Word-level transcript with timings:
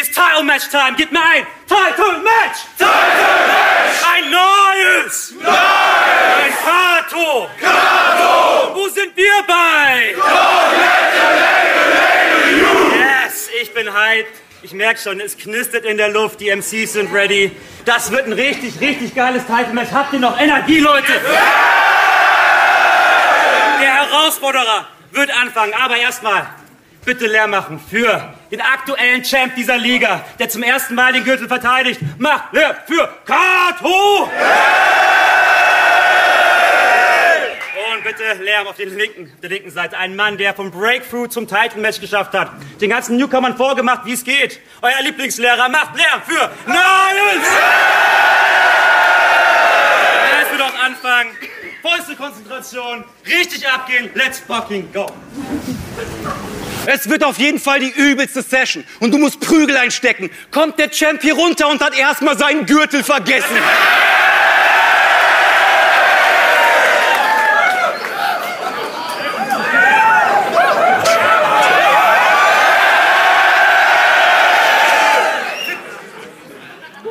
It's 0.00 0.08
Title 0.14 0.44
Match 0.44 0.70
Time. 0.70 0.94
Gib 0.96 1.12
mir 1.12 1.20
ein 1.20 1.46
Title 1.68 2.22
Match. 2.22 2.64
Title 2.78 2.94
Match. 3.46 4.00
Ein 4.10 4.30
neues. 4.30 5.32
Neues. 5.32 5.46
Ein 5.46 6.52
Kato. 6.64 7.50
Kato. 7.60 8.74
Wo 8.76 8.88
sind 8.88 9.14
wir 9.14 9.42
bei? 9.46 10.14
Yes, 12.98 13.50
ich 13.60 13.74
bin 13.74 13.92
hyped. 13.92 14.32
Ich 14.62 14.72
merke 14.72 14.98
schon, 14.98 15.20
es 15.20 15.36
knistert 15.36 15.84
in 15.84 15.98
der 15.98 16.08
Luft, 16.08 16.40
die 16.40 16.48
MCs 16.48 16.94
sind 16.94 17.12
ready. 17.12 17.54
Das 17.84 18.10
wird 18.10 18.26
ein 18.26 18.32
richtig, 18.32 18.80
richtig 18.80 19.14
geiles 19.14 19.44
Title-Match. 19.44 19.92
Habt 19.92 20.14
ihr 20.14 20.20
noch 20.20 20.40
Energie, 20.40 20.78
Leute? 20.78 21.12
Der 23.82 24.06
Herausforderer 24.06 24.86
wird 25.10 25.30
anfangen, 25.30 25.74
aber 25.74 25.98
erstmal 25.98 26.46
bitte 27.04 27.26
leer 27.26 27.46
machen 27.46 27.80
für 27.80 28.34
den 28.50 28.60
aktuellen 28.60 29.22
Champ 29.22 29.54
dieser 29.54 29.78
Liga, 29.78 30.24
der 30.38 30.48
zum 30.48 30.62
ersten 30.62 30.94
Mal 30.94 31.12
den 31.12 31.24
Gürtel 31.24 31.48
verteidigt. 31.48 32.00
Macht 32.18 32.52
leer 32.52 32.76
für 32.86 33.08
Kato! 33.24 34.28
Und 37.92 38.04
bitte 38.04 38.42
Lärm 38.42 38.66
auf, 38.66 38.76
den 38.76 38.96
linken, 38.96 39.32
der 39.42 39.50
linken 39.50 39.70
Seite. 39.70 39.96
Ein 39.98 40.16
Mann, 40.16 40.38
der 40.38 40.54
vom 40.54 40.70
Breakthrough 40.70 41.28
zum 41.28 41.46
Title-Match 41.46 42.00
geschafft 42.00 42.34
hat. 42.34 42.50
Den 42.80 42.90
ganzen 42.90 43.16
Newcomern 43.16 43.56
vorgemacht, 43.56 44.04
wie 44.04 44.12
es 44.12 44.24
geht. 44.24 44.60
Euer 44.82 45.02
Lieblingslehrer 45.02 45.68
macht 45.68 45.96
Lärm 45.96 46.22
für 46.26 46.50
Niles! 46.66 47.48
Es 50.42 50.52
wird 50.52 50.62
auch 50.62 50.82
anfangen. 50.82 51.30
Vollste 51.82 52.14
Konzentration. 52.14 53.04
Richtig 53.26 53.66
abgehen. 53.68 54.10
Let's 54.14 54.38
fucking 54.38 54.92
go. 54.92 55.06
Es 56.86 57.08
wird 57.08 57.22
auf 57.24 57.38
jeden 57.38 57.58
Fall 57.58 57.80
die 57.80 57.90
übelste 57.90 58.42
Session. 58.42 58.84
Und 59.00 59.12
du 59.12 59.18
musst 59.18 59.40
Prügel 59.40 59.76
einstecken. 59.76 60.30
Kommt 60.50 60.78
der 60.78 60.90
Champ 60.90 61.22
hier 61.22 61.34
runter 61.34 61.68
und 61.68 61.80
hat 61.80 61.96
erstmal 61.96 62.36
seinen 62.38 62.66
Gürtel 62.66 63.02
vergessen. 63.04 63.56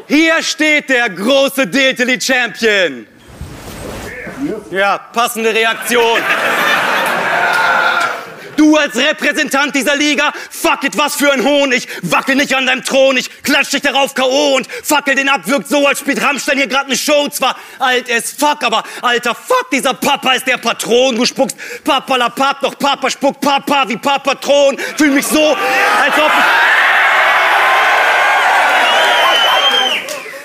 Hier 0.08 0.42
steht 0.42 0.90
der 0.90 1.08
große 1.08 1.67
Diltily 1.67 2.20
Champion. 2.20 3.06
Ja, 4.72 4.97
passende 4.97 5.53
Reaktion. 5.53 6.20
Du 8.59 8.75
als 8.75 8.97
Repräsentant 8.97 9.73
dieser 9.73 9.95
Liga, 9.95 10.33
fuck 10.52 10.83
it, 10.83 10.97
was 10.97 11.15
für 11.15 11.31
ein 11.31 11.45
Hohn. 11.45 11.71
Ich 11.71 11.88
wackel 12.02 12.35
nicht 12.35 12.53
an 12.53 12.66
deinem 12.66 12.83
Thron, 12.83 13.16
ich 13.16 13.41
klatsch 13.41 13.69
dich 13.69 13.81
darauf 13.81 14.13
K.O. 14.13 14.57
und 14.57 14.67
fackel 14.83 15.16
den 15.16 15.29
ab, 15.29 15.43
wirkt 15.45 15.69
so, 15.69 15.88
als 15.88 15.99
spielt 15.99 16.21
Rammstein 16.21 16.57
hier 16.57 16.67
gerade 16.67 16.88
eine 16.88 16.97
Show. 16.97 17.29
Zwar 17.29 17.55
alt 17.79 18.11
as 18.11 18.35
fuck, 18.38 18.61
aber 18.63 18.83
alter 19.01 19.33
fuck, 19.33 19.69
dieser 19.71 19.93
Papa 19.93 20.33
ist 20.33 20.45
der 20.45 20.57
Patron. 20.57 21.16
Du 21.16 21.25
spuckst 21.25 21.55
Papa 21.85 22.17
la 22.17 22.27
Pap, 22.27 22.59
doch 22.59 22.77
Papa 22.77 23.09
spuckt 23.09 23.39
Papa 23.39 23.85
wie 23.88 23.95
Papatron. 23.95 24.77
Fühl 24.97 25.11
mich 25.11 25.25
so, 25.25 25.51
als 25.51 26.17
ob 26.17 26.31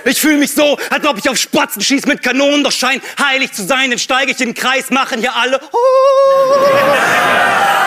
ich... 0.05 0.13
Ich 0.13 0.21
fühle 0.21 0.37
mich 0.37 0.53
so, 0.53 0.79
als 0.89 1.05
ob 1.05 1.19
ich 1.19 1.29
auf 1.29 1.37
Spatzen 1.37 1.83
schieß 1.83 2.07
mit 2.07 2.23
Kanonen, 2.23 2.63
doch 2.63 2.71
scheint 2.71 3.03
heilig 3.19 3.53
zu 3.53 3.65
sein. 3.65 3.91
Dann 3.91 3.99
steige 3.99 4.31
ich 4.31 4.41
in 4.41 4.51
den 4.51 4.55
Kreis, 4.55 4.91
machen 4.91 5.19
hier 5.19 5.35
alle. 5.35 5.61
Oh. 5.73 7.84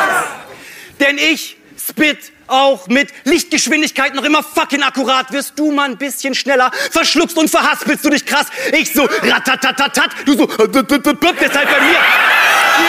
Denn 1.00 1.18
ich 1.18 1.58
spit 1.78 2.32
auch 2.48 2.88
mit 2.88 3.10
Lichtgeschwindigkeit 3.26 4.16
noch 4.16 4.24
immer 4.24 4.44
fucking 4.44 4.84
akkurat. 4.84 5.32
Wirst 5.32 5.58
du 5.58 5.72
mal 5.72 5.90
ein 5.90 5.98
bisschen 5.98 6.34
schneller, 6.34 6.72
verschluckst 6.92 7.38
und 7.38 7.50
verhaspelst 7.50 8.04
du 8.06 8.10
dich 8.10 8.26
krass. 8.26 8.48
Ich 8.74 8.94
so 8.94 9.08
ratatatatat, 9.24 10.12
du 10.26 10.38
so 10.38 10.46
deshalb 10.48 11.70
bei 11.70 11.82
mir. 11.82 12.00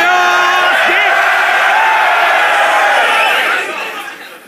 Ja, 0.01 0.39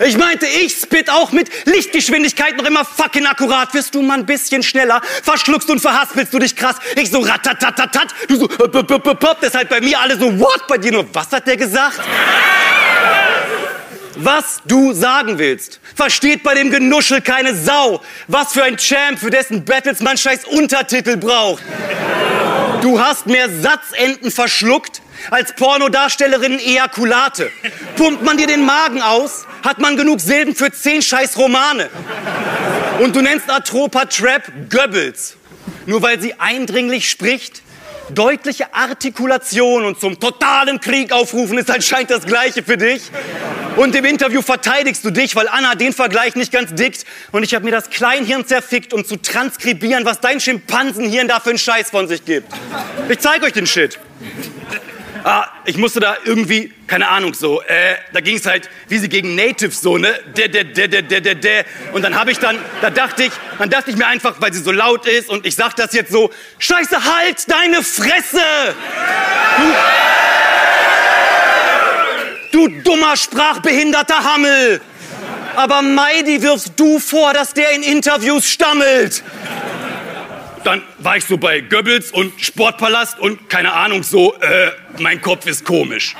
Ich 0.02 0.16
meinte, 0.16 0.46
ich 0.46 0.72
spit 0.80 1.10
auch 1.10 1.30
mit 1.30 1.50
Lichtgeschwindigkeit 1.66 2.56
noch 2.56 2.64
immer 2.64 2.86
fucking 2.86 3.26
akkurat. 3.26 3.74
Wirst 3.74 3.94
du 3.94 4.00
mal 4.00 4.14
ein 4.14 4.24
bisschen 4.24 4.62
schneller, 4.62 5.02
verschluckst 5.22 5.68
und 5.68 5.78
verhaspelst 5.80 6.32
du 6.32 6.38
dich 6.38 6.56
krass. 6.56 6.76
Ich 6.96 7.10
so 7.10 7.20
ratatatatat, 7.20 8.14
du 8.26 8.36
so 8.36 8.48
deshalb 9.42 9.68
bei 9.68 9.80
mir 9.82 10.00
alle 10.00 10.18
so 10.18 10.38
what 10.40 10.66
bei 10.68 10.78
dir 10.78 10.92
nur. 10.92 11.06
Was 11.12 11.30
hat 11.32 11.46
der 11.46 11.58
gesagt? 11.58 12.00
Was 14.22 14.60
du 14.66 14.92
sagen 14.92 15.38
willst, 15.38 15.80
versteht 15.94 16.42
bei 16.42 16.54
dem 16.54 16.70
Genuschel 16.70 17.22
keine 17.22 17.54
Sau. 17.54 18.02
Was 18.28 18.52
für 18.52 18.62
ein 18.62 18.76
Champ, 18.76 19.18
für 19.18 19.30
dessen 19.30 19.64
Battles 19.64 20.00
man 20.00 20.18
scheiß 20.18 20.44
Untertitel 20.44 21.16
braucht. 21.16 21.62
Du 22.82 23.00
hast 23.00 23.26
mehr 23.26 23.48
Satzenden 23.48 24.30
verschluckt 24.30 25.00
als 25.30 25.54
Pornodarstellerinnen 25.54 26.58
Ejakulate. 26.58 27.50
Pumpt 27.96 28.22
man 28.22 28.36
dir 28.36 28.46
den 28.46 28.64
Magen 28.66 29.00
aus, 29.00 29.46
hat 29.64 29.78
man 29.78 29.96
genug 29.96 30.20
Silben 30.20 30.54
für 30.54 30.70
zehn 30.70 31.00
scheiß 31.00 31.38
Romane. 31.38 31.88
Und 32.98 33.16
du 33.16 33.22
nennst 33.22 33.48
Atropa 33.50 34.04
Trap 34.04 34.42
Goebbels. 34.68 35.36
Nur 35.86 36.02
weil 36.02 36.20
sie 36.20 36.34
eindringlich 36.38 37.08
spricht, 37.08 37.62
deutliche 38.14 38.74
Artikulation 38.74 39.84
und 39.86 39.98
zum 39.98 40.20
totalen 40.20 40.80
Krieg 40.80 41.10
aufrufen 41.12 41.56
ist 41.56 41.70
anscheinend 41.70 42.10
das 42.10 42.26
Gleiche 42.26 42.62
für 42.62 42.76
dich. 42.76 43.02
Und 43.76 43.94
im 43.94 44.04
Interview 44.04 44.42
verteidigst 44.42 45.04
du 45.04 45.10
dich, 45.10 45.36
weil 45.36 45.48
Anna 45.48 45.74
den 45.74 45.92
Vergleich 45.92 46.34
nicht 46.34 46.52
ganz 46.52 46.74
dickt. 46.74 47.04
Und 47.32 47.44
ich 47.44 47.54
habe 47.54 47.64
mir 47.64 47.70
das 47.70 47.90
Kleinhirn 47.90 48.46
zerfickt, 48.46 48.92
um 48.92 49.04
zu 49.04 49.16
transkribieren, 49.16 50.04
was 50.04 50.20
dein 50.20 50.40
Schimpansenhirn 50.40 51.28
da 51.28 51.40
für 51.40 51.50
einen 51.50 51.58
Scheiß 51.58 51.90
von 51.90 52.08
sich 52.08 52.24
gibt. 52.24 52.52
Ich 53.08 53.18
zeig 53.20 53.42
euch 53.42 53.52
den 53.52 53.66
Shit. 53.66 53.98
Ah, 55.22 55.48
ich 55.66 55.76
musste 55.76 56.00
da 56.00 56.16
irgendwie, 56.24 56.72
keine 56.86 57.08
Ahnung, 57.08 57.34
so, 57.34 57.60
äh, 57.62 57.96
da 58.14 58.20
ging 58.20 58.36
es 58.36 58.46
halt, 58.46 58.70
wie 58.88 58.96
sie 58.96 59.08
gegen 59.10 59.34
Natives 59.34 59.82
so, 59.82 59.98
ne, 59.98 60.14
de, 60.34 60.48
de, 60.48 60.64
de, 60.64 60.88
de, 60.88 61.02
de, 61.02 61.20
de, 61.20 61.34
de. 61.34 61.64
Und 61.92 62.02
dann 62.02 62.18
habe 62.18 62.32
ich 62.32 62.38
dann, 62.38 62.56
da 62.80 62.88
dachte 62.88 63.24
ich, 63.24 63.32
dann 63.58 63.68
dachte 63.68 63.90
ich 63.90 63.98
mir 63.98 64.06
einfach, 64.06 64.36
weil 64.40 64.54
sie 64.54 64.62
so 64.62 64.72
laut 64.72 65.06
ist 65.06 65.28
und 65.28 65.44
ich 65.44 65.56
sag 65.56 65.76
das 65.76 65.92
jetzt 65.92 66.10
so, 66.10 66.30
Scheiße, 66.58 67.04
halt 67.04 67.50
deine 67.50 67.82
Fresse! 67.82 68.40
Du, 69.58 69.64
du 72.52 72.68
dummer, 72.68 73.16
sprachbehinderter 73.16 74.24
Hammel! 74.24 74.80
Aber 75.56 75.82
Meidi 75.82 76.42
wirfst 76.42 76.72
du 76.76 76.98
vor, 76.98 77.34
dass 77.34 77.52
der 77.52 77.72
in 77.72 77.82
Interviews 77.82 78.48
stammelt. 78.48 79.22
Dann 80.64 80.82
war 80.98 81.16
ich 81.16 81.24
so 81.24 81.38
bei 81.38 81.60
Goebbels 81.60 82.12
und 82.12 82.40
Sportpalast 82.40 83.18
und 83.18 83.48
keine 83.48 83.72
Ahnung, 83.72 84.02
so, 84.02 84.34
äh, 84.34 84.70
mein 84.98 85.20
Kopf 85.20 85.46
ist 85.46 85.64
komisch. 85.64 86.14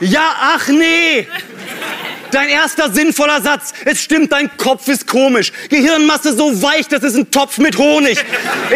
Ja, 0.00 0.34
ach 0.40 0.68
nee! 0.68 1.26
Dein 2.30 2.48
erster 2.48 2.90
sinnvoller 2.90 3.40
Satz. 3.40 3.72
Es 3.84 4.02
stimmt, 4.02 4.32
dein 4.32 4.50
Kopf 4.56 4.88
ist 4.88 5.06
komisch. 5.06 5.52
Gehirnmasse 5.68 6.36
so 6.36 6.62
weich, 6.62 6.88
das 6.88 7.02
ist 7.02 7.16
ein 7.16 7.30
Topf 7.30 7.58
mit 7.58 7.78
Honig. 7.78 8.18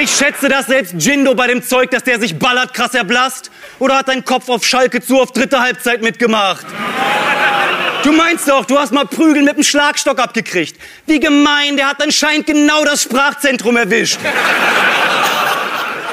Ich 0.01 0.11
schätze, 0.11 0.49
dass 0.49 0.67
selbst 0.67 0.95
Jindo 0.99 1.35
bei 1.35 1.47
dem 1.47 1.63
Zeug, 1.63 1.91
dass 1.91 2.05
der 2.05 2.19
sich 2.19 2.39
ballert, 2.39 2.73
krass 2.75 2.95
erblasst. 2.95 3.51
Oder 3.79 3.99
hat 3.99 4.09
dein 4.09 4.25
Kopf 4.25 4.49
auf 4.49 4.65
Schalke 4.65 5.03
zu 5.03 5.21
auf 5.21 5.33
dritte 5.33 5.61
Halbzeit 5.61 6.03
mitgemacht? 6.03 6.67
Du 8.03 8.13
meinst 8.13 8.49
doch, 8.49 8.65
du 8.65 8.79
hast 8.79 8.93
mal 8.93 9.07
Prügel 9.07 9.43
mit 9.43 9.57
dem 9.57 9.63
Schlagstock 9.63 10.19
abgekriegt. 10.19 10.77
Wie 11.07 11.21
gemein, 11.21 11.77
der 11.77 11.89
hat 11.89 12.03
anscheinend 12.03 12.47
genau 12.47 12.85
das 12.85 13.03
Sprachzentrum 13.03 13.77
erwischt. 13.77 14.19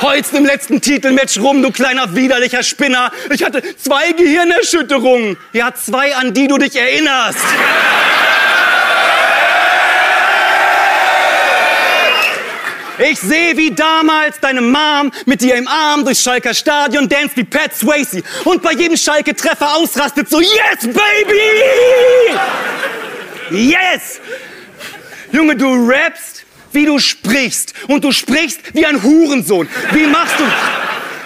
Holst 0.02 0.34
im 0.34 0.46
letzten 0.46 0.80
Titelmatch 0.80 1.40
rum, 1.40 1.62
du 1.62 1.72
kleiner 1.72 2.16
widerlicher 2.16 2.64
Spinner. 2.64 3.12
Ich 3.32 3.44
hatte 3.44 3.62
zwei 3.76 4.14
Gehirnerschütterungen. 4.14 5.38
Ja, 5.52 5.74
zwei, 5.74 6.16
an 6.16 6.34
die 6.34 6.48
du 6.48 6.58
dich 6.58 6.76
erinnerst. 6.76 7.40
Ich 13.02 13.20
sehe, 13.20 13.56
wie 13.56 13.72
damals 13.72 14.40
deine 14.42 14.60
Mom 14.60 15.12
mit 15.26 15.42
dir 15.42 15.56
im 15.56 15.70
Arm 15.70 16.04
durchs 16.04 16.22
Schalker 16.22 16.54
Stadion 16.54 17.08
danst 17.08 17.38
wie 17.38 17.46
Pat 17.46 17.74
Swayze 17.74 18.24
und 18.44 18.62
bei 18.62 18.74
jedem 18.74 18.98
Schalke-Treffer 18.98 19.76
ausrastet 19.78 20.30
so, 20.30 20.42
yes, 20.42 20.82
baby! 20.82 22.38
Yes! 23.52 24.20
Junge, 25.32 25.56
du 25.56 25.88
rappst, 25.88 26.39
wie 26.72 26.86
du 26.86 27.00
sprichst. 27.00 27.74
Und 27.88 28.04
du 28.04 28.12
sprichst 28.12 28.60
wie 28.74 28.86
ein 28.86 29.02
Hurensohn. 29.02 29.68
Wie 29.92 30.06
machst 30.06 30.40
du... 30.40 30.44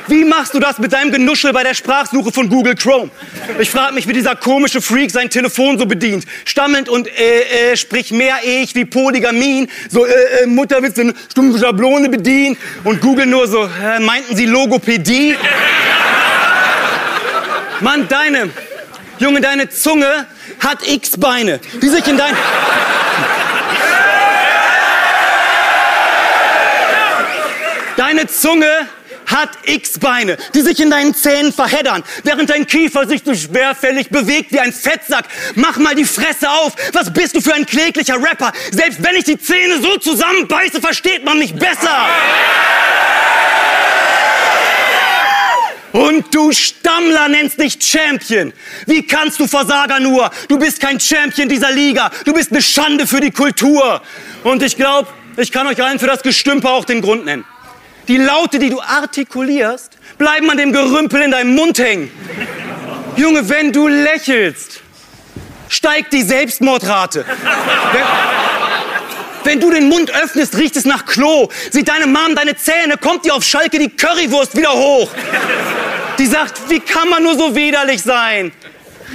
Wie 0.07 0.25
machst 0.25 0.53
du 0.53 0.59
das 0.59 0.79
mit 0.79 0.91
deinem 0.91 1.11
Genuschel 1.11 1.53
bei 1.53 1.63
der 1.63 1.73
Sprachsuche 1.73 2.31
von 2.33 2.49
Google 2.49 2.75
Chrome? 2.75 3.09
Ich 3.57 3.69
frage 3.69 3.93
mich, 3.93 4.05
wie 4.05 4.11
dieser 4.11 4.35
komische 4.35 4.81
Freak 4.81 5.11
sein 5.11 5.29
Telefon 5.29 5.79
so 5.79 5.85
bedient. 5.85 6.25
Stammelnd 6.43 6.89
und 6.89 7.07
äh, 7.07 7.71
äh, 7.71 7.77
sprich 7.77 8.11
mehr 8.11 8.35
ich 8.43 8.75
wie 8.75 8.83
Polygamin. 8.83 9.69
So 9.89 10.05
äh, 10.05 10.43
äh, 10.43 10.45
Mutterwitz 10.45 10.97
in 10.97 11.13
stumpfe 11.31 11.59
Schablone 11.59 12.09
bedient. 12.09 12.57
Und 12.83 12.99
Google 12.99 13.27
nur 13.27 13.47
so, 13.47 13.63
äh, 13.63 13.99
meinten 14.01 14.35
Sie 14.35 14.45
Logopädie? 14.45 15.35
Mann, 17.79 18.07
deine, 18.09 18.49
Junge, 19.19 19.39
deine 19.39 19.69
Zunge 19.69 20.27
hat 20.59 20.85
X-Beine, 20.85 21.59
die 21.81 21.87
sich 21.87 22.05
in 22.07 22.17
dein... 22.17 22.35
Deine 28.15 28.27
Zunge 28.27 28.67
hat 29.25 29.49
X-Beine, 29.65 30.37
die 30.53 30.61
sich 30.61 30.79
in 30.79 30.91
deinen 30.91 31.15
Zähnen 31.15 31.51
verheddern, 31.51 32.03
während 32.23 32.47
dein 32.47 32.67
Kiefer 32.67 33.07
sich 33.07 33.23
so 33.25 33.33
schwerfällig 33.33 34.09
bewegt 34.09 34.51
wie 34.51 34.59
ein 34.59 34.71
Fettsack. 34.71 35.25
Mach 35.55 35.77
mal 35.77 35.95
die 35.95 36.05
Fresse 36.05 36.47
auf. 36.47 36.73
Was 36.91 37.11
bist 37.11 37.35
du 37.35 37.41
für 37.41 37.55
ein 37.55 37.65
kläglicher 37.65 38.21
Rapper? 38.21 38.51
Selbst 38.71 39.01
wenn 39.01 39.15
ich 39.15 39.23
die 39.23 39.39
Zähne 39.39 39.81
so 39.81 39.97
zusammenbeiße, 39.97 40.79
versteht 40.79 41.25
man 41.25 41.39
mich 41.39 41.55
besser. 41.55 42.05
Und 45.93 46.35
du 46.35 46.51
Stammler 46.51 47.29
nennst 47.29 47.59
dich 47.59 47.79
Champion. 47.81 48.53
Wie 48.85 49.07
kannst 49.07 49.39
du 49.39 49.47
Versager 49.47 49.99
nur? 49.99 50.29
Du 50.49 50.59
bist 50.59 50.79
kein 50.79 50.99
Champion 50.99 51.49
dieser 51.49 51.71
Liga. 51.71 52.11
Du 52.25 52.33
bist 52.33 52.51
eine 52.51 52.61
Schande 52.61 53.07
für 53.07 53.21
die 53.21 53.31
Kultur. 53.31 54.03
Und 54.43 54.61
ich 54.61 54.75
glaube, 54.75 55.07
ich 55.35 55.51
kann 55.51 55.65
euch 55.65 55.81
allen 55.81 55.97
für 55.97 56.05
das 56.05 56.21
Gestümper 56.21 56.69
auch 56.69 56.85
den 56.85 57.01
Grund 57.01 57.25
nennen. 57.25 57.43
Die 58.07 58.17
Laute, 58.17 58.59
die 58.59 58.69
du 58.69 58.81
artikulierst, 58.81 59.97
bleiben 60.17 60.49
an 60.49 60.57
dem 60.57 60.73
Gerümpel 60.73 61.21
in 61.21 61.31
deinem 61.31 61.55
Mund 61.55 61.79
hängen. 61.79 62.11
Junge, 63.15 63.47
wenn 63.47 63.71
du 63.71 63.87
lächelst, 63.87 64.81
steigt 65.69 66.11
die 66.11 66.23
Selbstmordrate. 66.23 67.25
Wenn, 69.43 69.59
du 69.59 69.71
den 69.71 69.87
Mund 69.87 70.11
öffnest, 70.11 70.57
riecht 70.57 70.75
es 70.75 70.85
nach 70.85 71.05
Klo. 71.05 71.49
Sieht 71.71 71.87
deine 71.87 72.07
Mom 72.07 72.35
deine 72.35 72.55
Zähne, 72.55 72.97
kommt 72.97 73.25
dir 73.25 73.35
auf 73.35 73.43
Schalke 73.43 73.79
die 73.79 73.89
Currywurst 73.89 74.57
wieder 74.57 74.73
hoch. 74.73 75.09
Die 76.17 76.25
sagt, 76.25 76.69
wie 76.69 76.79
kann 76.79 77.09
man 77.09 77.23
nur 77.23 77.37
so 77.37 77.55
widerlich 77.55 78.01
sein? 78.01 78.51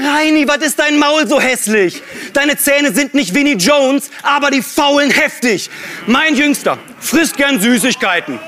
Reini, 0.00 0.46
was 0.46 0.58
ist 0.58 0.79
dein 0.79 0.99
Maul 0.99 1.26
so 1.26 1.40
hässlich? 1.40 2.02
Deine 2.32 2.56
Zähne 2.56 2.93
sind 2.93 3.14
nicht 3.14 3.35
Winnie 3.35 3.56
Jones, 3.56 4.11
aber 4.23 4.50
die 4.50 4.62
faulen 4.62 5.11
heftig. 5.11 5.70
Mein 6.06 6.37
Jüngster 6.37 6.79
frisst 7.00 7.37
gern 7.37 7.61
Süßigkeiten. 7.61 8.38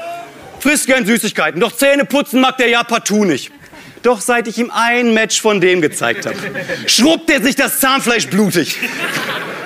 Frisst 0.61 0.87
gern 0.87 1.07
Süßigkeiten. 1.07 1.61
Doch 1.61 1.73
Zähne 1.73 2.05
putzen 2.05 2.41
mag 2.41 2.59
der 2.59 2.69
ja 2.69 2.85
partout 2.85 3.25
nicht. 3.25 3.51
Doch 4.03 4.21
seit 4.21 4.49
ich 4.49 4.59
ihm 4.59 4.71
ein 4.71 5.12
Match 5.12 5.41
von 5.41 5.61
dem 5.61 5.81
gezeigt 5.83 6.25
habe, 6.27 6.37
schrubbt 6.87 7.31
er 7.31 7.43
sich 7.43 7.57
das 7.57 7.81
Zahnfleisch 7.81 8.29
blutig. 8.29 8.79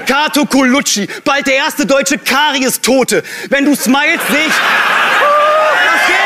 Kato 0.07 0.45
Colucci, 0.45 1.09
bald 1.25 1.47
der 1.47 1.55
erste 1.55 1.87
deutsche 1.87 2.19
Karies-Tote. 2.19 3.23
Wenn 3.49 3.65
du 3.65 3.75
smiles, 3.75 4.21
seh 4.29 4.47
ich... 4.47 4.55
Das 5.85 6.07
geht! 6.07 6.25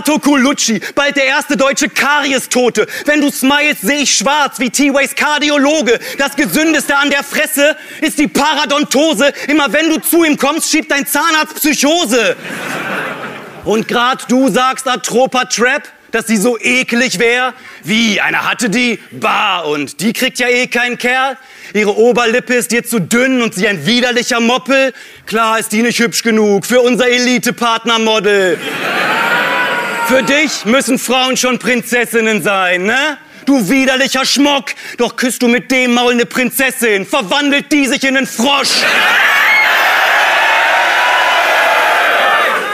Kato 0.00 0.18
Colucci, 0.18 0.80
bald 0.94 1.14
der 1.14 1.26
erste 1.26 1.58
deutsche 1.58 1.90
Karies-Tote. 1.90 2.86
Wenn 3.04 3.20
du 3.20 3.30
smiles, 3.30 3.82
sehe 3.82 3.98
ich 3.98 4.16
schwarz 4.16 4.58
wie 4.58 4.70
T-Ways 4.70 5.14
Kardiologe. 5.14 5.98
Das 6.16 6.36
Gesündeste 6.36 6.96
an 6.96 7.10
der 7.10 7.22
Fresse 7.22 7.76
ist 8.00 8.18
die 8.18 8.26
Paradontose. 8.26 9.30
Immer 9.46 9.70
wenn 9.74 9.90
du 9.90 10.00
zu 10.00 10.24
ihm 10.24 10.38
kommst, 10.38 10.70
schiebt 10.70 10.90
dein 10.90 11.06
Zahnarzt 11.06 11.56
Psychose. 11.56 12.34
Und 13.66 13.88
grad 13.88 14.24
du 14.32 14.48
sagst 14.48 14.88
Atropa 14.88 15.44
Trap, 15.44 15.82
dass 16.12 16.26
sie 16.26 16.38
so 16.38 16.58
eklig 16.58 17.18
wär. 17.18 17.52
Wie, 17.84 18.22
einer 18.22 18.50
hatte 18.50 18.70
die? 18.70 19.00
Bah, 19.10 19.60
und 19.60 20.00
die 20.00 20.14
kriegt 20.14 20.38
ja 20.38 20.48
eh 20.48 20.66
keinen 20.66 20.96
Kerl. 20.96 21.36
Ihre 21.74 21.94
Oberlippe 21.94 22.54
ist 22.54 22.72
dir 22.72 22.84
zu 22.84 23.02
dünn 23.02 23.42
und 23.42 23.54
sie 23.54 23.68
ein 23.68 23.84
widerlicher 23.84 24.40
Moppel. 24.40 24.94
Klar 25.26 25.58
ist 25.58 25.72
die 25.72 25.82
nicht 25.82 25.98
hübsch 25.98 26.22
genug 26.22 26.64
für 26.64 26.80
unser 26.80 27.06
Elite-Partnermodel. 27.06 28.58
Für 30.10 30.24
dich 30.24 30.64
müssen 30.64 30.98
Frauen 30.98 31.36
schon 31.36 31.60
Prinzessinnen 31.60 32.42
sein, 32.42 32.82
ne? 32.82 33.16
Du 33.46 33.70
widerlicher 33.70 34.24
Schmock. 34.24 34.70
Doch 34.96 35.14
küsst 35.14 35.40
du 35.40 35.46
mit 35.46 35.70
dem 35.70 35.94
Maul 35.94 36.14
eine 36.14 36.26
Prinzessin, 36.26 37.06
verwandelt 37.06 37.70
die 37.70 37.86
sich 37.86 38.02
in 38.02 38.16
einen 38.16 38.26
Frosch. 38.26 38.82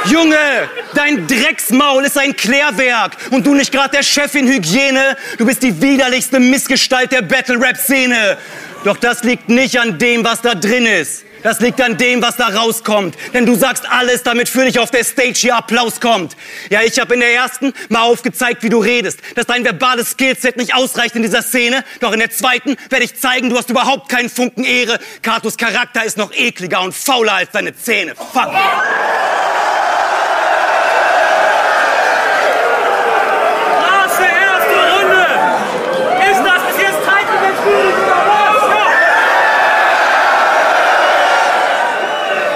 Junge, 0.06 0.38
dein 0.94 1.26
Drecksmaul 1.26 2.06
ist 2.06 2.16
ein 2.16 2.34
Klärwerk 2.34 3.18
und 3.30 3.46
du 3.46 3.52
nicht 3.52 3.70
gerade 3.70 3.90
der 3.90 4.02
Chef 4.02 4.34
in 4.34 4.48
Hygiene. 4.48 5.18
Du 5.36 5.44
bist 5.44 5.62
die 5.62 5.82
widerlichste 5.82 6.40
Missgestalt 6.40 7.12
der 7.12 7.20
Battle-Rap-Szene. 7.20 8.38
Doch 8.86 8.96
das 8.96 9.24
liegt 9.24 9.48
nicht 9.48 9.80
an 9.80 9.98
dem, 9.98 10.24
was 10.24 10.42
da 10.42 10.54
drin 10.54 10.86
ist. 10.86 11.24
Das 11.42 11.58
liegt 11.58 11.80
an 11.80 11.96
dem, 11.98 12.22
was 12.22 12.36
da 12.36 12.46
rauskommt. 12.46 13.16
Denn 13.34 13.44
du 13.44 13.56
sagst 13.56 13.84
alles, 13.90 14.22
damit 14.22 14.48
für 14.48 14.64
dich 14.64 14.78
auf 14.78 14.92
der 14.92 15.02
Stage 15.02 15.34
hier 15.34 15.56
Applaus 15.56 16.00
kommt. 16.00 16.36
Ja, 16.70 16.82
ich 16.82 17.00
habe 17.00 17.14
in 17.14 17.20
der 17.20 17.34
ersten 17.34 17.72
mal 17.88 18.02
aufgezeigt, 18.02 18.62
wie 18.62 18.68
du 18.68 18.78
redest. 18.78 19.18
Dass 19.34 19.46
dein 19.46 19.64
verbales 19.64 20.10
Skillset 20.12 20.56
nicht 20.56 20.72
ausreicht 20.76 21.16
in 21.16 21.22
dieser 21.22 21.42
Szene. 21.42 21.82
Doch 21.98 22.12
in 22.12 22.20
der 22.20 22.30
zweiten 22.30 22.76
werde 22.88 23.04
ich 23.04 23.18
zeigen, 23.18 23.50
du 23.50 23.58
hast 23.58 23.70
überhaupt 23.70 24.08
keinen 24.08 24.30
Funken 24.30 24.62
Ehre. 24.62 25.00
Katos 25.20 25.56
Charakter 25.56 26.04
ist 26.04 26.16
noch 26.16 26.32
ekliger 26.32 26.80
und 26.80 26.94
fauler 26.94 27.34
als 27.34 27.50
deine 27.50 27.74
Zähne. 27.76 28.14
Fuck. 28.14 28.52
Erste, 33.82 34.22
erste 34.22 34.76
Runde. 34.94 35.26
Ist 36.30 36.40
das 36.44 36.62
bis 36.68 36.82
jetzt 36.82 36.98
Title 37.02 37.38
Match 37.42 37.58
oder 37.58 38.22
was? 38.28 38.62
Ja. 38.70 38.86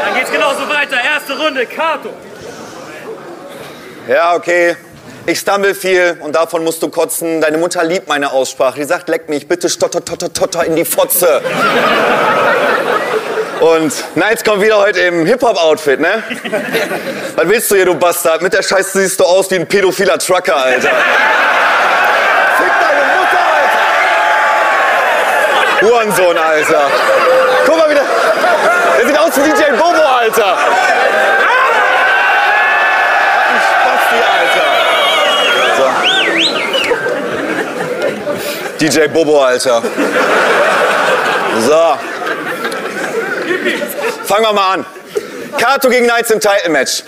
Dann 0.04 0.14
geht's 0.14 0.30
genauso 0.32 0.68
weiter. 0.68 0.96
Erste 1.50 1.50
Runde, 1.50 1.66
Kato. 1.66 2.10
Ja, 4.08 4.34
okay. 4.34 4.76
Ich 5.26 5.40
stammel 5.40 5.74
viel 5.74 6.16
und 6.20 6.34
davon 6.34 6.64
musst 6.64 6.82
du 6.82 6.88
kotzen. 6.88 7.40
Deine 7.40 7.56
Mutter 7.58 7.84
liebt 7.84 8.08
meine 8.08 8.32
Aussprache. 8.32 8.78
Die 8.78 8.84
sagt, 8.84 9.08
leck 9.08 9.28
mich, 9.28 9.46
bitte 9.48 9.68
stotter, 9.68 10.04
totter, 10.04 10.32
totter 10.32 10.64
in 10.64 10.76
die 10.76 10.84
Fotze. 10.84 11.42
Und 13.60 13.92
Nights 14.16 14.42
kommt 14.44 14.62
wieder 14.62 14.78
heute 14.78 15.00
im 15.00 15.26
Hip-Hop-Outfit, 15.26 16.00
ne? 16.00 16.22
Was 17.36 17.48
willst 17.48 17.70
du 17.70 17.74
hier, 17.74 17.84
du 17.84 17.94
Bastard? 17.94 18.40
Mit 18.42 18.54
der 18.54 18.62
Scheiße 18.62 18.98
siehst 19.00 19.20
du 19.20 19.24
aus 19.24 19.50
wie 19.50 19.56
ein 19.56 19.66
pädophiler 19.66 20.18
Trucker, 20.18 20.56
Alter. 20.56 20.88
Fick 22.56 22.72
deine 22.80 23.02
Mutter, 23.18 23.38
Alter! 25.82 25.94
Hurensohn, 25.94 26.38
Alter. 26.38 26.90
Guck 27.66 27.76
mal 27.76 27.90
wieder. 27.90 28.04
Der 28.98 29.06
sieht 29.06 29.18
aus 29.18 29.36
wie 29.36 29.42
DJ 29.42 29.72
Bobo, 29.76 30.00
Alter. 30.00 30.56
Ein 33.48 33.60
Spasti, 33.66 34.18
Alter. 34.38 34.68
So. 35.76 35.84
DJ 38.80 39.08
Bobo, 39.08 39.42
Alter. 39.42 39.82
So. 41.60 41.98
Fangen 44.24 44.44
wir 44.44 44.52
mal 44.54 44.72
an. 44.74 44.86
Kato 45.58 45.90
gegen 45.90 46.06
Knights 46.06 46.30
im 46.30 46.40
Title-Match. 46.40 47.04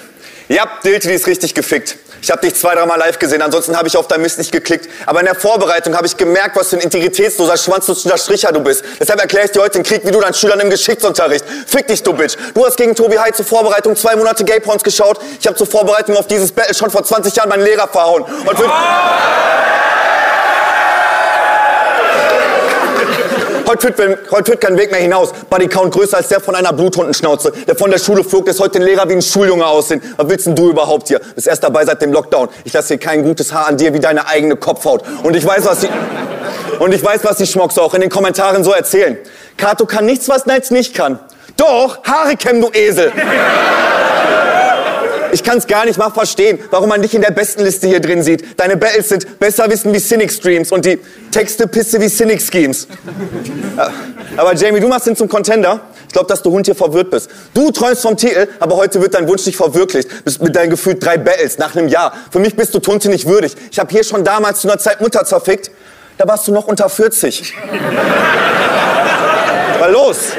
Ja, 0.48 0.66
Dilti, 0.84 1.08
die 1.08 1.14
ist 1.14 1.26
richtig 1.26 1.54
gefickt. 1.54 1.96
Ich 2.20 2.30
habe 2.30 2.42
dich 2.42 2.54
zwei, 2.54 2.74
dreimal 2.74 2.98
live 2.98 3.18
gesehen, 3.18 3.40
ansonsten 3.40 3.74
habe 3.76 3.88
ich 3.88 3.96
auf 3.96 4.06
dein 4.06 4.20
Mist 4.20 4.36
nicht 4.36 4.52
geklickt. 4.52 4.88
Aber 5.06 5.20
in 5.20 5.26
der 5.26 5.34
Vorbereitung 5.34 5.96
habe 5.96 6.06
ich 6.06 6.16
gemerkt, 6.16 6.56
was 6.56 6.68
für 6.68 6.76
ein 6.76 6.82
integritätsloser, 6.82 7.56
schwanzlutscher 7.56 8.18
Stricher 8.18 8.52
du 8.52 8.60
bist. 8.60 8.84
Deshalb 9.00 9.18
erkläre 9.20 9.46
ich 9.46 9.52
dir 9.52 9.62
heute 9.62 9.78
den 9.78 9.82
Krieg, 9.82 10.04
wie 10.04 10.10
du 10.10 10.20
deinen 10.20 10.34
Schülern 10.34 10.60
im 10.60 10.68
Geschichtsunterricht. 10.68 11.44
Fick 11.66 11.86
dich, 11.88 12.02
du 12.02 12.12
Bitch. 12.12 12.36
Du 12.54 12.66
hast 12.66 12.76
gegen 12.76 12.94
Tobi 12.94 13.18
Hai 13.18 13.30
zur 13.30 13.46
Vorbereitung 13.46 13.96
zwei 13.96 14.14
Monate 14.14 14.44
Gay 14.44 14.60
Porns 14.60 14.84
geschaut. 14.84 15.18
Ich 15.40 15.46
habe 15.46 15.56
zur 15.56 15.66
Vorbereitung 15.66 16.16
auf 16.16 16.26
dieses 16.26 16.52
Battle 16.52 16.74
schon 16.74 16.90
vor 16.90 17.02
20 17.02 17.34
Jahren 17.34 17.48
meinen 17.48 17.64
Lehrer 17.64 17.88
verhauen. 17.88 18.22
Und 18.22 18.58
für 18.58 18.70
Heute 23.72 23.94
führt, 23.94 24.30
heute 24.30 24.50
führt 24.50 24.60
kein 24.60 24.76
Weg 24.76 24.90
mehr 24.90 25.00
hinaus. 25.00 25.32
Bodycount 25.48 25.94
größer 25.94 26.18
als 26.18 26.28
der 26.28 26.40
von 26.40 26.54
einer 26.54 26.74
Bluthundenschnauze. 26.74 27.52
Der 27.66 27.74
von 27.74 27.90
der 27.90 27.98
Schule 27.98 28.22
flog, 28.22 28.46
lässt 28.46 28.60
heute 28.60 28.72
den 28.78 28.82
Lehrer 28.82 29.08
wie 29.08 29.14
ein 29.14 29.22
Schuljunge 29.22 29.64
aussehen. 29.64 30.02
Was 30.18 30.28
willst 30.28 30.46
denn 30.46 30.54
du 30.54 30.68
überhaupt 30.68 31.08
hier? 31.08 31.22
Bist 31.34 31.46
erst 31.46 31.64
dabei 31.64 31.82
seit 31.86 32.02
dem 32.02 32.12
Lockdown. 32.12 32.50
Ich 32.64 32.74
lasse 32.74 32.88
hier 32.88 32.98
kein 32.98 33.22
gutes 33.22 33.50
Haar 33.50 33.68
an 33.68 33.78
dir 33.78 33.94
wie 33.94 34.00
deine 34.00 34.26
eigene 34.26 34.56
Kopfhaut. 34.56 35.04
Und 35.22 35.34
ich 35.36 35.46
weiß, 35.46 35.64
was 35.64 35.80
die, 35.80 35.88
und 36.80 36.92
ich 36.92 37.02
weiß, 37.02 37.24
was 37.24 37.38
die 37.38 37.46
Schmocks 37.46 37.78
auch 37.78 37.94
in 37.94 38.02
den 38.02 38.10
Kommentaren 38.10 38.62
so 38.62 38.72
erzählen. 38.72 39.16
Kato 39.56 39.86
kann 39.86 40.04
nichts, 40.04 40.28
was 40.28 40.44
Nights 40.44 40.70
nicht 40.70 40.94
kann. 40.94 41.18
Doch, 41.56 42.04
Haare 42.04 42.36
kämmen, 42.36 42.60
du 42.60 42.68
Esel. 42.74 43.10
Ich 45.32 45.42
kann's 45.42 45.66
gar 45.66 45.86
nicht 45.86 45.98
mal 45.98 46.10
verstehen, 46.10 46.58
warum 46.70 46.90
man 46.90 47.00
dich 47.00 47.14
in 47.14 47.22
der 47.22 47.30
besten 47.30 47.64
Liste 47.64 47.88
hier 47.88 48.00
drin 48.00 48.22
sieht. 48.22 48.60
Deine 48.60 48.76
Battles 48.76 49.08
sind 49.08 49.38
besser 49.38 49.68
wissen 49.70 49.90
wie 49.94 49.98
Cynic 49.98 50.30
Streams 50.30 50.70
und 50.70 50.84
die 50.84 50.98
Texte 51.30 51.66
pisse 51.66 51.98
wie 52.02 52.08
Cynic 52.08 52.42
Schemes. 52.42 52.86
Aber 54.36 54.54
Jamie, 54.54 54.78
du 54.78 54.88
machst 54.88 55.06
ihn 55.06 55.16
zum 55.16 55.30
Contender. 55.30 55.80
Ich 56.06 56.12
glaube, 56.12 56.28
dass 56.28 56.42
du 56.42 56.50
Hund 56.50 56.66
hier 56.66 56.74
verwirrt 56.74 57.10
bist. 57.10 57.30
Du 57.54 57.70
träumst 57.70 58.02
vom 58.02 58.14
Titel, 58.14 58.46
aber 58.60 58.76
heute 58.76 59.00
wird 59.00 59.14
dein 59.14 59.26
Wunsch 59.26 59.46
nicht 59.46 59.56
verwirklicht. 59.56 60.22
Bist 60.22 60.42
mit 60.42 60.54
deinen 60.54 60.68
gefühlt 60.68 61.02
drei 61.02 61.16
Battles 61.16 61.56
nach 61.56 61.74
einem 61.74 61.88
Jahr. 61.88 62.12
Für 62.30 62.38
mich 62.38 62.54
bist 62.54 62.74
du 62.74 62.80
Tunte 62.80 63.08
nicht 63.08 63.26
würdig. 63.26 63.54
Ich 63.70 63.78
habe 63.78 63.90
hier 63.90 64.04
schon 64.04 64.24
damals 64.24 64.60
zu 64.60 64.68
einer 64.68 64.78
Zeit 64.78 65.00
Mutter 65.00 65.24
zerfickt. 65.24 65.70
Da 66.18 66.28
warst 66.28 66.46
du 66.46 66.52
noch 66.52 66.66
unter 66.66 66.90
40. 66.90 67.54
Mal 69.80 69.90
los. 69.90 70.32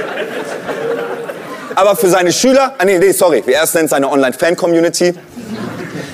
Aber 1.76 1.96
für 1.96 2.10
seine 2.10 2.32
Schüler, 2.32 2.76
ah 2.78 2.86
nee, 2.86 3.00
nee, 3.00 3.12
sorry, 3.12 3.44
wie 3.46 3.54
er 3.54 3.64
es 3.64 3.74
nennt, 3.74 3.90
seine 3.90 4.10
Online-Fan-Community, 4.10 5.16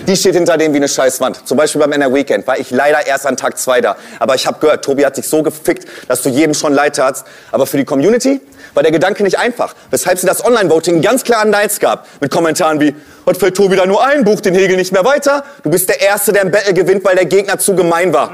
die 0.08 0.16
steht 0.16 0.34
hinter 0.34 0.58
dem 0.58 0.74
wie 0.74 0.78
eine 0.78 0.88
Scheißwand. 0.88 1.48
Zum 1.48 1.58
Beispiel 1.58 1.80
beim 1.82 1.92
NR 1.92 2.12
Weekend 2.12 2.48
war 2.48 2.58
ich 2.58 2.72
leider 2.72 3.06
erst 3.06 3.28
an 3.28 3.38
Tag 3.38 3.58
zwei 3.60 3.80
da. 3.80 3.96
Aber 4.20 4.34
ich 4.34 4.48
habe 4.48 4.60
gehört, 4.60 4.84
Tobi 4.84 5.06
hat 5.06 5.16
sich 5.16 5.28
so 5.28 5.44
gefickt, 5.44 5.88
dass 6.08 6.24
du 6.24 6.30
jedem 6.30 6.56
schon 6.56 6.74
leid 6.74 6.96
tatst. 6.96 7.28
Aber 7.52 7.68
für 7.68 7.78
die 7.78 7.86
Community 7.86 8.42
war 8.74 8.82
der 8.82 8.92
Gedanke 8.92 9.22
nicht 9.22 9.38
einfach. 9.38 9.76
Weshalb 9.92 10.18
sie 10.18 10.26
das 10.26 10.44
Online-Voting 10.44 11.02
ganz 11.02 11.24
klar 11.24 11.42
an 11.42 11.52
Nights 11.52 11.80
gab. 11.80 12.08
Mit 12.22 12.32
Kommentaren 12.32 12.80
wie, 12.80 12.96
was 13.26 13.38
fällt 13.38 13.56
Tobi 13.56 13.76
da 13.76 13.86
nur 13.86 14.04
ein, 14.04 14.24
bucht 14.24 14.46
den 14.46 14.56
Hegel 14.56 14.78
nicht 14.78 14.92
mehr 14.92 15.06
weiter. 15.06 15.44
Du 15.64 15.70
bist 15.70 15.90
der 15.90 16.02
Erste, 16.02 16.34
der 16.34 16.42
im 16.42 16.52
Battle 16.52 16.74
gewinnt, 16.74 17.06
weil 17.06 17.16
der 17.16 17.26
Gegner 17.26 17.60
zu 17.60 17.76
gemein 17.76 18.12
war. 18.12 18.32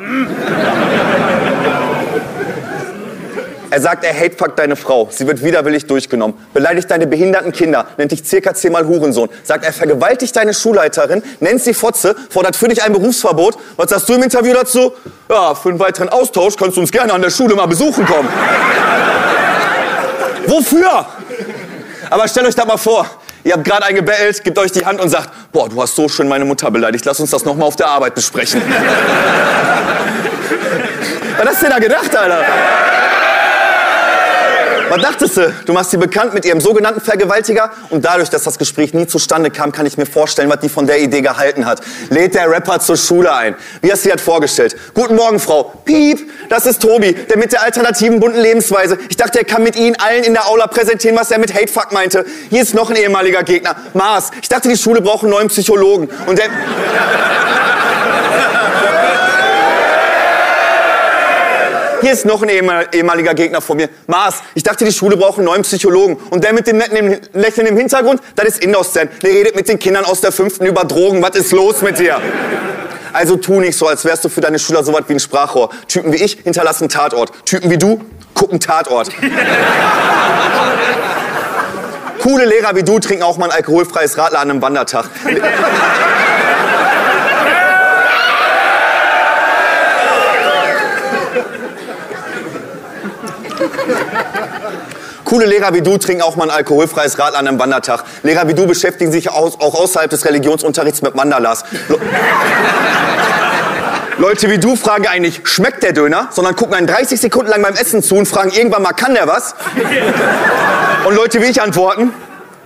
Er 3.75 3.81
sagt, 3.81 4.05
er 4.05 4.13
hatefuckt 4.13 4.57
deine 4.57 4.77
Frau. 4.77 5.09
Sie 5.11 5.27
wird 5.27 5.43
widerwillig 5.43 5.85
durchgenommen. 5.85 6.37
Beleidigt 6.53 6.89
deine 6.89 7.07
behinderten 7.07 7.51
Kinder. 7.51 7.87
Nennt 7.97 8.09
dich 8.09 8.25
circa 8.25 8.53
zehnmal 8.53 8.87
Hurensohn. 8.87 9.27
Sagt, 9.43 9.65
er 9.65 9.73
vergewaltigt 9.73 10.33
deine 10.33 10.53
Schulleiterin. 10.53 11.21
Nennt 11.41 11.59
sie 11.59 11.73
Fotze. 11.73 12.15
Fordert 12.29 12.55
für 12.55 12.69
dich 12.69 12.81
ein 12.83 12.93
Berufsverbot. 12.93 13.57
Was 13.75 13.89
sagst 13.89 14.07
du 14.07 14.13
im 14.13 14.23
Interview 14.23 14.53
dazu? 14.53 14.93
Ja, 15.29 15.53
für 15.55 15.67
einen 15.67 15.79
weiteren 15.79 16.07
Austausch 16.07 16.55
kannst 16.55 16.77
du 16.77 16.81
uns 16.81 16.89
gerne 16.89 17.11
an 17.11 17.21
der 17.21 17.31
Schule 17.31 17.53
mal 17.53 17.65
besuchen 17.65 18.05
kommen. 18.05 18.29
Wofür? 20.47 21.05
Aber 22.09 22.29
stellt 22.29 22.47
euch 22.47 22.55
das 22.55 22.65
mal 22.65 22.77
vor. 22.77 23.05
Ihr 23.43 23.55
habt 23.55 23.65
gerade 23.65 23.87
eingebettelt, 23.87 24.41
gebt 24.41 24.57
euch 24.57 24.71
die 24.71 24.85
Hand 24.85 25.01
und 25.01 25.09
sagt, 25.09 25.29
boah, 25.51 25.67
du 25.67 25.81
hast 25.81 25.97
so 25.97 26.07
schön 26.07 26.29
meine 26.29 26.45
Mutter 26.45 26.71
beleidigt. 26.71 27.03
Lass 27.03 27.19
uns 27.19 27.31
das 27.31 27.43
noch 27.43 27.57
mal 27.57 27.65
auf 27.65 27.75
der 27.75 27.89
Arbeit 27.89 28.15
besprechen. 28.15 28.61
Was 31.37 31.45
hast 31.45 31.61
du 31.61 31.65
denn 31.65 31.73
da 31.73 31.79
gedacht, 31.79 32.15
Alter? 32.15 32.45
Was 34.89 35.01
dachtest 35.01 35.37
du? 35.37 35.53
Du 35.65 35.73
machst 35.73 35.91
sie 35.91 35.97
bekannt 35.97 36.33
mit 36.33 36.45
ihrem 36.45 36.61
sogenannten 36.61 37.01
Vergewaltiger 37.01 37.71
und 37.89 38.05
dadurch, 38.05 38.29
dass 38.29 38.43
das 38.43 38.59
Gespräch 38.59 38.93
nie 38.93 39.07
zustande 39.07 39.49
kam, 39.49 39.71
kann 39.71 39.85
ich 39.87 39.97
mir 39.97 40.05
vorstellen, 40.05 40.49
was 40.49 40.59
die 40.59 40.69
von 40.69 40.85
der 40.85 40.99
Idee 40.99 41.21
gehalten 41.21 41.65
hat. 41.65 41.81
Lädt 42.09 42.35
der 42.35 42.49
Rapper 42.49 42.79
zur 42.79 42.95
Schule 42.95 43.33
ein. 43.33 43.55
Wie 43.81 43.91
hast 43.91 44.05
du 44.05 44.09
dir 44.09 44.15
das 44.15 44.23
vorgestellt? 44.23 44.75
Guten 44.93 45.15
Morgen, 45.15 45.39
Frau. 45.39 45.73
Piep, 45.85 46.29
das 46.49 46.67
ist 46.67 46.81
Tobi, 46.81 47.13
der 47.13 47.37
mit 47.37 47.51
der 47.51 47.63
alternativen 47.63 48.19
bunten 48.19 48.39
Lebensweise. 48.39 48.99
Ich 49.09 49.17
dachte, 49.17 49.39
er 49.39 49.45
kann 49.45 49.63
mit 49.63 49.75
Ihnen 49.75 49.95
allen 49.95 50.23
in 50.23 50.33
der 50.33 50.47
Aula 50.47 50.67
präsentieren, 50.67 51.17
was 51.17 51.31
er 51.31 51.39
mit 51.39 51.53
Hatefuck 51.53 51.91
meinte. 51.91 52.23
Hier 52.49 52.61
ist 52.61 52.75
noch 52.75 52.89
ein 52.91 52.95
ehemaliger 52.95 53.43
Gegner. 53.43 53.75
Mars. 53.93 54.29
Ich 54.41 54.49
dachte, 54.49 54.69
die 54.69 54.77
Schule 54.77 55.01
braucht 55.01 55.23
einen 55.23 55.31
neuen 55.31 55.47
Psychologen. 55.47 56.09
Und 56.27 56.37
der... 56.37 56.45
Hier 62.05 62.13
ist 62.13 62.23
noch 62.23 62.43
ein 62.43 62.49
ehemaliger 62.49 63.33
Gegner 63.33 63.61
von 63.61 63.77
mir. 63.77 63.89
Mars, 64.05 64.35
ich 64.53 64.61
dachte, 64.61 64.85
die 64.85 64.91
Schule 64.91 65.17
braucht 65.17 65.39
einen 65.39 65.47
neuen 65.47 65.63
Psychologen. 65.63 66.17
Und 66.29 66.43
der 66.43 66.53
mit 66.53 66.67
dem 66.67 66.77
netten 66.77 67.17
Lächeln 67.33 67.65
im 67.65 67.75
Hintergrund, 67.75 68.21
das 68.35 68.45
ist 68.45 68.63
Innocent. 68.63 69.23
Der 69.23 69.31
redet 69.31 69.55
mit 69.55 69.67
den 69.67 69.79
Kindern 69.79 70.05
aus 70.05 70.21
der 70.21 70.31
fünften 70.31 70.67
über 70.67 70.83
Drogen. 70.83 71.23
Was 71.23 71.35
ist 71.35 71.51
los 71.51 71.81
mit 71.81 71.97
dir? 71.97 72.21
Also 73.11 73.37
tu 73.37 73.59
nicht 73.59 73.75
so, 73.75 73.87
als 73.87 74.05
wärst 74.05 74.23
du 74.23 74.29
für 74.29 74.39
deine 74.39 74.59
Schüler 74.59 74.83
so 74.83 74.93
was 74.93 75.01
wie 75.07 75.13
ein 75.13 75.19
Sprachrohr. 75.19 75.71
Typen 75.87 76.13
wie 76.13 76.17
ich 76.17 76.37
hinterlassen 76.43 76.89
Tatort. 76.89 77.31
Typen 77.43 77.71
wie 77.71 77.79
du 77.79 77.99
gucken 78.35 78.59
Tatort. 78.59 79.09
Coole 82.21 82.45
Lehrer 82.45 82.75
wie 82.75 82.83
du 82.83 82.99
trinken 82.99 83.23
auch 83.23 83.37
mal 83.37 83.47
ein 83.47 83.51
alkoholfreies 83.51 84.15
Radler 84.15 84.41
an 84.41 84.51
einem 84.51 84.61
Wandertag. 84.61 85.09
Coole 95.35 95.47
Lehrer 95.47 95.73
wie 95.73 95.81
du 95.81 95.97
trinken 95.97 96.21
auch 96.21 96.37
mal 96.37 96.45
ein 96.45 96.49
alkoholfreies 96.49 97.19
Radler 97.19 97.39
an 97.39 97.45
einem 97.45 97.59
Wandertag. 97.59 98.05
Lehrer 98.23 98.47
wie 98.47 98.53
du 98.53 98.65
beschäftigen 98.65 99.11
sich 99.11 99.27
auch, 99.27 99.59
außerhalb 99.59 100.09
des 100.09 100.23
Religionsunterrichts 100.23 101.01
mit 101.01 101.13
Mandalas. 101.13 101.65
Le 101.89 101.99
Leute 104.17 104.49
wie 104.49 104.59
du 104.59 104.77
fragen 104.77 105.07
eigentlich, 105.07 105.41
schmeckt 105.43 105.83
der 105.83 105.91
Döner? 105.91 106.29
Sondern 106.31 106.55
gucken 106.55 106.73
einen 106.73 106.87
30 106.87 107.19
Sekunden 107.19 107.51
lang 107.51 107.61
beim 107.61 107.73
Essen 107.73 108.01
zu 108.01 108.15
und 108.15 108.29
fragen 108.29 108.51
irgendwann 108.51 108.81
mal, 108.81 108.93
kann 108.93 109.13
der 109.13 109.27
was? 109.27 109.55
Und 111.05 111.13
Leute 111.13 111.41
wie 111.41 111.47
ich 111.47 111.61
antworten, 111.61 112.13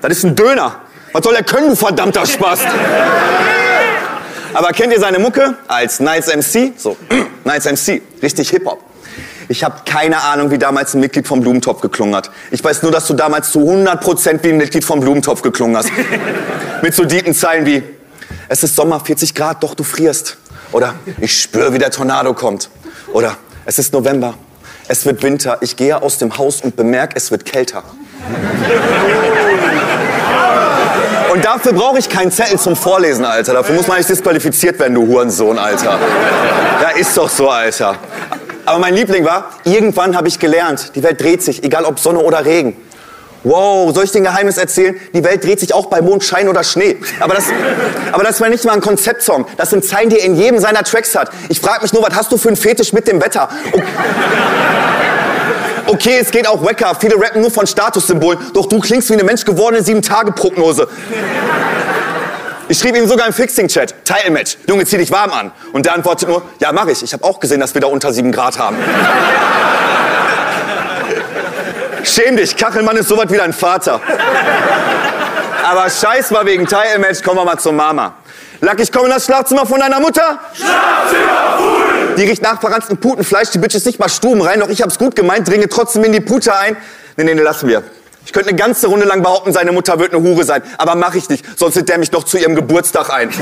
das 0.01 0.11
ist 0.11 0.25
ein 0.25 0.35
Döner. 0.35 0.75
Was 1.11 1.23
soll 1.23 1.33
er 1.33 1.43
können, 1.43 1.69
du 1.69 1.75
verdammter 1.75 2.27
Spast? 2.27 2.67
Aber 4.53 4.67
kennt 4.73 4.93
ihr 4.93 4.99
seine 4.99 5.17
Mucke? 5.17 5.55
Als 5.67 5.99
Nights 5.99 6.27
MC? 6.27 6.73
So, 6.77 6.97
Nights 7.45 7.65
MC. 7.65 8.03
Richtig 8.21 8.51
Hip-Hop. 8.51 8.88
Ich 9.51 9.63
habe 9.63 9.81
keine 9.83 10.21
Ahnung, 10.21 10.51
wie 10.51 10.59
damals 10.59 10.93
ein 10.93 10.99
Mitglied 10.99 11.27
vom 11.27 11.41
Blumentopf 11.41 11.81
geklungen 11.81 12.15
hat. 12.15 12.29
Ich 12.51 12.63
weiß 12.63 12.83
nur, 12.83 12.91
dass 12.91 13.07
du 13.07 13.15
damals 13.15 13.51
zu 13.51 13.59
100% 13.59 14.43
wie 14.43 14.49
ein 14.49 14.57
Mitglied 14.57 14.85
vom 14.85 14.99
Blumentopf 14.99 15.41
geklungen 15.41 15.75
hast. 15.75 15.89
Mit 16.83 16.93
so 16.93 17.03
deepen 17.03 17.33
Zeilen 17.33 17.65
wie, 17.65 17.81
es 18.47 18.61
ist 18.61 18.75
Sommer, 18.75 18.99
40 18.99 19.33
Grad, 19.33 19.63
doch 19.63 19.73
du 19.73 19.83
frierst. 19.83 20.37
Oder, 20.71 20.93
ich 21.19 21.41
spüre, 21.41 21.73
wie 21.73 21.79
der 21.79 21.89
Tornado 21.89 22.35
kommt. 22.35 22.69
Oder, 23.11 23.37
es 23.65 23.79
ist 23.79 23.91
November, 23.91 24.35
es 24.87 25.07
wird 25.07 25.23
Winter, 25.23 25.57
ich 25.61 25.75
gehe 25.75 25.99
aus 25.99 26.19
dem 26.19 26.37
Haus 26.37 26.61
und 26.61 26.75
bemerke, 26.75 27.15
es 27.15 27.31
wird 27.31 27.43
kälter. 27.43 27.83
Und 31.31 31.45
dafür 31.45 31.73
brauche 31.73 31.99
ich 31.99 32.09
keinen 32.09 32.31
Zettel 32.31 32.57
zum 32.57 32.75
Vorlesen, 32.75 33.23
Alter. 33.23 33.53
Dafür 33.53 33.75
muss 33.75 33.87
man 33.87 33.97
nicht 33.97 34.09
disqualifiziert 34.09 34.79
werden, 34.79 34.95
du 34.95 35.05
Hurensohn, 35.05 35.59
Alter. 35.59 35.99
Ja, 36.81 36.89
ist 36.89 37.15
doch 37.15 37.29
so, 37.29 37.49
Alter. 37.49 37.95
Aber 38.69 38.77
mein 38.77 38.93
Liebling 38.93 39.25
war, 39.25 39.49
irgendwann 39.63 40.15
habe 40.15 40.27
ich 40.27 40.37
gelernt, 40.37 40.91
die 40.93 41.01
Welt 41.01 41.19
dreht 41.19 41.41
sich, 41.41 41.63
egal 41.63 41.85
ob 41.85 41.99
Sonne 41.99 42.19
oder 42.19 42.45
Regen. 42.45 42.77
Wow, 43.43 43.91
soll 43.95 44.03
ich 44.03 44.11
dir 44.11 44.19
ein 44.19 44.25
Geheimnis 44.25 44.59
erzählen? 44.59 44.95
Die 45.11 45.23
Welt 45.23 45.43
dreht 45.43 45.59
sich 45.59 45.73
auch 45.73 45.87
bei 45.87 46.01
Mondschein 46.01 46.47
oder 46.47 46.63
Schnee. 46.63 46.97
Aber 47.19 47.33
das, 47.33 47.45
aber 48.11 48.23
das 48.23 48.39
war 48.39 48.47
nicht 48.47 48.63
mal 48.65 48.73
ein 48.73 48.81
Konzeptsong. 48.81 49.47
Das 49.57 49.71
sind 49.71 49.83
Zeilen, 49.83 50.11
die 50.11 50.19
er 50.19 50.25
in 50.25 50.35
jedem 50.35 50.59
seiner 50.59 50.83
Tracks 50.83 51.15
hat. 51.15 51.31
Ich 51.47 51.59
frage 51.59 51.81
mich 51.81 51.93
nur, 51.93 52.03
was 52.03 52.15
hast 52.15 52.31
du 52.31 52.37
für 52.37 52.49
einen 52.49 52.57
Fetisch 52.57 52.93
mit 52.93 53.07
dem 53.07 53.19
Wetter? 53.19 53.49
Okay. 53.71 53.83
Okay, 55.91 56.19
es 56.21 56.29
geht 56.29 56.47
auch 56.47 56.63
wacker. 56.63 56.95
Viele 56.99 57.19
rappen 57.19 57.41
nur 57.41 57.49
von 57.49 57.65
Statussymbolen. 57.65 58.37
Doch 58.53 58.67
du 58.67 58.79
klingst 58.79 59.09
wie 59.09 59.13
eine 59.13 59.23
menschgewordene 59.23 59.83
Sieben-Tage-Prognose. 59.83 60.87
Ich 62.69 62.77
schrieb 62.77 62.95
ihm 62.95 63.07
sogar 63.07 63.25
im 63.25 63.33
Fixing-Chat, 63.33 64.05
Title-Match, 64.05 64.59
Junge, 64.67 64.85
zieh 64.85 64.99
dich 64.99 65.09
warm 65.09 65.31
an. 65.31 65.51
Und 65.73 65.87
der 65.87 65.95
antwortet 65.95 66.29
nur, 66.29 66.43
ja, 66.59 66.71
mach 66.71 66.85
ich. 66.85 67.01
Ich 67.01 67.11
habe 67.13 67.23
auch 67.23 67.39
gesehen, 67.39 67.59
dass 67.59 67.73
wir 67.73 67.81
da 67.81 67.87
unter 67.87 68.13
sieben 68.13 68.31
Grad 68.31 68.59
haben. 68.59 68.77
Schäm 72.03 72.37
dich, 72.37 72.55
Kachelmann 72.55 72.95
ist 72.97 73.09
sowas 73.09 73.25
wie 73.29 73.37
dein 73.37 73.53
Vater. 73.53 73.99
Aber 75.63 75.89
scheiß 75.89 76.29
mal 76.29 76.45
wegen 76.45 76.67
Title-Match, 76.67 77.23
kommen 77.23 77.39
wir 77.39 77.45
mal 77.45 77.57
zur 77.57 77.73
Mama. 77.73 78.13
Lack, 78.61 78.79
ich 78.79 78.91
komme 78.91 79.05
in 79.05 79.13
das 79.13 79.25
Schlafzimmer 79.25 79.65
von 79.65 79.79
deiner 79.79 79.99
Mutter? 79.99 80.37
Schlafzimmer 80.53 81.57
voll! 81.57 82.15
Die 82.17 82.23
riecht 82.23 82.43
nach 82.43 82.61
verranztem 82.61 82.97
Putenfleisch, 82.97 83.49
die 83.49 83.57
Bitch 83.57 83.73
ist 83.73 83.87
nicht 83.87 83.97
mal 83.97 84.09
Stuben 84.09 84.41
rein, 84.41 84.59
doch 84.59 84.69
ich 84.69 84.83
hab's 84.83 84.99
gut 84.99 85.15
gemeint, 85.15 85.47
dringe 85.47 85.67
trotzdem 85.69 86.03
in 86.03 86.11
die 86.11 86.21
Pute 86.21 86.55
ein. 86.55 86.77
Nee, 87.17 87.23
nee, 87.23 87.33
nee, 87.33 87.41
lassen 87.41 87.67
wir. 87.67 87.81
Ich 88.29 88.33
könnte 88.33 88.49
eine 88.49 88.59
ganze 88.59 88.85
Runde 88.85 89.07
lang 89.07 89.23
behaupten, 89.23 89.51
seine 89.51 89.71
Mutter 89.71 89.97
wird 89.97 90.13
eine 90.13 90.21
Hure 90.21 90.43
sein. 90.43 90.61
Aber 90.77 90.93
mach 90.93 91.15
ich 91.15 91.27
nicht, 91.29 91.43
sonst 91.57 91.73
lädt 91.73 91.89
der 91.89 91.97
mich 91.97 92.11
noch 92.11 92.23
zu 92.25 92.37
ihrem 92.37 92.53
Geburtstag 92.53 93.09
ein. 93.09 93.31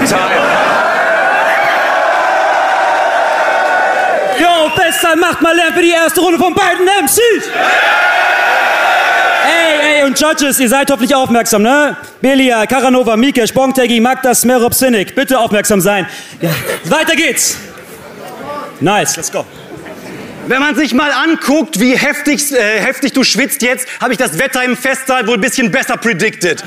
Jo, 4.40 4.70
Bester, 4.78 5.16
macht 5.18 5.42
mal 5.42 5.54
Lärm 5.54 5.74
für 5.74 5.82
die 5.82 5.90
erste 5.90 6.22
Runde 6.22 6.38
von 6.40 6.54
beiden 6.54 6.86
MCs! 6.86 7.50
Ey, 9.46 9.98
ey, 9.98 10.04
und 10.06 10.18
Judges, 10.18 10.58
ihr 10.60 10.70
seid 10.70 10.90
hoffentlich 10.90 11.16
aufmerksam, 11.16 11.64
ne? 11.64 11.98
Belia, 12.22 12.66
Karanova, 12.66 13.18
Mikesh, 13.18 13.54
Bongtegi, 13.54 14.00
Magda, 14.00 14.34
Smerop, 14.36 14.74
Sinik. 14.74 15.16
Bitte 15.16 15.38
aufmerksam 15.38 15.82
sein. 15.82 16.08
Ja, 16.40 16.52
weiter 16.86 17.16
geht's. 17.16 17.58
Nice, 18.80 19.18
let's 19.18 19.32
go. 19.32 19.44
Wenn 20.48 20.62
man 20.62 20.76
sich 20.76 20.94
mal 20.94 21.12
anguckt, 21.12 21.78
wie 21.82 21.98
heftig, 21.98 22.54
äh, 22.54 22.80
heftig 22.80 23.12
du 23.12 23.26
schwitzt 23.26 23.62
jetzt, 23.62 23.86
habe 24.00 24.14
ich 24.14 24.18
das 24.18 24.40
Wetter 24.40 24.64
im 24.64 24.78
Festsaal 24.78 25.28
wohl 25.28 25.36
ein 25.36 25.42
bisschen 25.42 25.72
besser 25.72 25.98
predicted. 25.98 26.64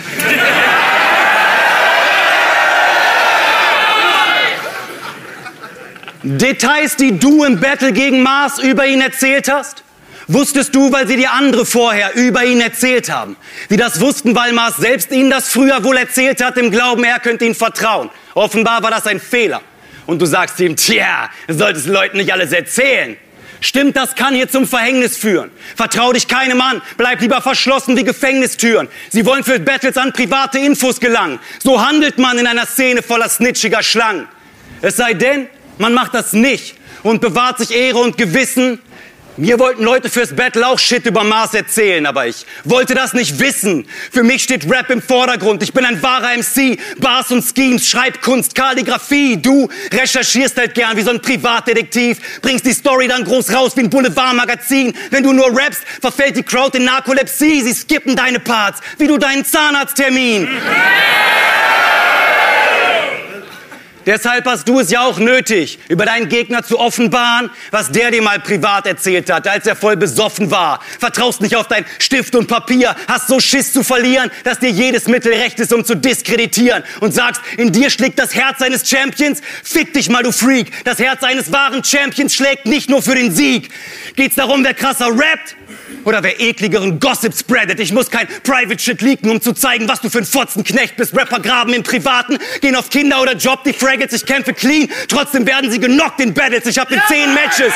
Details, 6.23 6.97
die 6.97 7.19
du 7.19 7.45
im 7.45 7.59
Battle 7.59 7.93
gegen 7.93 8.23
Mars 8.23 8.59
über 8.59 8.87
ihn 8.87 9.01
erzählt 9.01 9.51
hast? 9.51 9.83
Wusstest 10.29 10.75
du, 10.75 10.93
weil 10.93 11.09
sie 11.09 11.17
dir 11.17 11.33
andere 11.33 11.65
vorher 11.65 12.15
über 12.15 12.45
ihn 12.45 12.61
erzählt 12.61 13.11
haben? 13.11 13.39
Die 13.71 13.79
das 13.79 13.99
wussten, 13.99 14.37
weil 14.37 14.53
Mars 14.53 14.77
selbst 14.77 15.11
ihnen 15.11 15.31
das 15.31 15.49
früher 15.49 15.83
wohl 15.85 15.97
erzählt 15.97 16.45
hat, 16.45 16.59
im 16.59 16.71
Glauben, 16.71 17.03
er 17.03 17.19
könnte 17.19 17.47
ihnen 17.47 17.55
vertrauen. 17.55 18.11
Offenbar 18.35 18.83
war 18.83 18.91
das 18.91 19.07
ein 19.07 19.21
Fehler. 19.21 19.63
Und 20.05 20.21
du 20.21 20.27
sagst 20.27 20.61
ihm, 20.61 20.77
tja, 20.77 21.31
solltest 21.49 21.87
Leuten 21.87 22.19
nicht 22.19 22.31
alles 22.31 22.53
erzählen. 22.53 23.17
Stimmt, 23.61 23.97
das 23.97 24.14
kann 24.14 24.35
hier 24.35 24.49
zum 24.49 24.67
Verhängnis 24.67 25.17
führen. 25.17 25.50
Vertrau 25.76 26.12
dich 26.12 26.29
keinem 26.29 26.61
an, 26.61 26.81
bleib 26.97 27.21
lieber 27.21 27.43
verschlossen 27.43 27.97
wie 27.97 28.05
Gefängnistüren. 28.05 28.88
Sie 29.11 29.26
wollen 29.26 29.45
für 29.45 29.61
Battles 29.61 29.99
an 29.99 30.12
private 30.12 30.59
Infos 30.59 30.99
gelangen. 30.99 31.38
So 31.62 31.85
handelt 31.85 32.19
man 32.19 32.38
in 32.38 32.47
einer 32.47 32.67
Szene 32.67 33.02
voller 33.02 33.29
snitchiger 33.29 33.83
Schlangen. 33.83 34.26
Es 34.81 34.97
sei 34.97 35.12
denn, 35.12 35.47
man 35.79 35.93
macht 35.93 36.14
das 36.14 36.33
nicht 36.33 36.75
und 37.02 37.21
bewahrt 37.21 37.59
sich 37.59 37.71
Ehre 37.71 37.99
und 37.99 38.17
Gewissen, 38.17 38.81
Mir 39.40 39.59
wollten 39.59 39.85
Leute 39.85 40.11
fürs 40.11 40.37
Battle 40.37 40.66
auch 40.66 40.78
Shit 40.78 41.06
über 41.06 41.25
Mars 41.25 41.54
erzählen, 41.54 42.04
aber 42.04 42.26
ich 42.26 42.44
wollte 42.64 42.94
das 42.94 43.14
nicht 43.14 43.38
wissen. 43.38 43.87
Für 44.12 44.23
mich 44.23 44.42
steht 44.42 44.70
Rap 44.70 44.90
im 44.90 45.00
Vordergrund. 45.00 45.62
Ich 45.62 45.73
bin 45.73 45.87
ein 45.87 46.02
wahrer 46.02 46.37
MC. 46.37 46.78
Bars 46.99 47.30
und 47.30 47.42
Schemes, 47.42 47.88
Schreibkunst, 47.88 48.54
Kalligrafie. 48.54 49.38
Du 49.38 49.70
recherchierst 49.94 50.59
halt 50.59 50.75
gern 50.75 50.94
wie 50.99 51.00
so 51.00 51.11
ein 51.11 51.23
Privatdetektiv, 51.23 52.18
bringst 52.42 52.66
die 52.66 52.75
Story 52.75 53.09
dann 53.09 53.25
groß 53.25 53.54
raus 53.54 53.75
wie 53.76 53.80
ein 53.80 53.88
Boulevardmagazin. 53.88 54.92
Wenn 55.09 55.23
du 55.23 55.32
nur 55.32 55.47
rappst, 55.56 55.85
verfällt 56.02 56.37
die 56.37 56.42
Crowd 56.42 56.76
in 56.76 56.85
Narkolepsie. 56.85 57.62
Sie 57.62 57.73
skippen 57.73 58.14
deine 58.14 58.40
Parts, 58.40 58.80
wie 58.99 59.06
du 59.06 59.16
deinen 59.16 59.47
Zahnarzttermin. 59.47 60.49
Deshalb 64.07 64.47
hast 64.47 64.69
du 64.69 64.80
es 64.80 64.90
ja 64.90 65.02
auch 65.02 65.19
nötig, 65.19 65.78
über 65.88 66.07
deinen 66.07 66.28
Gegner 66.28 66.62
zu 66.62 66.78
offenbaren, 66.78 67.50
was 67.71 67.90
der 67.92 68.11
dir 68.11 68.23
mal 68.23 68.40
privat 68.40 68.87
erzählt 68.87 69.30
hat, 69.30 69.47
als 69.47 69.66
er 69.66 69.76
voll 69.76 69.97
besoffen 69.97 70.50
war. 70.50 70.80
Vertraust 70.99 71.40
nicht 71.42 71.57
auf 71.57 71.69
dein 71.69 71.85
Stift 71.99 72.35
und 72.35 72.47
Papier, 72.47 72.97
hast 73.07 73.28
so 73.28 73.40
Schiss 73.40 73.73
zu 73.73 73.83
verlieren, 73.83 74.30
dass 74.45 74.59
dir 74.59 74.71
jedes 74.71 75.07
Mittel 75.07 75.35
recht 75.35 75.61
ist, 75.61 75.73
um 75.73 75.85
zu 75.85 75.95
diskreditieren. 75.95 76.83
Und 77.00 77.12
sagst, 77.12 77.42
in 77.57 77.73
dir 77.73 77.90
schlägt 77.90 78.19
das 78.19 78.35
Herz 78.35 78.62
eines 78.62 78.88
Champions? 78.88 79.42
Fick 79.62 79.92
dich 79.92 80.09
mal, 80.09 80.23
du 80.23 80.33
Freak. 80.33 80.85
Das 80.85 80.99
Herz 80.99 81.23
eines 81.23 81.52
wahren 81.52 81.85
Champions 81.85 82.35
schlägt 82.35 82.66
nicht 82.66 82.88
nur 82.88 83.02
für 83.02 83.14
den 83.14 83.33
Sieg. 83.33 83.69
Geht's 84.16 84.37
darum, 84.37 84.64
wer 84.64 84.75
krasser 84.75 85.09
rappt? 85.09 85.57
Oder 86.05 86.23
wer 86.23 86.41
ekligeren 86.41 87.00
Gossip 87.00 87.35
spreadet. 87.37 87.81
Ich 87.81 87.93
muss 87.93 88.11
kein 88.11 88.27
Private 88.43 88.79
Shit 88.79 89.03
leaken, 89.03 89.31
um 89.31 89.41
zu 89.41 89.53
zeigen, 89.53 89.89
was 89.89 90.00
du 90.00 90.11
für 90.11 90.19
ein 90.19 90.25
Fotzenknecht 90.25 90.97
bist. 90.97 91.17
Rapper 91.17 91.41
graben 91.41 91.73
im 91.75 91.83
Privaten, 91.83 92.39
gehen 92.61 92.77
auf 92.77 92.91
Kinder 92.91 93.21
oder 93.21 93.35
Job, 93.35 93.65
die 93.65 93.73
Fraggles, 93.73 94.12
ich 94.12 94.27
kämpfe 94.27 94.55
clean. 94.55 94.89
Trotzdem 95.09 95.47
werden 95.47 95.71
sie 95.71 95.79
genockt 95.79 96.21
in 96.21 96.35
Battles. 96.35 96.67
Ich 96.67 96.79
hab 96.79 96.91
in 96.91 97.00
zehn 97.09 97.35
Matches. 97.35 97.73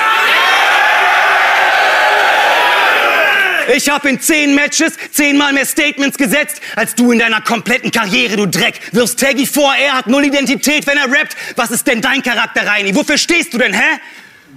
Ich 3.75 3.89
habe 3.89 4.11
in 4.11 4.21
zehn 4.21 4.55
Matches 4.55 4.93
zehnmal 5.11 5.53
mehr 5.53 5.65
Statements 5.65 6.19
gesetzt, 6.19 6.61
als 6.77 6.95
du 6.95 7.13
in 7.13 7.19
deiner 7.19 7.41
kompletten 7.41 7.91
Karriere, 7.91 8.37
du 8.37 8.47
Dreck. 8.47 8.79
Wirfst 8.93 9.19
Taggy 9.19 9.47
vor, 9.47 9.75
er 9.75 9.95
hat 9.95 10.07
null 10.07 10.25
Identität, 10.25 10.87
wenn 10.87 10.99
er 10.99 11.11
rappt. 11.11 11.35
Was 11.57 11.71
ist 11.71 11.87
denn 11.87 12.03
dein 12.03 12.23
Charakter, 12.23 12.67
Reini? 12.67 12.95
Wofür 12.95 13.17
stehst 13.17 13.55
du 13.55 13.59
denn, 13.59 13.73
hä? 13.73 14.01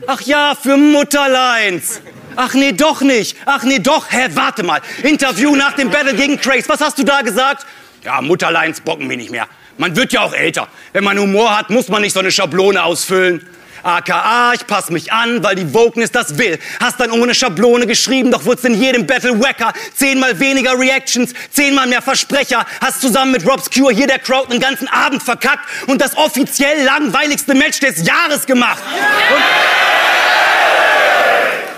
Ach 0.06 0.22
ja, 0.22 0.56
für 0.62 0.77
Mutterleins. 0.77 2.01
Ach 2.38 2.53
nee, 2.53 2.72
doch 2.72 3.01
nicht. 3.01 3.36
Ach 3.46 3.63
nee, 3.63 3.79
doch. 3.79 4.06
Hä, 4.12 4.27
warte 4.36 4.62
mal. 4.62 4.79
Interview 5.01 5.56
nach 5.56 5.74
dem 5.74 5.89
Battle 5.89 6.13
gegen 6.13 6.39
Trace. 6.39 6.70
Was 6.70 6.79
hast 6.82 7.00
du 7.00 7.03
da 7.03 7.22
gesagt? 7.22 7.65
Ja, 8.03 8.22
Mutterleins 8.22 8.79
bocken 8.79 9.10
wir 9.10 9.17
nicht 9.17 9.32
mehr. 9.32 9.48
Man 9.77 9.96
wird 9.96 10.13
ja 10.13 10.22
auch 10.22 10.34
älter. 10.34 10.67
Wenn 10.94 11.03
man 11.03 11.17
Humor 11.17 11.58
hat, 11.58 11.72
muss 11.72 11.88
man 11.89 12.03
nicht 12.03 12.13
so 12.13 12.20
eine 12.20 12.32
Schablone 12.32 12.84
ausfüllen. 12.84 13.46
AKA, 13.82 14.53
ich 14.53 14.67
pass 14.67 14.89
mich 14.89 15.12
an, 15.12 15.44
weil 15.44 15.56
die 15.56 15.74
Wokeness 15.74 16.12
das 16.12 16.38
will. 16.38 16.60
Hast 16.79 17.00
dann 17.00 17.12
ohne 17.12 17.34
Schablone 17.34 17.88
geschrieben, 17.88 18.32
doch 18.32 18.46
wurd's 18.46 18.63
in 18.63 18.79
jedem 18.79 19.08
Battle 19.08 19.39
wacker. 19.39 19.74
Zehnmal 19.96 20.39
weniger 20.39 20.77
Reactions, 20.77 21.34
zehnmal 21.51 21.88
mehr 21.88 22.01
Versprecher. 22.01 22.65
Hast 22.82 23.01
zusammen 23.01 23.32
mit 23.32 23.48
Rob's 23.48 23.70
Cure 23.70 23.94
hier 23.94 24.08
der 24.08 24.20
Crowd 24.20 24.51
einen 24.51 24.60
ganzen 24.60 24.88
Abend 24.88 25.24
verkackt 25.24 25.67
und 25.88 26.01
das 26.01 26.17
offiziell 26.17 26.84
langweiligste 26.84 27.56
Match 27.56 27.79
des 27.79 28.06
Jahres 28.06 28.46
gemacht. 28.46 28.82
Und, 28.84 29.44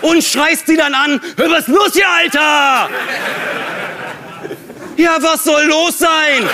und 0.01 0.23
schreist 0.23 0.67
sie 0.67 0.77
dann 0.77 0.93
an, 0.93 1.21
hör 1.37 1.49
was 1.51 1.67
los 1.67 1.93
hier, 1.93 2.09
Alter? 2.09 2.89
Ja, 4.97 5.17
was 5.21 5.43
soll 5.43 5.63
los 5.63 5.97
sein? 5.97 6.49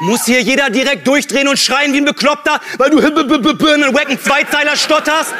Muss 0.00 0.26
hier 0.26 0.42
jeder 0.42 0.68
direkt 0.68 1.06
durchdrehen 1.06 1.48
und 1.48 1.58
schreien 1.58 1.92
wie 1.92 1.98
ein 1.98 2.04
Bekloppter, 2.04 2.60
weil 2.76 2.90
du 2.90 2.98
einen 2.98 3.94
wacken 3.94 4.20
Zweizeiler 4.20 4.76
stotterst? 4.76 5.34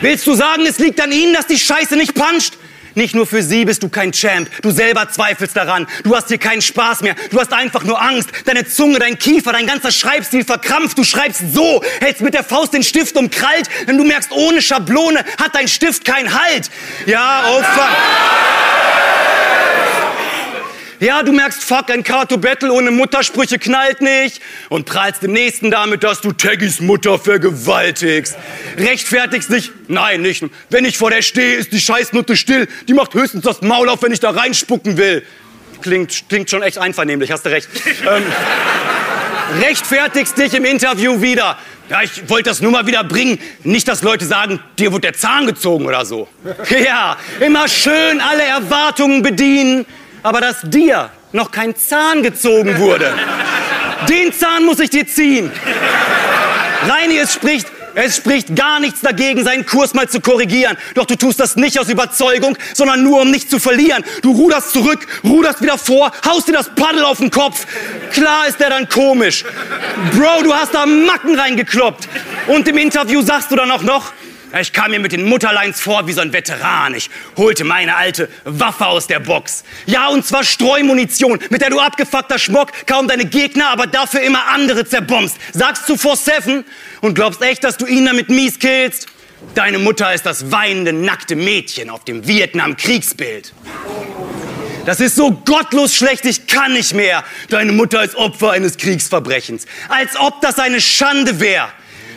Willst 0.00 0.26
du 0.26 0.34
sagen, 0.34 0.64
es 0.66 0.78
liegt 0.78 1.00
an 1.00 1.12
ihnen, 1.12 1.34
dass 1.34 1.46
die 1.46 1.58
Scheiße 1.58 1.96
nicht 1.96 2.14
puncht? 2.14 2.56
Nicht 2.94 3.14
nur 3.14 3.26
für 3.26 3.42
sie 3.42 3.64
bist 3.64 3.82
du 3.82 3.88
kein 3.88 4.12
Champ. 4.12 4.48
Du 4.62 4.70
selber 4.70 5.08
zweifelst 5.08 5.56
daran. 5.56 5.86
Du 6.04 6.16
hast 6.16 6.28
hier 6.28 6.38
keinen 6.38 6.62
Spaß 6.62 7.02
mehr. 7.02 7.14
Du 7.30 7.40
hast 7.40 7.52
einfach 7.52 7.84
nur 7.84 8.00
Angst. 8.00 8.30
Deine 8.44 8.66
Zunge, 8.66 8.98
dein 8.98 9.18
Kiefer, 9.18 9.52
dein 9.52 9.66
ganzer 9.66 9.92
Schreibstil 9.92 10.44
verkrampft. 10.44 10.98
Du 10.98 11.04
schreibst 11.04 11.54
so, 11.54 11.82
hältst 12.00 12.22
mit 12.22 12.34
der 12.34 12.44
Faust 12.44 12.74
den 12.74 12.82
Stift 12.82 13.16
umkrallt, 13.16 13.68
denn 13.86 13.96
du 13.96 14.04
merkst, 14.04 14.32
ohne 14.32 14.62
Schablone 14.62 15.24
hat 15.40 15.54
dein 15.54 15.68
Stift 15.68 16.04
keinen 16.04 16.32
Halt. 16.32 16.70
Ja, 17.06 17.44
oh 17.48 17.62
fuck. 17.62 19.19
Ja, 21.00 21.22
du 21.22 21.32
merkst, 21.32 21.64
fuck, 21.64 21.90
ein 21.90 22.04
Kato 22.04 22.36
Battle 22.36 22.70
ohne 22.70 22.90
Muttersprüche 22.90 23.58
knallt 23.58 24.02
nicht 24.02 24.42
und 24.68 24.84
prahlst 24.84 25.22
dem 25.22 25.32
Nächsten 25.32 25.70
damit, 25.70 26.04
dass 26.04 26.20
du 26.20 26.30
Taggys 26.30 26.80
Mutter 26.80 27.18
vergewaltigst. 27.18 28.36
Rechtfertigst 28.76 29.50
dich? 29.50 29.72
Nein, 29.88 30.20
nicht. 30.20 30.44
Wenn 30.68 30.84
ich 30.84 30.98
vor 30.98 31.10
der 31.10 31.22
stehe, 31.22 31.54
ist 31.56 31.72
die 31.72 31.80
Scheißnutte 31.80 32.36
still. 32.36 32.68
Die 32.86 32.92
macht 32.92 33.14
höchstens 33.14 33.44
das 33.44 33.62
Maul 33.62 33.88
auf, 33.88 34.02
wenn 34.02 34.12
ich 34.12 34.20
da 34.20 34.28
reinspucken 34.28 34.98
will. 34.98 35.24
Klingt, 35.80 36.28
klingt 36.28 36.50
schon 36.50 36.62
echt 36.62 36.76
einvernehmlich, 36.76 37.32
hast 37.32 37.46
du 37.46 37.50
recht. 37.50 37.70
ähm, 38.06 38.22
rechtfertigst 39.62 40.36
dich 40.36 40.52
im 40.52 40.66
Interview 40.66 41.22
wieder. 41.22 41.56
Ja, 41.88 42.02
ich 42.02 42.28
wollte 42.28 42.50
das 42.50 42.60
nur 42.60 42.72
mal 42.72 42.86
wieder 42.86 43.04
bringen. 43.04 43.38
Nicht, 43.64 43.88
dass 43.88 44.02
Leute 44.02 44.26
sagen, 44.26 44.60
dir 44.78 44.92
wird 44.92 45.04
der 45.04 45.14
Zahn 45.14 45.46
gezogen 45.46 45.86
oder 45.86 46.04
so. 46.04 46.28
Ja, 46.84 47.16
immer 47.40 47.68
schön 47.68 48.20
alle 48.20 48.42
Erwartungen 48.42 49.22
bedienen 49.22 49.86
aber 50.22 50.40
dass 50.40 50.58
dir 50.62 51.10
noch 51.32 51.50
kein 51.50 51.76
Zahn 51.76 52.22
gezogen 52.22 52.78
wurde. 52.78 53.12
Den 54.08 54.32
Zahn 54.32 54.64
muss 54.64 54.80
ich 54.80 54.90
dir 54.90 55.06
ziehen. 55.06 55.50
Reini, 56.88 57.18
es 57.18 57.34
spricht, 57.34 57.66
es 57.94 58.16
spricht 58.16 58.56
gar 58.56 58.80
nichts 58.80 59.00
dagegen, 59.00 59.44
seinen 59.44 59.66
Kurs 59.66 59.94
mal 59.94 60.08
zu 60.08 60.20
korrigieren. 60.20 60.76
Doch 60.94 61.06
du 61.06 61.16
tust 61.16 61.40
das 61.40 61.56
nicht 61.56 61.78
aus 61.78 61.88
Überzeugung, 61.88 62.56
sondern 62.74 63.02
nur, 63.02 63.20
um 63.20 63.30
nicht 63.30 63.50
zu 63.50 63.58
verlieren. 63.58 64.04
Du 64.22 64.32
ruderst 64.32 64.72
zurück, 64.72 65.06
ruderst 65.24 65.62
wieder 65.62 65.78
vor, 65.78 66.10
haust 66.26 66.48
dir 66.48 66.52
das 66.52 66.74
Paddel 66.74 67.04
auf 67.04 67.18
den 67.18 67.30
Kopf. 67.30 67.66
Klar 68.12 68.48
ist 68.48 68.60
der 68.60 68.70
dann 68.70 68.88
komisch. 68.88 69.44
Bro, 70.16 70.44
du 70.44 70.54
hast 70.54 70.74
da 70.74 70.86
Macken 70.86 71.38
reingekloppt. 71.38 72.08
Und 72.46 72.66
im 72.68 72.78
Interview 72.78 73.22
sagst 73.22 73.50
du 73.50 73.56
dann 73.56 73.70
auch 73.70 73.82
noch, 73.82 74.12
ich 74.58 74.72
kam 74.72 74.90
mir 74.90 74.98
mit 74.98 75.12
den 75.12 75.24
Mutterleins 75.24 75.80
vor 75.80 76.06
wie 76.06 76.12
so 76.12 76.20
ein 76.20 76.32
Veteran. 76.32 76.94
Ich 76.94 77.08
holte 77.36 77.64
meine 77.64 77.96
alte 77.96 78.28
Waffe 78.44 78.86
aus 78.86 79.06
der 79.06 79.20
Box. 79.20 79.64
Ja, 79.86 80.08
und 80.08 80.26
zwar 80.26 80.42
Streumunition, 80.42 81.38
mit 81.50 81.62
der 81.62 81.70
du 81.70 81.78
abgefuckter 81.78 82.38
Schmock 82.38 82.72
kaum 82.86 83.06
deine 83.06 83.26
Gegner, 83.26 83.68
aber 83.68 83.86
dafür 83.86 84.22
immer 84.22 84.48
andere 84.48 84.84
zerbombst. 84.84 85.36
Sagst 85.52 85.86
zu 85.86 85.94
4-7 85.94 86.64
und 87.00 87.14
glaubst 87.14 87.42
echt, 87.42 87.62
dass 87.62 87.76
du 87.76 87.86
ihn 87.86 88.06
damit 88.06 88.28
mies 88.28 88.58
killst? 88.58 89.06
Deine 89.54 89.78
Mutter 89.78 90.12
ist 90.12 90.26
das 90.26 90.50
weinende, 90.50 90.92
nackte 90.92 91.36
Mädchen 91.36 91.88
auf 91.88 92.04
dem 92.04 92.26
Vietnam-Kriegsbild. 92.26 93.52
Das 94.86 95.00
ist 95.00 95.16
so 95.16 95.30
gottlos 95.30 95.94
schlecht, 95.94 96.24
ich 96.24 96.46
kann 96.46 96.72
nicht 96.72 96.94
mehr. 96.94 97.22
Deine 97.48 97.72
Mutter 97.72 98.02
ist 98.02 98.16
Opfer 98.16 98.52
eines 98.52 98.76
Kriegsverbrechens. 98.76 99.66
Als 99.88 100.18
ob 100.18 100.40
das 100.40 100.58
eine 100.58 100.80
Schande 100.80 101.38
wäre. 101.38 101.68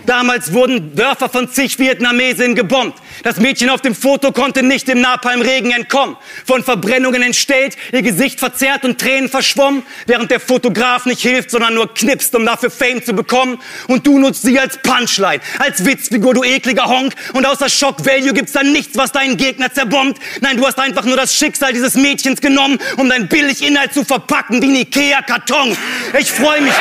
Damals 0.05 0.51
wurden 0.53 0.95
Dörfer 0.95 1.29
von 1.29 1.49
zig 1.49 1.79
Vietnamesen 1.79 2.55
gebombt. 2.55 2.97
Das 3.23 3.37
Mädchen 3.37 3.69
auf 3.69 3.81
dem 3.81 3.95
Foto 3.95 4.31
konnte 4.31 4.63
nicht 4.63 4.87
dem 4.87 4.99
Napalmregen 5.01 5.71
entkommen. 5.71 6.17
Von 6.45 6.63
Verbrennungen 6.63 7.21
entstellt, 7.21 7.77
ihr 7.91 8.01
Gesicht 8.01 8.39
verzerrt 8.39 8.83
und 8.83 8.99
Tränen 8.99 9.29
verschwommen, 9.29 9.83
während 10.05 10.31
der 10.31 10.39
Fotograf 10.39 11.05
nicht 11.05 11.21
hilft, 11.21 11.51
sondern 11.51 11.75
nur 11.75 11.93
knipst, 11.93 12.35
um 12.35 12.45
dafür 12.45 12.69
Fame 12.69 13.03
zu 13.03 13.13
bekommen. 13.13 13.59
Und 13.87 14.05
du 14.05 14.19
nutzt 14.19 14.43
sie 14.43 14.59
als 14.59 14.77
Punchline, 14.77 15.41
als 15.59 15.85
Witzfigur, 15.85 16.33
du 16.33 16.43
ekliger 16.43 16.85
Honk. 16.85 17.13
Und 17.33 17.45
außer 17.45 17.69
Shock 17.69 18.05
Value 18.05 18.33
gibt's 18.33 18.51
da 18.51 18.63
nichts, 18.63 18.97
was 18.97 19.11
deinen 19.11 19.37
Gegner 19.37 19.71
zerbombt. 19.71 20.21
Nein, 20.41 20.57
du 20.57 20.65
hast 20.65 20.79
einfach 20.79 21.05
nur 21.05 21.15
das 21.15 21.33
Schicksal 21.33 21.71
dieses 21.71 21.95
Mädchens 21.95 22.41
genommen, 22.41 22.79
um 22.97 23.07
dein 23.09 23.29
billig 23.29 23.61
Inhalt 23.65 23.93
zu 23.93 24.03
verpacken 24.03 24.61
wie 24.61 24.67
ein 24.67 24.75
Ikea-Karton. 24.75 25.77
Ich 26.19 26.31
freue 26.31 26.61
mich. 26.61 26.73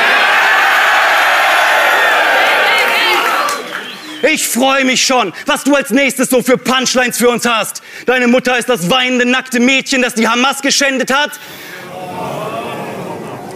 Ich 4.31 4.47
freue 4.47 4.85
mich 4.85 5.05
schon, 5.05 5.33
was 5.45 5.65
du 5.65 5.75
als 5.75 5.89
nächstes 5.89 6.29
so 6.29 6.41
für 6.41 6.57
Punchlines 6.57 7.17
für 7.17 7.27
uns 7.27 7.45
hast. 7.45 7.81
Deine 8.05 8.27
Mutter 8.27 8.57
ist 8.57 8.69
das 8.69 8.89
weinende, 8.89 9.25
nackte 9.25 9.59
Mädchen, 9.59 10.01
das 10.01 10.13
die 10.13 10.29
Hamas 10.29 10.61
geschändet 10.61 11.13
hat. 11.13 11.31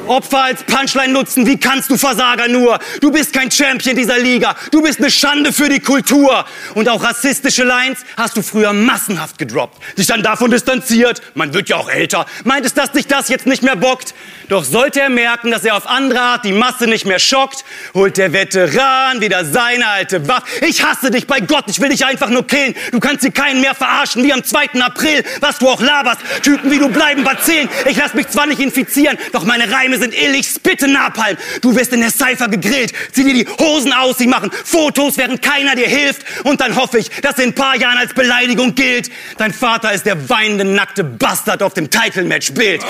Opfer 0.08 0.44
als 0.44 0.64
Punchline 0.64 1.14
nutzen, 1.14 1.46
wie 1.46 1.58
kannst 1.58 1.90
du 1.90 1.98
Versager 1.98 2.48
nur? 2.48 2.80
Du 3.02 3.12
bist 3.12 3.34
kein 3.34 3.50
Champion 3.50 3.96
dieser 3.96 4.20
Liga. 4.20 4.56
Du 4.72 4.82
bist 4.82 5.00
eine 5.00 5.12
Schande 5.12 5.54
für 5.54 5.70
die 5.70 5.80
Kultur. 5.80 6.46
Und 6.76 6.90
auch 6.90 7.04
rassistische 7.04 7.64
Lines 7.64 8.00
hast 8.16 8.36
du 8.36 8.42
früher 8.42 8.74
massenhaft 8.74 9.38
gedroppt. 9.38 9.78
Dich 9.98 10.08
dann 10.08 10.24
davon 10.24 10.52
distanziert. 10.52 11.22
Man 11.34 11.54
wird 11.54 11.70
ja 11.70 11.78
auch 11.78 11.90
älter. 11.90 12.26
Meintest, 12.44 12.78
dass 12.78 12.92
dich 12.92 13.08
das 13.08 13.30
jetzt 13.30 13.46
nicht 13.46 13.64
mehr 13.64 13.76
bockt? 13.76 14.14
Doch 14.50 14.64
sollte 14.64 15.02
er 15.02 15.10
merken, 15.10 15.52
dass 15.52 15.66
er 15.66 15.76
auf 15.76 15.88
andere 15.88 16.22
Art 16.22 16.46
die 16.46 16.54
Masse 16.54 16.88
nicht 16.88 17.06
mehr 17.06 17.20
schockt, 17.20 17.66
holt 17.94 18.18
der 18.18 18.32
Veteran 18.32 19.20
wieder 19.20 19.44
seine 19.44 19.88
alte 19.88 20.28
Waffe. 20.28 20.66
Ich 20.66 20.84
hasse 20.84 21.12
dich 21.12 21.28
bei 21.28 21.40
Gott, 21.42 21.66
ich 21.68 21.82
will 21.82 21.90
dich 21.90 22.06
einfach 22.06 22.30
nur 22.30 22.48
killen. 22.48 22.74
Du 22.92 23.00
kannst 23.00 23.24
hier 23.24 23.32
keinen 23.32 23.60
mehr 23.62 23.76
verarschen 23.76 24.24
wie 24.24 24.32
am 24.32 24.44
2. 24.44 24.82
April, 24.82 25.24
was 25.42 25.60
du 25.60 25.68
auch 25.70 25.82
laberst. 25.82 26.22
Typen 26.44 26.72
wie 26.72 26.80
du 26.80 26.90
bleiben 26.90 27.24
bazillen. 27.24 27.70
Ich 27.86 27.98
lass 27.98 28.14
mich 28.14 28.30
zwar 28.30 28.46
nicht 28.46 28.60
infizieren, 28.60 29.18
doch 29.34 29.44
meine 29.44 29.72
Reime 29.72 29.98
sind 29.98 30.14
ill, 30.14 30.36
ich 30.36 30.48
spitte 30.48 30.88
Napalm. 30.88 31.38
Du 31.62 31.76
wirst 31.76 31.92
in 31.92 32.00
der 32.02 32.12
Cypher 32.12 32.48
gegrillt. 32.48 32.94
Zieh 33.12 33.24
dir 33.24 33.34
die 33.34 33.48
Hosen 33.60 33.92
aus, 33.92 34.18
sie 34.18 34.28
machen 34.28 34.52
Fotos, 34.64 35.18
während 35.18 35.42
keiner 35.42 35.76
dir 35.76 35.88
hilft. 35.88 36.22
Und 36.46 36.62
dann 36.62 36.76
hoffe 36.76 37.00
ich, 37.00 37.10
dass 37.22 37.38
in 37.38 37.50
ein 37.50 37.56
paar 37.56 37.76
Jahren 37.76 37.98
als 37.98 38.14
Beleidigung 38.14 38.76
gilt. 38.76 39.10
Dein 39.38 39.54
Vater 39.54 39.92
ist 39.92 40.06
der 40.06 40.30
weinende, 40.30 40.64
nackte 40.66 41.04
Bastard 41.04 41.62
auf 41.64 41.74
dem 41.74 41.90
Title-Match-Bild. 41.90 42.82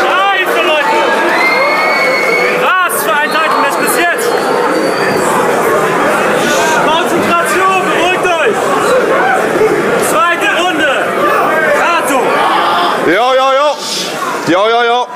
Scheiße, 0.00 0.60
Leute! 0.66 0.86
Was 2.62 3.02
für 3.02 3.12
ein 3.12 3.30
Titan-Match 3.30 3.76
bis 3.76 3.96
jetzt! 3.98 4.28
Konzentration, 6.86 7.82
beruhigt 7.84 8.26
euch! 8.26 8.56
Zweite 10.10 10.62
Runde! 10.62 11.04
Kato! 11.78 12.20
Jo, 13.06 13.34
jo, 13.34 13.52
jo. 13.52 13.76
Jo, 14.48 14.68
jo, 14.68 14.82
jo. 14.82 15.06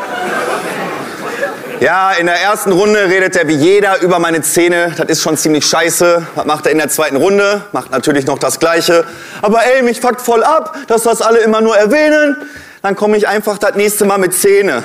Ja, 1.80 2.03
in 2.18 2.26
der 2.26 2.40
ersten 2.40 2.72
Runde 2.72 3.08
redet 3.08 3.36
er 3.36 3.48
wie 3.48 3.54
jeder 3.54 4.00
über 4.00 4.18
meine 4.18 4.42
Zähne. 4.42 4.92
Das 4.96 5.08
ist 5.08 5.22
schon 5.22 5.36
ziemlich 5.36 5.66
scheiße. 5.66 6.26
Was 6.34 6.44
macht 6.44 6.66
er 6.66 6.72
in 6.72 6.78
der 6.78 6.88
zweiten 6.88 7.16
Runde? 7.16 7.62
Macht 7.72 7.90
natürlich 7.90 8.26
noch 8.26 8.38
das 8.38 8.58
Gleiche. 8.58 9.04
Aber 9.42 9.64
ey, 9.64 9.82
mich 9.82 10.00
fuckt 10.00 10.20
voll 10.20 10.42
ab, 10.42 10.76
dass 10.86 11.02
das 11.02 11.22
alle 11.22 11.38
immer 11.38 11.60
nur 11.60 11.76
erwähnen. 11.76 12.36
Dann 12.82 12.96
komme 12.96 13.16
ich 13.16 13.28
einfach 13.28 13.58
das 13.58 13.74
nächste 13.74 14.04
Mal 14.04 14.18
mit 14.18 14.34
Zähne. 14.34 14.82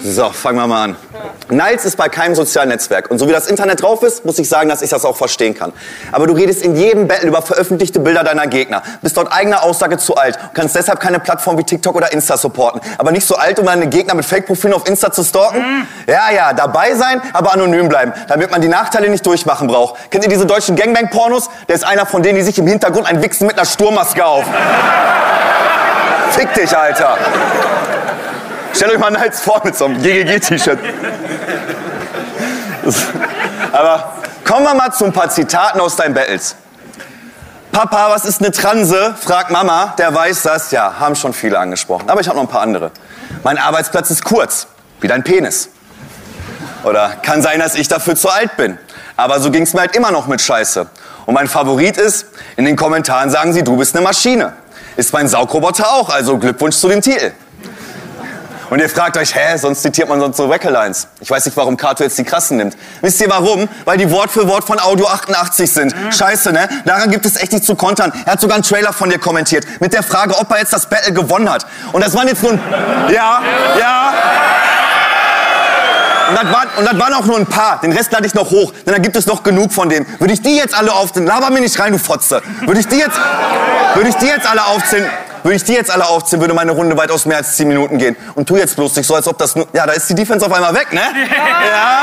So, 0.00 0.30
fangen 0.30 0.58
wir 0.58 0.66
mal 0.66 0.84
an. 0.84 0.96
Niles 1.48 1.84
ist 1.84 1.96
bei 1.96 2.08
keinem 2.08 2.34
sozialen 2.34 2.70
Netzwerk. 2.70 3.10
Und 3.10 3.18
so 3.18 3.28
wie 3.28 3.32
das 3.32 3.46
Internet 3.46 3.82
drauf 3.82 4.02
ist, 4.02 4.24
muss 4.24 4.38
ich 4.38 4.48
sagen, 4.48 4.68
dass 4.68 4.82
ich 4.82 4.90
das 4.90 5.04
auch 5.04 5.16
verstehen 5.16 5.54
kann. 5.54 5.72
Aber 6.10 6.26
du 6.26 6.32
redest 6.32 6.62
in 6.62 6.76
jedem 6.76 7.08
Battle 7.08 7.28
über 7.28 7.42
veröffentlichte 7.42 8.00
Bilder 8.00 8.24
deiner 8.24 8.46
Gegner. 8.46 8.82
Bist 9.02 9.16
dort 9.16 9.32
eigener 9.32 9.62
Aussage 9.62 9.98
zu 9.98 10.16
alt. 10.16 10.36
Und 10.36 10.54
kannst 10.54 10.74
deshalb 10.76 11.00
keine 11.00 11.20
Plattform 11.20 11.58
wie 11.58 11.64
TikTok 11.64 11.94
oder 11.94 12.12
Insta 12.12 12.36
supporten. 12.36 12.80
Aber 12.98 13.12
nicht 13.12 13.26
so 13.26 13.36
alt, 13.36 13.58
um 13.58 13.66
deine 13.66 13.88
Gegner 13.88 14.14
mit 14.14 14.24
Fake-Profilen 14.24 14.74
auf 14.74 14.88
Insta 14.88 15.12
zu 15.12 15.22
stalken? 15.24 15.86
Ja, 16.06 16.30
ja, 16.34 16.52
dabei 16.52 16.94
sein, 16.94 17.20
aber 17.32 17.52
anonym 17.52 17.88
bleiben. 17.88 18.12
Damit 18.28 18.50
man 18.50 18.60
die 18.60 18.68
Nachteile 18.68 19.10
nicht 19.10 19.26
durchmachen 19.26 19.68
braucht. 19.68 20.10
Kennt 20.10 20.24
ihr 20.24 20.30
diese 20.30 20.46
deutschen 20.46 20.76
Gangbang-Pornos? 20.76 21.50
Der 21.68 21.74
ist 21.74 21.84
einer 21.84 22.06
von 22.06 22.22
denen, 22.22 22.36
die 22.36 22.42
sich 22.42 22.58
im 22.58 22.66
Hintergrund 22.66 23.06
ein 23.06 23.22
Wichsen 23.22 23.46
mit 23.46 23.56
einer 23.56 23.66
Sturmmaske 23.66 24.24
auf. 24.24 24.44
Fick 26.30 26.54
dich, 26.54 26.76
Alter. 26.76 27.18
Stellt 28.74 28.92
euch 28.92 28.98
mal 28.98 29.10
Niles 29.10 29.40
vor 29.40 29.60
mit 29.64 29.76
so 29.76 29.84
einem 29.84 30.02
GGG-T-Shirt. 30.02 30.78
Aber 33.72 34.12
kommen 34.44 34.64
wir 34.64 34.74
mal 34.74 34.92
zu 34.92 35.04
ein 35.04 35.12
paar 35.12 35.28
Zitaten 35.28 35.80
aus 35.80 35.96
deinen 35.96 36.14
Battles. 36.14 36.56
Papa, 37.70 38.10
was 38.10 38.24
ist 38.24 38.40
eine 38.40 38.50
Transe? 38.50 39.14
fragt 39.18 39.50
Mama. 39.50 39.94
Der 39.98 40.14
weiß 40.14 40.42
das. 40.42 40.70
Ja, 40.72 40.94
haben 40.98 41.16
schon 41.16 41.32
viele 41.32 41.58
angesprochen. 41.58 42.10
Aber 42.10 42.20
ich 42.20 42.28
habe 42.28 42.36
noch 42.36 42.44
ein 42.44 42.50
paar 42.50 42.62
andere. 42.62 42.90
Mein 43.44 43.56
Arbeitsplatz 43.56 44.10
ist 44.10 44.24
kurz, 44.24 44.66
wie 45.00 45.08
dein 45.08 45.22
Penis. 45.22 45.68
Oder 46.84 47.10
kann 47.22 47.42
sein, 47.42 47.60
dass 47.60 47.74
ich 47.74 47.88
dafür 47.88 48.16
zu 48.16 48.28
alt 48.28 48.56
bin. 48.56 48.78
Aber 49.16 49.40
so 49.40 49.50
ging's 49.50 49.72
mir 49.72 49.80
halt 49.80 49.96
immer 49.96 50.10
noch 50.10 50.26
mit 50.26 50.40
Scheiße. 50.40 50.86
Und 51.26 51.34
mein 51.34 51.46
Favorit 51.46 51.96
ist, 51.96 52.26
in 52.56 52.64
den 52.64 52.76
Kommentaren 52.76 53.30
sagen 53.30 53.52
sie, 53.52 53.62
du 53.62 53.76
bist 53.76 53.94
eine 53.94 54.04
Maschine. 54.04 54.54
Ist 54.96 55.12
mein 55.12 55.28
Saugroboter 55.28 55.90
auch, 55.92 56.10
also 56.10 56.36
Glückwunsch 56.38 56.76
zu 56.76 56.88
dem 56.88 57.00
Titel. 57.00 57.32
Und 58.72 58.78
ihr 58.78 58.88
fragt 58.88 59.18
euch, 59.18 59.34
hä, 59.34 59.58
sonst 59.58 59.82
zitiert 59.82 60.08
man 60.08 60.18
sonst 60.18 60.38
so 60.38 60.48
Wackelines. 60.48 61.06
Ich 61.20 61.30
weiß 61.30 61.44
nicht, 61.44 61.54
warum 61.58 61.76
Kato 61.76 62.04
jetzt 62.04 62.16
die 62.16 62.24
krassen 62.24 62.56
nimmt. 62.56 62.74
Wisst 63.02 63.20
ihr 63.20 63.28
warum? 63.28 63.68
Weil 63.84 63.98
die 63.98 64.10
Wort 64.10 64.30
für 64.30 64.48
Wort 64.48 64.64
von 64.64 64.80
Audio 64.80 65.08
88 65.08 65.70
sind. 65.70 65.94
Scheiße, 66.10 66.54
ne? 66.54 66.66
Daran 66.86 67.10
gibt 67.10 67.26
es 67.26 67.36
echt 67.36 67.52
nicht 67.52 67.66
zu 67.66 67.74
kontern. 67.74 68.14
Er 68.24 68.32
hat 68.32 68.40
sogar 68.40 68.54
einen 68.54 68.64
Trailer 68.64 68.94
von 68.94 69.10
dir 69.10 69.18
kommentiert. 69.18 69.66
Mit 69.80 69.92
der 69.92 70.02
Frage, 70.02 70.38
ob 70.38 70.50
er 70.50 70.60
jetzt 70.60 70.72
das 70.72 70.86
Battle 70.86 71.12
gewonnen 71.12 71.52
hat. 71.52 71.66
Und 71.92 72.02
das 72.02 72.14
waren 72.14 72.26
jetzt 72.28 72.42
nur 72.42 72.52
ein... 72.52 72.60
Ja, 73.12 73.42
ja... 73.78 74.14
Und 76.30 76.36
das, 76.42 76.50
waren, 76.50 76.68
und 76.78 76.84
das 76.86 76.98
waren 76.98 77.12
auch 77.12 77.26
nur 77.26 77.36
ein 77.36 77.46
paar. 77.46 77.78
Den 77.82 77.92
Rest 77.92 78.10
lade 78.10 78.26
ich 78.26 78.32
noch 78.32 78.50
hoch. 78.50 78.72
Denn 78.86 78.94
da 78.94 78.98
gibt 79.00 79.16
es 79.16 79.26
noch 79.26 79.42
genug 79.42 79.70
von 79.70 79.90
dem. 79.90 80.06
Würde 80.18 80.32
ich 80.32 80.40
die 80.40 80.56
jetzt 80.56 80.74
alle 80.74 80.94
aufzählen, 80.94 81.26
laber 81.26 81.50
mir 81.50 81.60
nicht 81.60 81.78
rein, 81.78 81.92
du 81.92 81.98
Fotze. 81.98 82.40
Würde 82.62 82.80
ich 82.80 82.88
die 82.88 82.96
jetzt, 82.96 83.18
würde 83.92 84.08
ich 84.08 84.14
die 84.14 84.28
jetzt 84.28 84.50
alle 84.50 84.64
aufzählen, 84.64 85.10
würde 85.42 85.56
ich 85.56 85.64
die 85.64 85.74
jetzt 85.74 85.90
alle 85.90 86.06
aufzählen, 86.06 86.40
würde 86.40 86.54
meine 86.54 86.72
Runde 86.72 86.96
weitaus 86.96 87.26
mehr 87.26 87.38
als 87.38 87.56
10 87.56 87.68
Minuten 87.68 87.98
gehen. 87.98 88.16
Und 88.34 88.48
tu 88.48 88.56
jetzt 88.56 88.76
bloß 88.76 88.96
nicht 88.96 89.06
so, 89.06 89.14
als 89.14 89.26
ob 89.26 89.38
das 89.38 89.56
nur... 89.56 89.66
Ja, 89.72 89.86
da 89.86 89.92
ist 89.92 90.08
die 90.08 90.14
Defense 90.14 90.44
auf 90.44 90.52
einmal 90.52 90.74
weg, 90.74 90.92
ne? 90.92 91.00
Ja. 91.00 92.02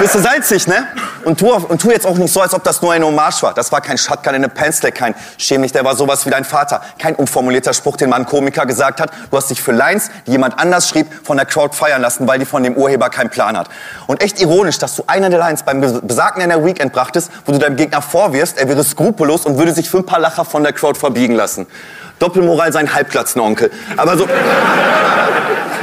Bist 0.00 0.14
du 0.14 0.20
salzig, 0.20 0.68
ne? 0.68 0.86
Und 1.24 1.40
tu, 1.40 1.52
und 1.52 1.80
tu 1.80 1.90
jetzt 1.90 2.06
auch 2.06 2.16
nicht 2.16 2.32
so, 2.32 2.40
als 2.40 2.54
ob 2.54 2.62
das 2.62 2.80
nur 2.82 2.92
eine 2.92 3.04
Hommage 3.04 3.42
war. 3.42 3.52
Das 3.52 3.72
war 3.72 3.80
kein 3.80 3.98
Shotgun 3.98 4.34
in 4.34 4.44
eine 4.44 4.48
Pansleck, 4.48 4.94
kein 4.94 5.14
Schämlich, 5.36 5.72
der 5.72 5.84
war 5.84 5.96
sowas 5.96 6.24
wie 6.24 6.30
dein 6.30 6.44
Vater. 6.44 6.82
Kein 6.98 7.16
umformulierter 7.16 7.74
Spruch, 7.74 7.96
den 7.96 8.10
mal 8.10 8.16
ein 8.16 8.26
Komiker 8.26 8.64
gesagt 8.64 9.00
hat. 9.00 9.10
Du 9.30 9.36
hast 9.36 9.50
dich 9.50 9.60
für 9.60 9.72
Lines, 9.72 10.10
die 10.26 10.30
jemand 10.30 10.58
anders 10.58 10.88
schrieb, 10.88 11.08
von 11.24 11.36
der 11.36 11.46
Crowd 11.46 11.76
feiern 11.76 12.00
lassen, 12.00 12.28
weil 12.28 12.38
die 12.38 12.46
von 12.46 12.62
dem 12.62 12.76
Urheber 12.76 13.10
keinen 13.10 13.30
Plan 13.30 13.58
hat. 13.58 13.68
Und 14.06 14.22
echt 14.22 14.40
ironisch, 14.40 14.78
dass 14.78 14.94
du 14.94 15.02
einer 15.08 15.30
der 15.30 15.40
Lines 15.40 15.64
beim 15.64 15.80
besagten 15.80 16.42
in 16.42 16.50
der 16.50 16.64
Weekend 16.64 16.92
brachtest, 16.92 17.30
wo 17.44 17.52
du 17.52 17.58
deinem 17.58 17.76
Gegner 17.76 18.00
vorwirfst, 18.00 18.56
er 18.56 18.68
wäre 18.68 18.84
skrupellos 18.84 19.46
und 19.46 19.58
würde 19.58 19.74
sich 19.74 19.90
für 19.90 19.98
ein 19.98 20.06
paar 20.06 20.20
Lacher 20.20 20.44
von 20.44 20.62
der 20.62 20.72
Crowd 20.72 20.98
verbiegen 20.98 21.34
lassen. 21.34 21.66
Doppelmoral 22.18 22.72
sein 22.72 22.94
Halbplatzen-Onkel. 22.94 23.70
Aber 23.96 24.16
so... 24.16 24.28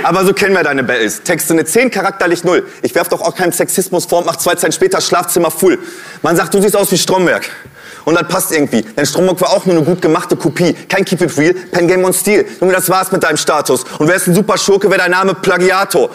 Aber 0.04 0.24
so 0.24 0.34
kennen 0.34 0.54
wir 0.54 0.62
deine 0.62 0.84
Battles. 0.84 1.24
Texte 1.24 1.54
eine 1.54 1.65
10, 1.65 1.89
charakterlich 1.89 2.43
0. 2.43 2.63
Ich 2.84 2.93
werf 2.93 3.10
doch 3.10 3.21
auch 3.21 3.34
keinen 3.34 3.52
Sexismus 3.52 4.06
vor 4.06 4.19
und 4.19 4.28
mach 4.28 4.36
zwei 4.36 4.54
Zeilen 4.54 4.71
später 4.71 5.02
Schlafzimmer 5.02 5.50
full. 5.50 5.80
Man 6.21 6.36
sagt, 6.36 6.54
du 6.54 6.62
siehst 6.62 6.76
aus 6.76 6.91
wie 6.91 6.98
Stromberg. 7.00 7.50
Und 8.04 8.13
das 8.13 8.28
passt 8.28 8.52
irgendwie. 8.52 8.84
Denn 8.84 9.06
Stromberg 9.06 9.41
war 9.41 9.50
auch 9.50 9.65
nur 9.65 9.78
eine 9.78 9.84
gut 9.84 10.04
gemachte 10.04 10.36
Kopie. 10.36 10.74
Kein 10.74 11.04
Keep 11.04 11.21
It 11.21 11.38
Real, 11.39 11.54
Pen 11.54 11.88
Game 11.88 12.06
on 12.06 12.13
Steel. 12.13 12.45
Junge, 12.62 12.74
das 12.74 12.88
war's 12.88 13.12
mit 13.12 13.24
deinem 13.24 13.38
Status. 13.38 13.84
Und 13.98 14.08
wer 14.08 14.15
ist 14.15 14.28
ein 14.28 14.36
super 14.36 14.60
Schurke, 14.60 14.91
wäre 14.91 15.00
dein 15.00 15.10
Name 15.12 15.34
Plagiato. 15.34 16.12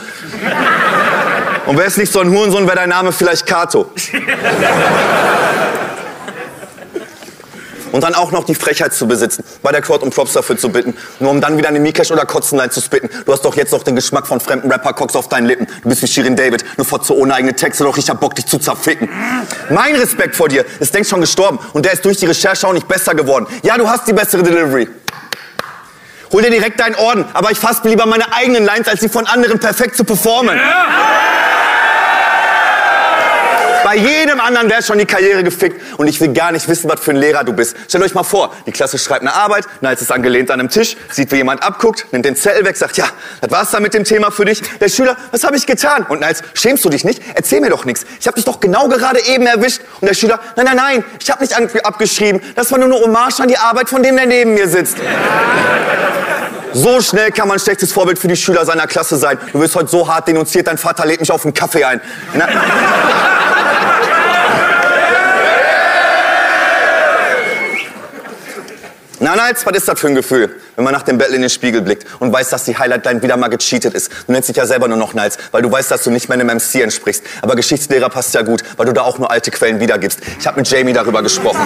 Und 1.67 1.77
wer 1.77 1.87
ist 1.87 1.99
nicht 1.99 2.13
so 2.13 2.21
ein 2.21 2.31
Hurensohn, 2.31 2.65
wäre 2.67 2.77
dein 2.77 2.91
Name 2.91 3.11
vielleicht 3.11 3.45
Kato. 3.45 3.91
Und 7.93 8.03
dann 8.03 8.15
auch 8.15 8.33
noch 8.33 8.45
die 8.45 8.55
Frechheit 8.55 8.95
zu 8.95 9.07
besitzen, 9.07 9.45
bei 9.63 9.73
der 9.73 9.83
Crowd 9.83 10.05
um 10.05 10.11
Props 10.11 10.33
dafür 10.33 10.57
zu 10.57 10.71
bitten, 10.71 10.97
nur 11.19 11.31
um 11.31 11.41
dann 11.41 11.57
wieder 11.57 11.69
eine 11.69 11.81
Mikesh 11.81 12.11
oder 12.11 12.25
Kotzenlein 12.25 12.71
zu 12.71 12.81
spitten. 12.81 13.09
Du 13.25 13.33
hast 13.33 13.45
doch 13.45 13.57
jetzt 13.57 13.73
noch 13.73 13.83
den 13.83 13.97
Geschmack 13.97 14.27
von 14.27 14.41
fremden 14.41 14.71
Rapper-Cox 14.71 15.17
auf 15.17 15.29
deinen 15.29 15.47
Lippen. 15.47 15.67
Du 15.83 15.89
bist 15.89 16.03
wie 16.03 16.07
Shirin 16.07 16.37
David, 16.37 16.65
nur 16.77 16.87
Fotze 16.87 17.17
ohne 17.17 17.35
eigene 17.35 17.55
Texte, 17.55 17.85
doch 17.85 17.99
ich 17.99 18.09
hab 18.11 18.21
Bock, 18.21 18.35
dich 18.35 18.47
zu 18.47 18.59
zerficken. 18.59 19.09
Mein 19.71 19.97
Respekt 19.97 20.37
vor 20.37 20.49
dir 20.49 20.65
ist 20.79 20.95
längst 20.95 21.11
schon 21.11 21.21
gestorben 21.21 21.59
und 21.73 21.85
der 21.85 21.93
ist 21.93 22.05
durch 22.05 22.19
die 22.19 22.27
Recherche 22.27 22.67
auch 22.67 22.73
nicht 22.73 22.89
besser 22.89 23.15
geworden. 23.15 23.47
Ja, 23.63 23.77
du 23.77 23.89
hast 23.89 24.07
die 24.07 24.13
bessere 24.13 24.43
Delivery. 24.43 24.89
Hol 26.33 26.43
dir 26.43 26.51
direkt 26.51 26.79
deinen 26.79 26.95
Orden, 26.95 27.25
aber 27.33 27.51
ich 27.51 27.59
fasse 27.59 27.89
lieber 27.89 28.07
meine 28.07 28.33
eigenen 28.33 28.65
Lines, 28.65 28.87
als 28.87 29.01
sie 29.01 29.09
von 29.09 29.27
anderen 29.27 29.59
perfekt 29.59 29.97
zu 29.97 30.05
performen. 30.05 30.61
Bei 33.91 33.97
jedem 33.97 34.39
anderen 34.39 34.71
wäre 34.71 34.85
schon 34.85 34.99
die 34.99 35.05
Karriere 35.05 35.43
gefickt 35.43 35.99
und 35.99 36.07
ich 36.07 36.21
will 36.21 36.33
gar 36.33 36.53
nicht 36.53 36.69
wissen, 36.69 36.89
was 36.89 37.01
für 37.01 37.11
ein 37.11 37.17
Lehrer 37.17 37.43
du 37.43 37.53
bist. 37.53 37.77
Stellt 37.89 38.05
euch 38.05 38.15
mal 38.15 38.23
vor, 38.23 38.55
die 38.65 38.71
Klasse 38.71 38.99
schreibt 38.99 39.23
eine 39.23 39.35
Arbeit, 39.35 39.65
Niles 39.81 40.01
ist 40.01 40.13
angelehnt 40.13 40.49
an 40.53 40.61
einem 40.61 40.69
Tisch, 40.69 40.97
sieht, 41.11 41.33
wie 41.33 41.39
jemand 41.39 41.65
abguckt, 41.65 42.07
nimmt 42.13 42.25
den 42.25 42.37
Zettel 42.37 42.65
weg, 42.65 42.77
sagt, 42.77 42.99
ja, 42.99 43.07
das 43.41 43.51
war's 43.51 43.73
dann 43.73 43.83
mit 43.83 43.93
dem 43.93 44.05
Thema 44.05 44.31
für 44.31 44.45
dich. 44.45 44.63
Der 44.79 44.89
Schüler, 44.89 45.17
was 45.33 45.43
habe 45.43 45.57
ich 45.57 45.67
getan? 45.67 46.07
Und 46.09 46.21
Niles, 46.21 46.45
schämst 46.55 46.85
du 46.85 46.89
dich 46.89 47.03
nicht? 47.03 47.21
Erzähl 47.35 47.61
mir 47.61 47.71
doch 47.71 47.85
nichts. 47.85 48.07
Ich 48.21 48.29
habe 48.29 48.37
dich 48.37 48.45
doch 48.45 48.61
genau 48.61 48.87
gerade 48.87 49.19
eben 49.27 49.45
erwischt. 49.45 49.81
Und 50.01 50.07
der 50.07 50.15
Schüler, 50.15 50.39
nein, 50.55 50.67
nein, 50.67 50.77
nein, 50.77 51.05
ich 51.21 51.29
habe 51.29 51.43
nicht 51.43 51.85
abgeschrieben. 51.85 52.41
Das 52.55 52.71
war 52.71 52.79
nur 52.79 52.95
eine 52.95 53.05
Hommage 53.05 53.41
an 53.41 53.49
die 53.49 53.59
Arbeit 53.59 53.89
von 53.89 54.05
dem, 54.05 54.15
der 54.15 54.27
neben 54.27 54.55
mir 54.55 54.69
sitzt. 54.69 54.99
So 56.73 57.01
schnell 57.01 57.33
kann 57.33 57.49
man 57.49 57.57
ein 57.57 57.61
schlechtes 57.61 57.93
Vorbild 57.93 58.21
für 58.21 58.29
die 58.29 58.37
Schüler 58.37 58.65
seiner 58.65 58.87
Klasse 58.87 59.17
sein. 59.17 59.37
Du 59.53 59.61
wirst 59.61 59.75
heute 59.75 59.89
so 59.89 60.07
hart 60.07 60.29
denunziert, 60.29 60.69
dein 60.69 60.79
Vater 60.79 61.05
lädt 61.05 61.19
mich 61.19 61.33
auf 61.33 61.45
einen 61.45 61.55
Kaffee 61.55 61.83
ein. 61.83 62.01
Na, 62.35 62.47
Na, 69.33 69.47
Niles, 69.47 69.65
was 69.65 69.77
ist 69.77 69.87
das 69.87 70.01
für 70.01 70.09
ein 70.09 70.17
Gefühl, 70.17 70.57
wenn 70.75 70.83
man 70.83 70.93
nach 70.93 71.05
dem 71.05 71.17
Battle 71.17 71.37
in 71.37 71.43
den 71.43 71.51
Spiegel 71.51 71.83
blickt 71.83 72.05
und 72.19 72.33
weiß, 72.33 72.49
dass 72.49 72.65
die 72.65 72.77
Highlight-Line 72.77 73.23
wieder 73.23 73.37
mal 73.37 73.47
gecheatet 73.47 73.95
ist? 73.95 74.11
Du 74.27 74.33
nennst 74.33 74.49
dich 74.49 74.57
ja 74.57 74.67
selber 74.67 74.89
nur 74.89 74.97
noch 74.97 75.15
Niles, 75.15 75.39
weil 75.53 75.63
du 75.63 75.71
weißt, 75.71 75.89
dass 75.89 76.03
du 76.03 76.11
nicht 76.11 76.29
mehr 76.29 76.37
einem 76.37 76.49
MC 76.49 76.83
entsprichst. 76.83 77.23
Aber 77.41 77.55
Geschichtslehrer 77.55 78.09
passt 78.09 78.35
ja 78.35 78.43
gut, 78.43 78.65
weil 78.77 78.87
du 78.87 78.93
da 78.93 79.03
auch 79.03 79.21
nur 79.21 79.31
alte 79.31 79.53
Quellen 79.53 79.79
wiedergibst. 79.79 80.19
Ich 80.41 80.49
habe 80.49 80.59
mit 80.59 80.69
Jamie 80.69 80.93
darüber 80.93 81.23
gesprochen. 81.23 81.61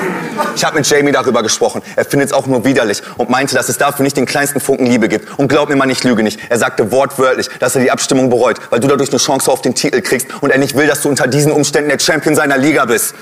Ich 0.55 0.63
habe 0.63 0.77
mit 0.77 0.87
Jamie 0.87 1.11
darüber 1.11 1.43
gesprochen. 1.43 1.81
Er 1.97 2.05
findet 2.05 2.29
es 2.29 2.33
auch 2.35 2.47
nur 2.47 2.67
widerlich 2.67 3.01
und 3.17 3.31
meinte, 3.31 3.55
dass 3.55 3.71
es 3.71 3.79
dafür 3.79 4.03
nicht 4.03 4.19
den 4.19 4.27
kleinsten 4.27 4.61
Funken 4.61 4.85
Liebe 4.85 5.09
gibt. 5.09 5.39
Und 5.39 5.49
glaub 5.49 5.71
mir 5.71 5.77
mal, 5.77 5.91
ich 5.91 6.05
lüge 6.05 6.23
nicht. 6.23 6.39
Er 6.51 6.59
sagte 6.59 6.93
wortwörtlich, 6.93 7.49
dass 7.61 7.77
er 7.77 7.81
die 7.81 7.91
Abstimmung 7.91 8.29
bereut, 8.29 8.59
weil 8.69 8.81
du 8.81 8.89
dadurch 8.89 9.09
eine 9.09 9.19
Chance 9.19 9.51
auf 9.51 9.63
den 9.63 9.75
Titel 9.75 10.03
kriegst 10.03 10.27
und 10.43 10.51
er 10.51 10.59
nicht 10.59 10.77
will, 10.77 10.87
dass 10.87 11.01
du 11.01 11.09
unter 11.09 11.29
diesen 11.29 11.51
Umständen 11.51 11.89
der 11.89 11.99
Champion 11.99 12.35
seiner 12.35 12.59
Liga 12.59 12.85
bist. 12.85 13.15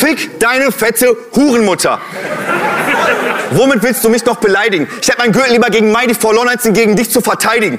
Fick 0.00 0.40
deine 0.40 0.72
fette 0.72 1.14
Hurenmutter. 1.36 2.00
Womit 3.50 3.82
willst 3.82 4.02
du 4.02 4.08
mich 4.08 4.24
noch 4.24 4.36
beleidigen? 4.36 4.88
Ich 5.02 5.08
hätte 5.08 5.18
meinen 5.18 5.32
Gürtel 5.32 5.52
lieber 5.52 5.68
gegen 5.68 5.92
Mighty 5.92 6.14
Forlorn 6.14 6.48
als 6.48 6.62
gegen 6.62 6.96
dich 6.96 7.10
zu 7.10 7.20
verteidigen. 7.20 7.78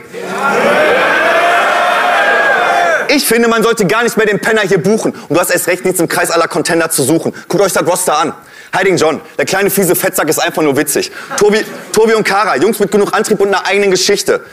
Ich 3.08 3.26
finde, 3.26 3.48
man 3.48 3.64
sollte 3.64 3.88
gar 3.88 4.04
nicht 4.04 4.18
mehr 4.18 4.28
den 4.28 4.40
Penner 4.40 4.62
hier 4.62 4.78
buchen. 4.78 5.14
Und 5.14 5.36
du 5.36 5.40
hast 5.40 5.50
erst 5.50 5.66
recht 5.66 5.84
nichts 5.84 6.00
im 6.00 6.08
Kreis 6.08 6.30
aller 6.30 6.48
Contender 6.48 6.92
zu 6.92 7.02
suchen. 7.02 7.34
Guckt 7.48 7.64
euch 7.64 7.74
das 7.74 7.88
Roster 7.88 8.16
an. 8.16 8.34
Hiding 8.78 8.98
John, 8.98 9.20
der 9.40 9.46
kleine 9.46 9.72
fiese 9.72 9.96
Fettsack 9.96 10.30
ist 10.30 10.38
einfach 10.38 10.62
nur 10.62 10.78
witzig. 10.78 11.12
Tobi, 11.38 11.66
Tobi 11.92 12.14
und 12.14 12.24
Kara, 12.24 12.56
Jungs 12.56 12.80
mit 12.80 12.92
genug 12.92 13.16
Antrieb 13.16 13.40
und 13.40 13.48
einer 13.48 13.66
eigenen 13.66 13.90
Geschichte. 13.90 14.46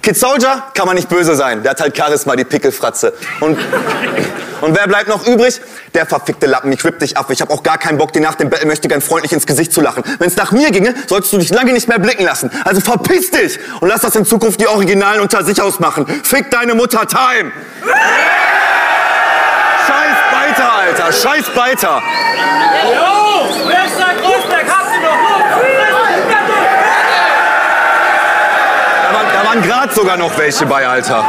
Kid 0.00 0.16
Soldier 0.16 0.64
kann 0.72 0.86
man 0.86 0.96
nicht 0.96 1.10
böse 1.10 1.34
sein. 1.34 1.62
Der 1.62 1.72
hat 1.72 1.82
halt 1.82 1.94
Charisma, 1.94 2.34
die 2.34 2.44
Pickelfratze. 2.44 3.12
Und, 3.40 3.58
und 4.60 4.76
wer 4.76 4.86
bleibt 4.86 5.08
noch 5.08 5.26
übrig? 5.26 5.60
Der 5.94 6.06
verfickte 6.06 6.46
Lappen. 6.46 6.72
Ich 6.72 6.84
whip 6.84 6.98
dich 6.98 7.16
ab. 7.16 7.30
Ich 7.30 7.40
habe 7.40 7.52
auch 7.52 7.62
gar 7.62 7.78
keinen 7.78 7.98
Bock, 7.98 8.12
dir 8.12 8.20
nach 8.20 8.34
dem 8.34 8.50
Battle 8.50 8.66
möchte 8.66 8.88
gern 8.88 9.00
freundlich 9.00 9.32
ins 9.32 9.46
Gesicht 9.46 9.72
zu 9.72 9.80
lachen. 9.80 10.02
Wenn 10.18 10.28
es 10.28 10.36
nach 10.36 10.52
mir 10.52 10.70
ginge, 10.70 10.94
solltest 11.06 11.32
du 11.32 11.38
dich 11.38 11.50
lange 11.50 11.72
nicht 11.72 11.88
mehr 11.88 11.98
blicken 11.98 12.24
lassen. 12.24 12.50
Also 12.64 12.80
verpiss 12.80 13.30
dich 13.30 13.58
und 13.80 13.88
lass 13.88 14.02
das 14.02 14.14
in 14.16 14.24
Zukunft 14.24 14.60
die 14.60 14.66
Originalen 14.66 15.20
unter 15.20 15.44
sich 15.44 15.60
ausmachen. 15.60 16.06
Fick 16.24 16.50
deine 16.50 16.74
Mutter 16.74 17.06
Time. 17.06 17.52
Scheiß 19.86 20.18
weiter, 20.32 20.72
Alter. 20.72 21.12
Scheiß 21.12 21.56
weiter. 21.56 22.02
Jo, 22.84 23.68
Bergsteig, 23.68 24.22
Großberg, 24.22 24.66
habt 24.68 24.94
ihr 24.94 25.00
noch? 25.02 25.20
Da 29.02 29.14
waren, 29.14 29.26
da 29.32 29.48
waren 29.48 29.62
gerade 29.62 29.94
sogar 29.94 30.16
noch 30.16 30.36
welche 30.38 30.66
bei, 30.66 30.86
Alter. 30.86 31.24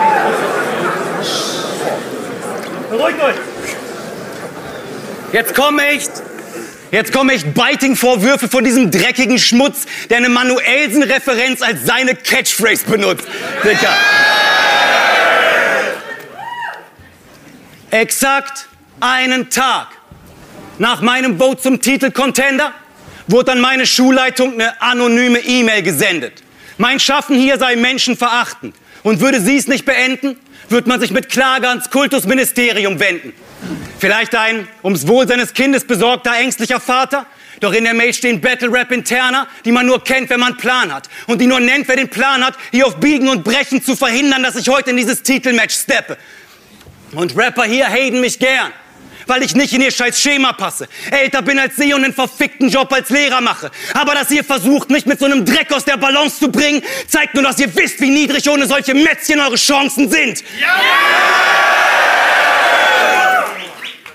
Beruhigt 2.91 3.21
euch. 3.21 3.35
Jetzt 5.31 5.55
kommen 5.55 5.79
echt, 5.79 6.11
jetzt 6.91 7.13
kommen 7.13 7.29
echt 7.29 7.53
Biting-Vorwürfe 7.53 8.49
von 8.49 8.65
diesem 8.65 8.91
dreckigen 8.91 9.39
Schmutz, 9.39 9.85
der 10.09 10.17
eine 10.17 10.27
Manuelsen-Referenz 10.27 11.61
als 11.61 11.85
seine 11.85 12.15
Catchphrase 12.15 12.83
benutzt. 12.85 13.25
Dicker. 13.63 13.95
Exakt 17.91 18.67
einen 18.99 19.49
Tag 19.49 19.87
nach 20.77 21.01
meinem 21.01 21.39
Vote 21.39 21.61
zum 21.61 21.81
Titel-Contender 21.81 22.73
wurde 23.27 23.53
an 23.53 23.61
meine 23.61 23.85
Schulleitung 23.85 24.55
eine 24.55 24.81
anonyme 24.81 25.39
E-Mail 25.39 25.81
gesendet. 25.81 26.43
Mein 26.77 26.99
Schaffen 26.99 27.37
hier 27.37 27.57
sei 27.57 27.77
menschenverachtend. 27.77 28.75
Und 29.03 29.19
würde 29.19 29.41
sie 29.41 29.57
es 29.57 29.67
nicht 29.67 29.85
beenden, 29.85 30.37
wird 30.71 30.87
man 30.87 30.99
sich 30.99 31.11
mit 31.11 31.29
Klage 31.29 31.67
ans 31.67 31.89
Kultusministerium 31.89 32.99
wenden. 32.99 33.33
Vielleicht 33.99 34.33
ein 34.35 34.67
ums 34.83 35.07
Wohl 35.07 35.27
seines 35.27 35.53
Kindes 35.53 35.85
besorgter, 35.85 36.33
ängstlicher 36.35 36.79
Vater? 36.79 37.25
Doch 37.59 37.73
in 37.73 37.83
der 37.83 37.93
Mail 37.93 38.13
stehen 38.13 38.41
Battle 38.41 38.71
Rap 38.71 38.91
interner, 38.91 39.47
die 39.63 39.71
man 39.71 39.85
nur 39.85 40.03
kennt, 40.03 40.29
wenn 40.31 40.39
man 40.39 40.57
Plan 40.57 40.91
hat. 40.91 41.07
Und 41.27 41.39
die 41.39 41.45
nur 41.45 41.59
nennt, 41.59 41.87
wer 41.87 41.95
den 41.95 42.09
Plan 42.09 42.43
hat, 42.43 42.55
hier 42.71 42.87
auf 42.87 42.95
Biegen 42.99 43.29
und 43.29 43.43
Brechen 43.43 43.83
zu 43.83 43.95
verhindern, 43.95 44.41
dass 44.41 44.55
ich 44.55 44.67
heute 44.67 44.89
in 44.89 44.97
dieses 44.97 45.21
Titelmatch 45.21 45.75
steppe. 45.75 46.17
Und 47.13 47.37
Rapper 47.37 47.65
hier 47.65 47.87
haten 47.87 48.19
mich 48.19 48.39
gern, 48.39 48.71
weil 49.31 49.43
ich 49.43 49.55
nicht 49.55 49.71
in 49.71 49.79
ihr 49.79 49.91
scheiß 49.91 50.19
Schema 50.19 50.51
passe. 50.51 50.89
Älter 51.09 51.41
bin 51.41 51.57
als 51.57 51.77
sie 51.77 51.93
und 51.93 52.03
einen 52.03 52.13
verfickten 52.13 52.67
Job 52.67 52.91
als 52.91 53.09
Lehrer 53.09 53.39
mache. 53.39 53.71
Aber 53.93 54.13
dass 54.13 54.29
ihr 54.29 54.43
versucht, 54.43 54.89
mich 54.89 55.05
mit 55.05 55.19
so 55.19 55.25
einem 55.25 55.45
Dreck 55.45 55.71
aus 55.71 55.85
der 55.85 55.95
Balance 55.95 56.37
zu 56.39 56.51
bringen, 56.51 56.83
zeigt 57.07 57.35
nur, 57.35 57.43
dass 57.43 57.57
ihr 57.57 57.73
wisst, 57.73 58.01
wie 58.01 58.09
niedrig 58.09 58.49
ohne 58.49 58.67
solche 58.67 58.93
Mätzchen 58.93 59.39
eure 59.39 59.55
Chancen 59.55 60.11
sind. 60.11 60.43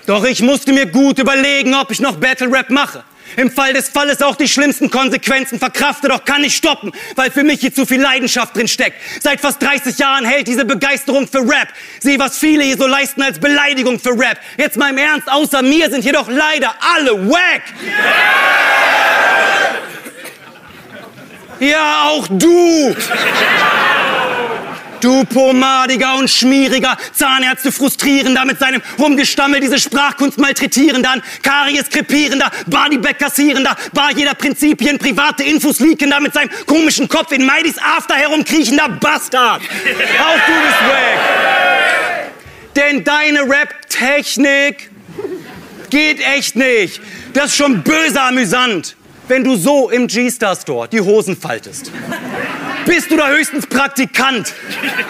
Doch 0.05 0.23
ich 0.23 0.43
musste 0.43 0.71
mir 0.71 0.85
gut 0.85 1.17
überlegen, 1.17 1.73
ob 1.73 1.89
ich 1.89 1.99
noch 1.99 2.17
Battle 2.17 2.51
Rap 2.51 2.69
mache. 2.69 3.03
Im 3.35 3.51
Fall 3.51 3.73
des 3.73 3.89
Falles 3.89 4.21
auch 4.21 4.35
die 4.35 4.47
schlimmsten 4.47 4.89
Konsequenzen 4.89 5.59
verkrafte, 5.59 6.07
doch 6.07 6.25
kann 6.25 6.43
ich 6.43 6.55
stoppen, 6.55 6.91
weil 7.15 7.29
für 7.29 7.43
mich 7.43 7.59
hier 7.59 7.73
zu 7.73 7.85
viel 7.85 8.01
Leidenschaft 8.01 8.55
drin 8.55 8.67
steckt. 8.67 8.97
Seit 9.21 9.41
fast 9.41 9.61
30 9.61 9.97
Jahren 9.97 10.25
hält 10.25 10.47
diese 10.47 10.65
Begeisterung 10.65 11.27
für 11.27 11.39
Rap. 11.39 11.67
Sieh, 11.99 12.17
was 12.17 12.37
viele 12.37 12.63
hier 12.63 12.77
so 12.77 12.87
leisten 12.87 13.21
als 13.21 13.39
Beleidigung 13.39 13.99
für 13.99 14.11
Rap. 14.11 14.39
Jetzt 14.57 14.77
mal 14.77 14.91
im 14.91 14.97
Ernst, 14.97 15.29
außer 15.29 15.61
mir 15.61 15.89
sind 15.89 16.03
hier 16.03 16.13
doch 16.13 16.29
leider 16.29 16.73
alle 16.95 17.29
wack. 17.29 17.63
Ja, 21.59 22.03
auch 22.09 22.27
du. 22.29 22.95
Du 25.07 25.23
pomadiger 25.23 26.17
und 26.17 26.29
schmieriger, 26.29 26.97
Zahnärzte 27.13 27.71
frustrierender, 27.71 28.43
mit 28.43 28.59
seinem 28.59 28.81
Rumgestammel 28.99 29.61
diese 29.61 29.79
Sprachkunst 29.79 30.37
malträtierender, 30.37 31.09
an 31.09 31.23
Karies 31.41 31.89
krepierender, 31.89 32.51
Bodyback 32.65 33.17
kassierender, 33.17 33.77
bar 33.93 34.11
jeder 34.11 34.33
Prinzipien, 34.33 34.97
private 34.97 35.43
Infos 35.43 35.79
leakender, 35.79 36.19
mit 36.19 36.33
seinem 36.33 36.49
komischen 36.65 37.07
Kopf 37.07 37.31
in 37.31 37.45
Maidis 37.45 37.77
After 37.77 38.15
herumkriechender 38.15 38.89
Bastard. 38.99 39.61
Auch 40.19 40.39
du 40.45 40.53
bist 40.65 40.81
weg. 40.89 42.33
Denn 42.75 43.05
deine 43.05 43.43
Rap-Technik 43.43 44.91
geht 45.89 46.19
echt 46.19 46.57
nicht. 46.57 46.99
Das 47.31 47.45
ist 47.45 47.55
schon 47.55 47.81
böse 47.81 48.21
amüsant, 48.21 48.97
wenn 49.29 49.45
du 49.45 49.55
so 49.55 49.89
im 49.89 50.07
G-Star 50.07 50.57
Store 50.57 50.89
die 50.89 50.99
Hosen 50.99 51.37
faltest. 51.37 51.93
Bist 52.87 53.11
du 53.11 53.17
da 53.17 53.27
höchstens 53.27 53.67
Praktikant? 53.67 54.53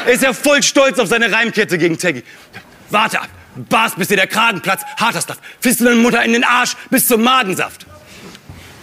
Ist 0.08 0.24
er 0.24 0.34
voll 0.34 0.64
stolz 0.64 0.98
auf 0.98 1.08
seine 1.08 1.32
Reimkette 1.32 1.78
gegen 1.78 1.98
Teggy. 1.98 2.24
Warte 2.90 3.22
ab. 3.22 3.30
Bars, 3.56 3.96
bis 3.96 4.08
dir 4.08 4.18
der 4.18 4.28
Kragen 4.28 4.62
platzt. 4.62 4.86
Harter 4.98 5.22
Stuff. 5.22 5.38
Fisst 5.60 5.80
du 5.80 5.86
deine 5.86 5.98
Mutter 5.98 6.24
in 6.24 6.34
den 6.34 6.44
Arsch 6.44 6.76
bis 6.90 7.08
zum 7.08 7.22
Magensaft. 7.22 7.86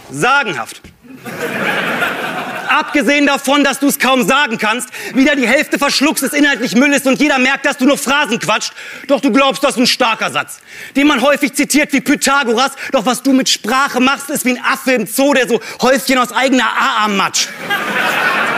Sagenhaft. 0.09 0.81
Abgesehen 2.77 3.25
davon, 3.25 3.63
dass 3.63 3.79
du 3.79 3.87
es 3.87 3.99
kaum 3.99 4.27
sagen 4.27 4.57
kannst, 4.57 4.89
wieder 5.13 5.37
die 5.37 5.47
Hälfte 5.47 5.79
verschluckst, 5.79 6.21
es 6.23 6.33
inhaltlich 6.33 6.75
Müll 6.75 6.91
ist 6.91 7.07
und 7.07 7.21
jeder 7.21 7.39
merkt, 7.39 7.65
dass 7.65 7.77
du 7.77 7.85
nur 7.85 7.97
Phrasen 7.97 8.37
quatscht. 8.37 8.73
Doch 9.07 9.21
du 9.21 9.31
glaubst, 9.31 9.63
das 9.63 9.71
ist 9.71 9.77
ein 9.77 9.87
starker 9.87 10.29
Satz, 10.29 10.59
den 10.93 11.07
man 11.07 11.21
häufig 11.21 11.53
zitiert 11.53 11.93
wie 11.93 12.01
Pythagoras. 12.01 12.73
Doch 12.91 13.05
was 13.05 13.23
du 13.23 13.31
mit 13.31 13.47
Sprache 13.47 14.01
machst, 14.01 14.29
ist 14.29 14.43
wie 14.43 14.57
ein 14.57 14.61
Affe 14.61 14.91
im 14.91 15.07
Zoo, 15.07 15.33
der 15.33 15.47
so 15.47 15.61
Häufchen 15.81 16.17
aus 16.17 16.33
eigener 16.33 16.65
AA 16.65 17.07
matscht. 17.07 17.47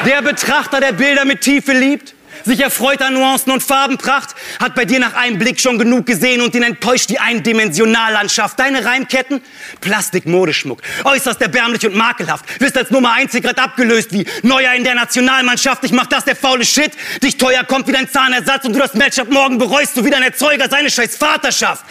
Der 0.07 0.23
Betrachter, 0.23 0.79
der 0.79 0.93
Bilder 0.93 1.25
mit 1.25 1.41
Tiefe 1.41 1.73
liebt, 1.73 2.15
sich 2.47 2.59
erfreut 2.61 3.01
an 3.01 3.13
Nuancen 3.13 3.51
und 3.51 3.61
Farbenpracht, 3.61 4.35
hat 4.59 4.73
bei 4.73 4.85
dir 4.85 4.99
nach 4.99 5.13
einem 5.13 5.37
Blick 5.37 5.59
schon 5.59 5.77
genug 5.77 6.05
gesehen 6.05 6.41
und 6.41 6.55
ihn 6.55 6.63
enttäuscht 6.63 7.09
die 7.09 7.19
Eindimensionallandschaft. 7.19 8.59
Deine 8.59 8.83
Reimketten? 8.83 9.41
Plastik-Modeschmuck. 9.81 10.81
Äußerst 11.03 11.41
erbärmlich 11.41 11.85
und 11.85 11.95
makelhaft. 11.95 12.59
Wirst 12.59 12.77
als 12.77 12.89
Nummer 12.89 13.11
1 13.11 13.33
gerade 13.33 13.61
abgelöst 13.61 14.11
wie 14.11 14.25
Neuer 14.41 14.73
in 14.73 14.83
der 14.83 14.95
Nationalmannschaft. 14.95 15.83
Ich 15.83 15.91
mach 15.91 16.07
das 16.07 16.25
der 16.25 16.35
faule 16.35 16.65
Shit. 16.65 16.91
Dich 17.21 17.37
teuer 17.37 17.63
kommt 17.63 17.87
wie 17.87 17.91
dein 17.91 18.09
Zahnersatz 18.09 18.65
und 18.65 18.73
du 18.73 18.79
das 18.79 18.93
Matchup 18.93 19.29
morgen 19.29 19.57
bereust, 19.57 19.95
du 19.97 20.03
wie 20.03 20.09
dein 20.09 20.23
Erzeuger 20.23 20.69
seine 20.69 20.89
scheiß 20.89 21.17
Vaterschaft. 21.17 21.85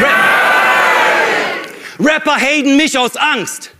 Ra 0.00 0.48
Rapper 2.00 2.36
haten 2.36 2.76
mich 2.76 2.96
aus 2.96 3.16
Angst. 3.16 3.72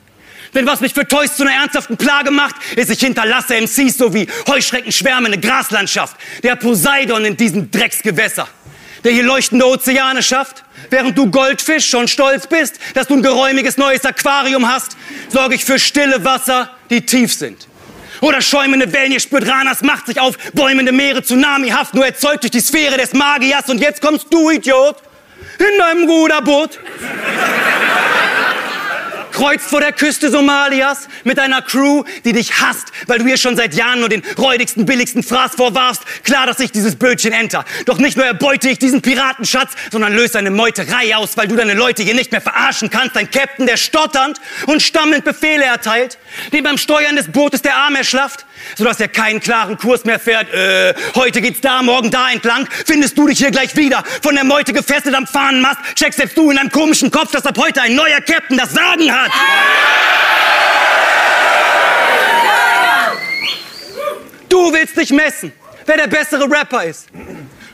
Denn 0.55 0.67
was 0.67 0.81
mich 0.81 0.95
für 0.95 1.07
Toys 1.07 1.37
zu 1.37 1.43
einer 1.43 1.53
ernsthaften 1.53 1.97
Plage 1.97 2.31
macht, 2.31 2.57
ist, 2.77 2.91
ich 2.91 3.01
hinterlasse 3.01 3.55
MCs 3.55 3.99
so 3.99 4.15
wie 4.15 4.27
Heuschreckenschwärme 4.47 5.27
eine 5.27 5.39
Graslandschaft. 5.39 6.17
Der 6.43 6.57
Poseidon 6.57 7.25
in 7.25 7.37
diesem 7.37 7.71
Drecksgewässer. 7.71 8.49
Der 9.05 9.13
hier 9.13 9.23
leuchtende 9.23 9.67
Ozeane 9.67 10.23
schafft. 10.23 10.65
Während 10.91 11.17
du 11.17 11.31
Goldfisch 11.31 11.89
schon 11.89 12.09
stolz 12.09 12.47
bist, 12.47 12.79
dass 12.95 13.07
du 13.07 13.15
ein 13.15 13.23
geräumiges 13.23 13.77
neues 13.77 14.05
Aquarium 14.05 14.69
hast, 14.69 14.97
sorge 15.29 15.55
ich 15.55 15.65
für 15.65 15.79
stille 15.79 16.25
Wasser, 16.25 16.71
die 16.91 17.05
tief 17.05 17.33
sind. 17.35 17.69
Oder 18.21 18.41
schäumende 18.41 18.93
Wellen, 18.93 19.13
ihr 19.13 19.21
spürt 19.21 19.47
Ranas 19.47 19.83
Macht 19.83 20.07
sich 20.07 20.21
auf, 20.21 20.37
bäumende 20.53 20.93
Meere, 20.93 21.23
Tsunamihaft, 21.23 21.95
nur 21.95 22.07
erzeugt 22.07 22.43
durch 22.43 22.51
die 22.51 22.61
Sphäre 22.61 22.97
des 22.97 23.13
Magiers. 23.13 23.69
Und 23.69 23.81
jetzt 23.81 24.01
kommst 24.01 24.27
du, 24.31 24.51
Idiot, 24.51 24.97
in 25.59 25.79
deinem 25.79 26.09
Ruderboot 26.09 26.79
kreuzt 29.39 29.71
vor 29.71 29.81
der 29.81 29.93
Küste 29.93 30.33
Somalias 30.33 31.07
mit 31.23 31.39
einer 31.39 31.63
Crew, 31.63 32.03
die 32.25 32.33
dich 32.33 32.61
hasst, 32.61 32.89
weil 33.07 33.21
du 33.21 33.27
ihr 33.27 33.37
schon 33.37 33.55
seit 33.55 33.73
Jahren 33.73 34.01
nur 34.01 34.09
den 34.09 34.25
räudigsten, 34.37 34.85
billigsten 34.85 35.23
Fraß 35.23 35.53
vorwarfst. 35.55 36.03
Klar, 36.25 36.47
dass 36.47 36.59
ich 36.59 36.73
dieses 36.73 36.97
Bötchen 36.97 37.33
enter. 37.33 37.65
Doch 37.85 37.99
nicht 37.99 38.17
nur 38.17 38.27
erbeute 38.27 38.69
ich 38.69 38.81
diesen 38.81 39.01
Piratenschatz, 39.01 39.75
sondern 39.93 40.13
löse 40.13 40.39
eine 40.39 40.51
Meuterei 40.51 41.15
aus, 41.15 41.37
weil 41.37 41.47
du 41.47 41.55
deine 41.55 41.75
Leute 41.75 42.03
hier 42.03 42.15
nicht 42.15 42.33
mehr 42.33 42.41
verarschen 42.41 42.91
kannst. 42.91 43.17
Ein 43.17 43.31
Captain, 43.31 43.69
der 43.69 43.77
stotternd 43.77 44.41
und 44.67 44.83
stammelnd 44.83 45.25
Befehle 45.25 45.65
erteilt, 45.65 46.19
dem 46.53 46.65
beim 46.65 46.77
Steuern 46.77 47.15
des 47.15 47.31
Bootes 47.31 47.63
der 47.63 47.77
Arm 47.77 47.95
erschlafft, 47.95 48.45
sodass 48.77 49.01
er 49.01 49.09
keinen 49.09 49.41
klaren 49.41 49.77
Kurs 49.79 50.05
mehr 50.05 50.19
fährt. 50.19 50.53
Äh, 50.53 50.95
heute 51.15 51.41
geht's 51.41 51.61
da, 51.61 51.83
morgen 51.83 52.11
da 52.11 52.31
entlang. 52.31 52.69
Findest 52.87 53.17
du 53.19 53.27
dich 53.27 53.39
hier 53.39 53.51
gleich 53.51 53.77
wieder. 53.77 54.03
Von 54.23 54.35
der 54.35 54.45
Meute 54.45 54.73
gefesselt 54.73 55.15
am 55.15 55.27
Fahnenmast, 55.27 55.79
checkst 55.95 56.19
selbst 56.19 56.37
du 56.37 56.51
in 56.51 56.57
deinem 56.57 56.71
komischen 56.71 57.11
Kopf, 57.11 57.33
dass 57.33 57.47
ab 57.47 57.57
heute 57.59 57.83
ein 57.83 57.95
neuer 57.95 58.21
Captain 58.21 58.57
das 58.57 58.73
Sagen 58.73 59.13
hat. 59.13 59.31
Du 64.49 64.73
willst 64.73 64.97
dich 64.97 65.11
messen, 65.11 65.53
wer 65.87 65.97
der 65.97 66.07
bessere 66.07 66.51
Rapper 66.51 66.85
ist. 66.85 67.09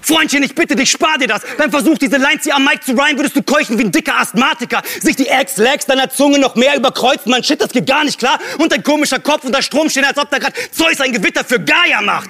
Freundchen, 0.05 0.43
ich 0.43 0.55
bitte 0.55 0.77
dich, 0.77 0.91
spar 0.91 1.17
dir 1.17 1.29
das. 1.29 1.43
Beim 1.57 1.71
Versuch, 1.71 1.97
diese 1.97 2.19
Lines 2.19 2.45
hier 2.45 2.55
am 2.55 2.65
Mic 2.65 2.83
zu 2.85 2.93
rhymen, 2.93 3.17
würdest 3.17 3.37
du 3.37 3.43
keuchen 3.43 3.79
wie 3.79 3.85
ein 3.85 3.93
dicker 3.93 4.19
Asthmatiker. 4.19 4.83
Sich 5.01 5.17
die 5.17 5.29
Ex-Legs 5.29 5.87
deiner 5.87 6.11
Zunge 6.11 6.39
noch 6.39 6.57
mehr 6.57 6.77
überkreuzen. 6.77 7.31
Man, 7.31 7.43
shit, 7.43 7.61
das 7.61 7.71
geht 7.71 7.87
gar 7.87 8.05
nicht 8.05 8.19
klar. 8.19 8.39
Und 8.59 8.71
dein 8.71 8.83
komischer 8.83 9.19
Kopf 9.19 9.45
unter 9.45 9.63
Strom 9.63 9.89
stehen, 9.89 10.05
als 10.05 10.19
ob 10.19 10.31
da 10.31 10.39
grad 10.39 10.53
Zeus 10.73 11.01
ein 11.01 11.13
Gewitter 11.13 11.43
für 11.45 11.59
Gaia 11.59 12.03
macht. 12.03 12.29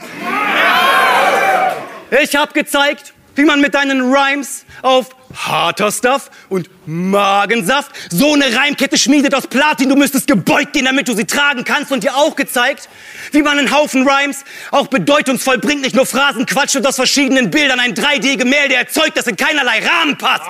Ich 2.23 2.37
hab 2.37 2.55
gezeigt, 2.55 3.13
wie 3.35 3.45
man 3.45 3.61
mit 3.61 3.75
deinen 3.75 4.13
Rhymes 4.15 4.65
auf 4.83 5.09
harter 5.35 5.91
Stuff 5.93 6.31
und 6.49 6.69
Magensaft 6.87 7.91
so 8.11 8.35
eine 8.35 8.57
Reimkette 8.57 8.97
schmiedet 8.99 9.35
aus 9.35 9.47
Platin. 9.47 9.89
Du 9.89 9.97
müsstest 9.97 10.27
gebeugt 10.27 10.73
gehen, 10.73 10.85
damit 10.85 11.09
du 11.09 11.15
sie 11.15 11.25
tragen 11.25 11.65
kannst. 11.65 11.93
Und 11.93 12.05
dir 12.05 12.17
auch 12.17 12.37
gezeigt, 12.37 12.89
wie 13.33 13.43
man 13.43 13.59
einen 13.59 13.75
Haufen 13.75 14.09
Rhymes 14.09 14.45
auch 14.71 14.89
bedeutungsvoll 14.89 15.59
bringt. 15.59 15.83
Nicht 15.83 15.97
nur 15.97 16.07
Phrasen 16.07 16.47
quatscht 16.47 16.77
und 16.77 16.87
aus 16.87 16.97
verschiedenen 16.97 17.51
Bildern 17.51 17.81
ein 17.81 17.95
3D-Gemälde 17.95 18.75
erzeugt, 18.75 19.17
das 19.17 19.27
in 19.27 19.37
keinerlei 19.37 19.81
Rahmen 19.87 20.19
passt. 20.19 20.45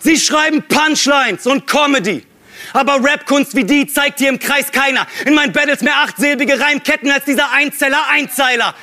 Sie 0.00 0.16
schreiben 0.16 0.62
Punchlines 0.68 1.46
und 1.46 1.66
Comedy. 1.66 2.24
Aber 2.72 2.98
Rapkunst 3.02 3.54
wie 3.54 3.64
die 3.64 3.86
zeigt 3.86 4.20
dir 4.20 4.28
im 4.28 4.38
Kreis 4.38 4.70
keiner. 4.72 5.06
In 5.24 5.34
meinen 5.34 5.52
Battles 5.52 5.80
mehr 5.80 5.96
achtsilbige 5.96 6.60
Reimketten 6.60 7.10
als 7.10 7.24
dieser 7.24 7.52
Einzeller 7.52 8.08
Einzeiler. 8.10 8.74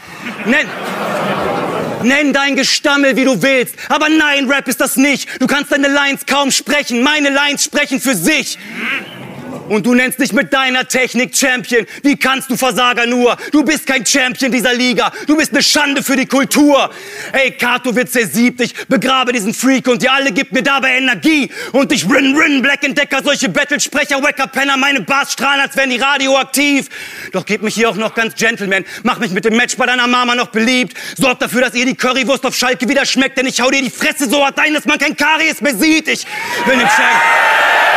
Nenn, 0.46 0.68
nenn 2.04 2.34
dein 2.34 2.56
Gestammel, 2.56 3.16
wie 3.16 3.26
du 3.26 3.42
willst. 3.42 3.76
Aber 3.89 4.10
nein, 4.10 4.50
Rap 4.50 4.68
ist 4.68 4.82
das 4.82 4.98
nicht. 4.98 5.42
Du 5.42 5.48
kannst 5.48 5.72
deine 5.72 5.88
Lines 5.88 6.26
kaum 6.26 6.52
sprechen. 6.52 7.02
Meine 7.02 7.30
Lines 7.30 7.63
sprechen 7.63 8.00
für 8.00 8.16
sich. 8.16 8.58
Und 9.69 9.86
du 9.86 9.93
nennst 9.93 10.19
dich 10.19 10.34
mit 10.34 10.52
deiner 10.54 10.88
Technik 10.88 11.36
Champion. 11.36 11.86
Wie 12.02 12.17
kannst 12.17 12.49
du 12.49 12.58
Versager 12.58 13.06
nur? 13.06 13.38
Du 13.52 13.63
bist 13.63 13.88
kein 13.88 14.06
Champion 14.06 14.52
dieser 14.52 14.73
Liga. 14.73 15.12
Du 15.28 15.38
bist 15.38 15.52
eine 15.52 15.63
Schande 15.63 16.04
für 16.04 16.15
die 16.15 16.26
Kultur. 16.26 16.89
Ey, 17.32 17.52
Kato 17.52 17.95
wird 17.95 18.10
zersiebt. 18.10 18.62
Ich 18.62 18.73
begrabe 18.88 19.32
diesen 19.32 19.54
Freak 19.54 19.88
und 19.88 20.04
ihr 20.04 20.12
alle 20.12 20.32
gibt 20.32 20.52
mir 20.52 20.63
dabei 20.63 20.97
Energie. 20.97 21.49
Und 21.71 21.91
ich 21.91 22.10
rin, 22.10 22.36
rin, 22.38 22.62
Black 22.62 22.84
Entdecker, 22.84 23.23
solche 23.23 23.49
Battlesprecher, 23.49 24.21
Wacker 24.21 24.47
Penner, 24.47 24.78
meine 24.78 25.02
Bars 25.02 25.34
strahlen, 25.34 25.62
als 25.62 25.76
wären 25.78 25.89
die 25.89 25.97
radioaktiv. 25.97 26.89
Doch 27.32 27.45
gib 27.45 27.62
mich 27.62 27.76
hier 27.76 27.89
auch 27.89 27.95
noch 27.95 28.13
ganz 28.13 28.36
Gentleman. 28.36 28.84
Mach 29.04 29.19
mich 29.19 29.32
mit 29.32 29.45
dem 29.45 29.56
Match 29.56 29.78
bei 29.78 29.86
deiner 29.86 30.08
Mama 30.08 30.36
noch 30.36 30.47
beliebt. 30.47 30.97
Sorg 31.17 31.39
dafür, 31.39 31.62
dass 31.62 31.76
ihr 31.76 31.86
die 31.86 31.95
Currywurst 31.95 32.45
auf 32.45 32.56
Schalke 32.56 32.89
wieder 32.89 33.06
schmeckt, 33.06 33.38
denn 33.38 33.45
ich 33.45 33.62
hau 33.62 33.71
dir 33.71 33.82
die 33.82 33.89
Fresse 33.89 34.30
so 34.30 34.45
hart 34.45 34.60
ein, 34.60 34.73
dass 34.73 34.86
man 34.86 34.97
kein 34.97 35.15
Karies 35.15 35.62
mehr 35.62 35.76
sieht. 35.76 36.08
Ich 36.08 36.26
will 36.65 36.78
den 36.78 36.88
Champ. 36.88 37.93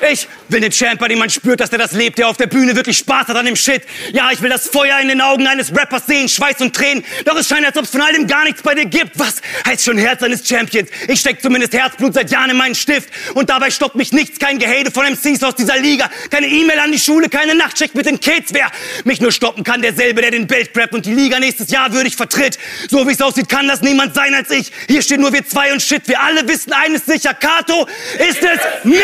Ich 0.00 0.28
will 0.48 0.60
den 0.60 0.72
Champ, 0.72 1.00
bei 1.00 1.08
dem 1.08 1.18
man 1.18 1.30
spürt, 1.30 1.60
dass 1.60 1.70
er 1.70 1.78
das 1.78 1.92
lebt, 1.92 2.18
der 2.18 2.28
auf 2.28 2.36
der 2.36 2.46
Bühne 2.46 2.74
wirklich 2.76 2.98
Spaß 2.98 3.28
hat 3.28 3.36
an 3.36 3.46
dem 3.46 3.56
Shit. 3.56 3.82
Ja, 4.12 4.30
ich 4.30 4.40
will 4.42 4.50
das 4.50 4.68
Feuer 4.68 4.98
in 5.00 5.08
den 5.08 5.20
Augen 5.20 5.46
eines 5.46 5.74
Rappers 5.74 6.06
sehen, 6.06 6.28
Schweiß 6.28 6.60
und 6.60 6.74
Tränen. 6.74 7.04
Doch 7.24 7.36
es 7.36 7.48
scheint, 7.48 7.66
als 7.66 7.76
ob 7.76 7.84
es 7.84 7.90
von 7.90 8.00
all 8.00 8.12
dem 8.12 8.26
gar 8.26 8.44
nichts 8.44 8.62
bei 8.62 8.74
dir 8.74 8.86
gibt. 8.86 9.18
Was 9.18 9.36
heißt 9.66 9.84
schon 9.84 9.98
Herz 9.98 10.22
eines 10.22 10.46
Champions? 10.46 10.88
Ich 11.08 11.20
steck 11.20 11.42
zumindest 11.42 11.74
Herzblut 11.74 12.14
seit 12.14 12.30
Jahren 12.30 12.50
in 12.50 12.56
meinen 12.56 12.74
Stift. 12.74 13.08
Und 13.34 13.50
dabei 13.50 13.70
stoppt 13.70 13.96
mich 13.96 14.12
nichts, 14.12 14.38
kein 14.38 14.58
Gehede 14.58 14.90
von 14.90 15.04
MCs 15.06 15.42
aus 15.42 15.54
dieser 15.54 15.78
Liga. 15.78 16.10
Keine 16.30 16.46
E-Mail 16.46 16.78
an 16.78 16.92
die 16.92 16.98
Schule, 16.98 17.28
keine 17.28 17.54
Nachtschicht 17.54 17.94
mit 17.94 18.06
den 18.06 18.20
Kids. 18.20 18.52
Wer 18.52 18.70
mich 19.04 19.20
nur 19.20 19.32
stoppen 19.32 19.64
kann, 19.64 19.82
derselbe, 19.82 20.22
der 20.22 20.30
den 20.30 20.48
Weltcrap 20.48 20.92
und 20.92 21.06
die 21.06 21.14
Liga 21.14 21.38
nächstes 21.38 21.70
Jahr 21.70 21.92
würdig 21.92 22.16
vertritt. 22.16 22.58
So 22.88 23.06
wie 23.06 23.12
es 23.12 23.20
aussieht, 23.20 23.48
kann 23.48 23.68
das 23.68 23.82
niemand 23.82 24.14
sein 24.14 24.34
als 24.34 24.50
ich. 24.50 24.70
Hier 24.88 25.02
stehen 25.02 25.20
nur 25.20 25.32
wir 25.32 25.46
zwei 25.46 25.72
und 25.72 25.82
Shit. 25.82 26.08
Wir 26.08 26.20
alle 26.20 26.46
wissen 26.48 26.72
eines 26.72 27.06
sicher. 27.06 27.34
Kato 27.34 27.86
ist 28.18 28.42
es 28.42 28.84
nicht. 28.84 29.02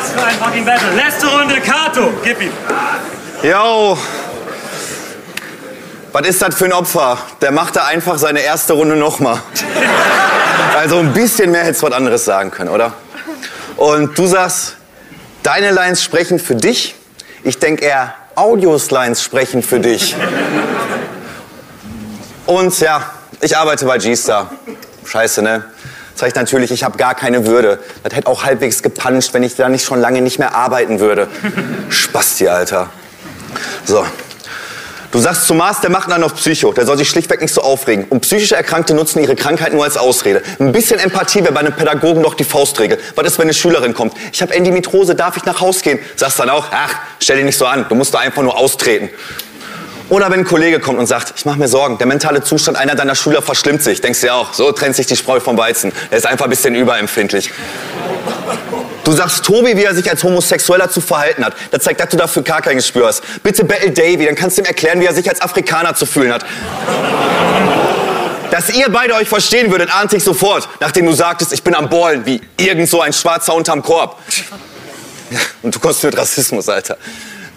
Was 0.00 0.12
für 0.12 0.26
ein 0.26 0.34
fucking 0.36 0.64
Battle. 0.64 0.90
Letzte 0.94 1.26
Runde, 1.26 1.60
Kato. 1.60 2.12
Gib 2.24 2.40
ihm. 2.40 2.52
Yo. 3.42 3.98
Was 6.12 6.26
ist 6.26 6.42
das 6.42 6.54
für 6.54 6.64
ein 6.64 6.72
Opfer? 6.72 7.18
Der 7.40 7.52
macht 7.52 7.76
da 7.76 7.84
einfach 7.84 8.18
seine 8.18 8.40
erste 8.40 8.72
Runde 8.72 8.96
nochmal. 8.96 9.38
Also 10.78 10.98
ein 10.98 11.12
bisschen 11.12 11.50
mehr 11.50 11.64
hättest 11.64 11.82
du 11.82 11.88
was 11.88 11.92
anderes 11.92 12.24
sagen 12.24 12.50
können, 12.50 12.70
oder? 12.70 12.94
Und 13.80 14.18
du 14.18 14.26
sagst, 14.26 14.76
deine 15.42 15.70
Lines 15.70 16.04
sprechen 16.04 16.38
für 16.38 16.54
dich. 16.54 16.94
Ich 17.44 17.58
denke 17.58 17.86
eher, 17.86 18.14
Audios-Lines 18.34 19.22
sprechen 19.22 19.62
für 19.62 19.80
dich. 19.80 20.14
Und 22.44 22.78
ja, 22.78 23.10
ich 23.40 23.56
arbeite 23.56 23.86
bei 23.86 23.96
G-Star. 23.96 24.50
Scheiße, 25.06 25.40
ne? 25.40 25.64
Sag 26.14 26.28
ich 26.28 26.34
natürlich, 26.34 26.70
ich 26.72 26.84
habe 26.84 26.98
gar 26.98 27.14
keine 27.14 27.46
Würde. 27.46 27.78
Das 28.02 28.14
hätte 28.14 28.26
auch 28.26 28.44
halbwegs 28.44 28.82
gepuncht, 28.82 29.32
wenn 29.32 29.42
ich 29.42 29.56
da 29.56 29.70
nicht 29.70 29.86
schon 29.86 29.98
lange 29.98 30.20
nicht 30.20 30.38
mehr 30.38 30.54
arbeiten 30.54 31.00
würde. 31.00 31.28
Spasti, 31.88 32.48
Alter. 32.48 32.90
So. 33.86 34.04
Du 35.12 35.18
sagst 35.18 35.48
zu 35.48 35.54
Mars, 35.54 35.80
der 35.80 35.90
macht 35.90 36.12
einen 36.12 36.22
auf 36.22 36.36
Psycho. 36.36 36.72
Der 36.72 36.86
soll 36.86 36.96
sich 36.96 37.08
schlichtweg 37.08 37.40
nicht 37.40 37.52
so 37.52 37.62
aufregen. 37.62 38.04
Und 38.10 38.20
psychisch 38.20 38.52
Erkrankte 38.52 38.94
nutzen 38.94 39.20
ihre 39.20 39.34
Krankheit 39.34 39.72
nur 39.72 39.82
als 39.82 39.96
Ausrede. 39.96 40.40
Ein 40.60 40.70
bisschen 40.70 41.00
Empathie 41.00 41.42
wäre 41.42 41.52
bei 41.52 41.60
einem 41.60 41.72
Pädagogen 41.72 42.22
doch 42.22 42.34
die 42.34 42.44
Faustregel. 42.44 42.96
Was 43.16 43.26
ist, 43.26 43.38
wenn 43.38 43.46
eine 43.46 43.54
Schülerin 43.54 43.92
kommt? 43.92 44.14
Ich 44.32 44.40
habe 44.40 44.54
Endometriose, 44.54 45.16
darf 45.16 45.36
ich 45.36 45.44
nach 45.44 45.60
Haus 45.60 45.82
gehen? 45.82 45.98
Sagst 46.14 46.38
dann 46.38 46.48
auch, 46.48 46.66
ach, 46.70 46.94
stell 47.18 47.36
dich 47.36 47.44
nicht 47.44 47.58
so 47.58 47.66
an. 47.66 47.86
Du 47.88 47.96
musst 47.96 48.14
da 48.14 48.20
einfach 48.20 48.42
nur 48.42 48.56
austreten. 48.56 49.10
Oder 50.10 50.30
wenn 50.30 50.40
ein 50.40 50.44
Kollege 50.44 50.78
kommt 50.78 50.98
und 51.00 51.06
sagt, 51.06 51.34
ich 51.36 51.44
mache 51.44 51.58
mir 51.58 51.68
Sorgen, 51.68 51.98
der 51.98 52.06
mentale 52.06 52.44
Zustand 52.44 52.76
einer 52.76 52.94
deiner 52.94 53.16
Schüler 53.16 53.42
verschlimmt 53.42 53.82
sich. 53.82 54.00
Denkst 54.00 54.20
du 54.20 54.28
ja 54.28 54.34
auch, 54.34 54.52
so 54.52 54.70
trennt 54.70 54.94
sich 54.94 55.06
die 55.06 55.16
Spreu 55.16 55.40
vom 55.40 55.56
Weizen. 55.58 55.92
Er 56.10 56.18
ist 56.18 56.26
einfach 56.26 56.46
ein 56.46 56.50
bisschen 56.50 56.76
überempfindlich. 56.76 57.50
Du 59.10 59.16
sagst 59.16 59.44
Tobi, 59.44 59.76
wie 59.76 59.82
er 59.82 59.92
sich 59.92 60.08
als 60.08 60.22
Homosexueller 60.22 60.88
zu 60.88 61.00
verhalten 61.00 61.44
hat. 61.44 61.54
Das 61.72 61.82
zeigt, 61.82 61.98
dass 61.98 62.10
du 62.10 62.16
dafür 62.16 62.42
gar 62.42 62.62
kein 62.62 62.76
Gespür 62.76 63.08
hast. 63.08 63.24
Bitte 63.42 63.64
battle 63.64 63.90
Davy, 63.90 64.24
dann 64.24 64.36
kannst 64.36 64.56
du 64.56 64.62
ihm 64.62 64.66
erklären, 64.66 65.00
wie 65.00 65.06
er 65.06 65.12
sich 65.12 65.28
als 65.28 65.40
Afrikaner 65.40 65.96
zu 65.96 66.06
fühlen 66.06 66.32
hat. 66.32 66.44
Dass 68.52 68.70
ihr 68.70 68.88
beide 68.88 69.14
euch 69.14 69.28
verstehen 69.28 69.72
würdet, 69.72 69.92
ahnte 69.92 70.16
ich 70.16 70.22
sofort, 70.22 70.68
nachdem 70.78 71.06
du 71.06 71.12
sagtest, 71.12 71.52
ich 71.52 71.64
bin 71.64 71.74
am 71.74 71.90
Ballen, 71.90 72.24
wie 72.24 72.40
irgend 72.56 72.88
so 72.88 73.00
ein 73.00 73.12
Schwarzer 73.12 73.52
unterm 73.52 73.82
Korb. 73.82 74.16
Und 75.62 75.74
du 75.74 75.80
kommst 75.80 76.04
mit 76.04 76.16
Rassismus, 76.16 76.68
Alter. 76.68 76.96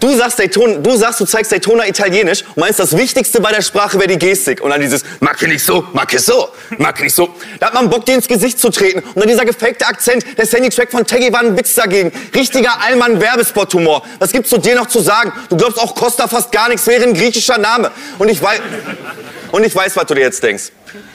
Du 0.04 0.14
sagst, 0.14 0.38
Daytona, 0.38 0.74
du 0.74 0.96
sagst, 0.96 1.18
du 1.20 1.24
zeigst 1.24 1.50
Daytona 1.50 1.86
Italienisch 1.86 2.42
und 2.42 2.58
meinst, 2.58 2.78
das 2.78 2.94
Wichtigste 2.94 3.40
bei 3.40 3.52
der 3.52 3.62
Sprache 3.62 3.98
wäre 3.98 4.06
die 4.06 4.18
Gestik. 4.18 4.60
Und 4.60 4.68
dann 4.68 4.78
dieses, 4.78 5.02
ich 5.02 5.48
nicht 5.48 5.64
so, 5.64 5.82
ich 6.12 6.20
so, 6.20 6.50
ich 6.70 7.00
nicht 7.00 7.14
so. 7.14 7.34
Da 7.58 7.68
hat 7.68 7.74
man 7.74 7.88
Bock, 7.88 8.04
dir 8.04 8.16
ins 8.16 8.28
Gesicht 8.28 8.60
zu 8.60 8.68
treten. 8.68 8.98
Und 8.98 9.16
dann 9.16 9.28
dieser 9.28 9.46
gefakte 9.46 9.86
Akzent, 9.86 10.26
der 10.36 10.44
Sandy-Track 10.44 10.90
von 10.90 11.06
Teggy 11.06 11.32
war 11.32 11.40
ein 11.40 11.56
Witz 11.56 11.74
dagegen. 11.74 12.12
Richtiger 12.34 12.82
Allmann-Werbespot-Humor. 12.82 14.02
Was 14.18 14.30
gibt's 14.30 14.50
zu 14.50 14.58
dir 14.58 14.74
noch 14.74 14.88
zu 14.88 15.00
sagen? 15.00 15.32
Du 15.48 15.56
glaubst 15.56 15.80
auch 15.80 15.94
Costa 15.94 16.28
fast 16.28 16.52
gar 16.52 16.68
nichts, 16.68 16.86
wäre 16.86 17.04
ein 17.04 17.14
griechischer 17.14 17.56
Name. 17.56 17.90
Und 18.18 18.28
ich 18.28 18.42
weiß, 18.42 18.60
und 19.52 19.64
ich 19.64 19.74
weiß, 19.74 19.96
was 19.96 20.04
du 20.04 20.12
dir 20.12 20.20
jetzt 20.20 20.42
denkst. 20.42 20.64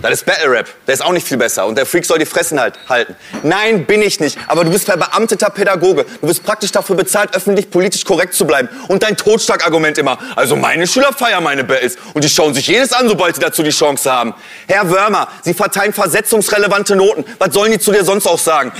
Das 0.01 0.11
ist 0.11 0.25
Battle 0.25 0.51
Rap. 0.51 0.67
Der 0.87 0.93
ist 0.93 1.01
auch 1.01 1.11
nicht 1.11 1.27
viel 1.27 1.37
besser. 1.37 1.65
Und 1.65 1.77
der 1.77 1.85
Freak 1.85 2.05
soll 2.05 2.19
die 2.19 2.25
Fressen 2.25 2.59
halt 2.59 2.79
halten. 2.87 3.15
Nein, 3.43 3.85
bin 3.85 4.01
ich 4.01 4.19
nicht. 4.19 4.37
Aber 4.47 4.63
du 4.63 4.71
bist 4.71 4.85
verbeamteter 4.85 5.49
Pädagoge. 5.49 6.05
Du 6.21 6.27
bist 6.27 6.43
praktisch 6.43 6.71
dafür 6.71 6.95
bezahlt, 6.95 7.35
öffentlich 7.35 7.69
politisch 7.69 8.03
korrekt 8.05 8.33
zu 8.33 8.45
bleiben. 8.45 8.69
Und 8.87 9.03
dein 9.03 9.17
Totschlagargument 9.17 9.97
immer. 9.97 10.17
Also 10.35 10.55
meine 10.55 10.87
Schüler 10.87 11.13
feiern 11.13 11.43
meine 11.43 11.63
Battles. 11.63 11.97
Und 12.13 12.23
die 12.23 12.29
schauen 12.29 12.53
sich 12.53 12.67
jedes 12.67 12.93
an, 12.93 13.07
sobald 13.07 13.35
sie 13.35 13.41
dazu 13.41 13.63
die 13.63 13.69
Chance 13.69 14.11
haben. 14.11 14.33
Herr 14.67 14.89
Wörmer, 14.89 15.27
Sie 15.43 15.53
verteilen 15.53 15.93
versetzungsrelevante 15.93 16.95
Noten. 16.95 17.25
Was 17.37 17.53
sollen 17.53 17.71
die 17.71 17.79
zu 17.79 17.91
dir 17.91 18.03
sonst 18.03 18.27
auch 18.27 18.39
sagen? 18.39 18.71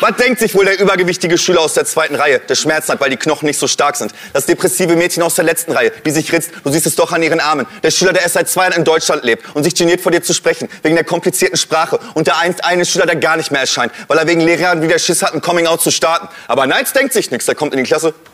Was 0.00 0.16
denkt 0.16 0.38
sich 0.38 0.54
wohl 0.54 0.64
der 0.64 0.78
übergewichtige 0.78 1.36
Schüler 1.38 1.60
aus 1.60 1.74
der 1.74 1.84
zweiten 1.84 2.14
Reihe, 2.14 2.38
der 2.38 2.54
Schmerzen 2.54 2.92
hat, 2.92 3.00
weil 3.00 3.10
die 3.10 3.16
Knochen 3.16 3.46
nicht 3.46 3.58
so 3.58 3.66
stark 3.66 3.96
sind? 3.96 4.12
Das 4.32 4.46
depressive 4.46 4.94
Mädchen 4.94 5.24
aus 5.24 5.34
der 5.34 5.44
letzten 5.44 5.72
Reihe, 5.72 5.90
die 6.04 6.12
sich 6.12 6.32
ritzt, 6.32 6.52
du 6.62 6.70
siehst 6.70 6.86
es 6.86 6.94
doch 6.94 7.12
an 7.12 7.22
ihren 7.22 7.40
Armen. 7.40 7.66
Der 7.82 7.90
Schüler, 7.90 8.12
der 8.12 8.22
erst 8.22 8.34
seit 8.34 8.48
zwei 8.48 8.64
Jahren 8.64 8.74
in 8.74 8.84
Deutschland 8.84 9.24
lebt 9.24 9.44
und 9.56 9.64
sich 9.64 9.74
geniert 9.74 10.00
vor 10.00 10.12
dir 10.12 10.22
zu 10.22 10.34
sprechen, 10.34 10.68
wegen 10.82 10.94
der 10.94 11.04
komplizierten 11.04 11.56
Sprache. 11.56 11.98
Und 12.14 12.28
der 12.28 12.38
einst 12.38 12.64
eine 12.64 12.84
Schüler, 12.84 13.06
der 13.06 13.16
gar 13.16 13.36
nicht 13.36 13.50
mehr 13.50 13.60
erscheint, 13.60 13.92
weil 14.06 14.18
er 14.18 14.26
wegen 14.28 14.40
Lehrern 14.40 14.82
wieder 14.82 14.98
Schiss 15.00 15.22
hat, 15.22 15.34
ein 15.34 15.40
Coming-out 15.40 15.80
zu 15.80 15.90
starten. 15.90 16.28
Aber 16.46 16.66
Nights 16.66 16.92
denkt 16.92 17.12
sich 17.12 17.32
nichts, 17.32 17.46
der 17.46 17.56
kommt 17.56 17.74
in 17.74 17.82
die 17.82 17.88
Klasse. 17.88 18.14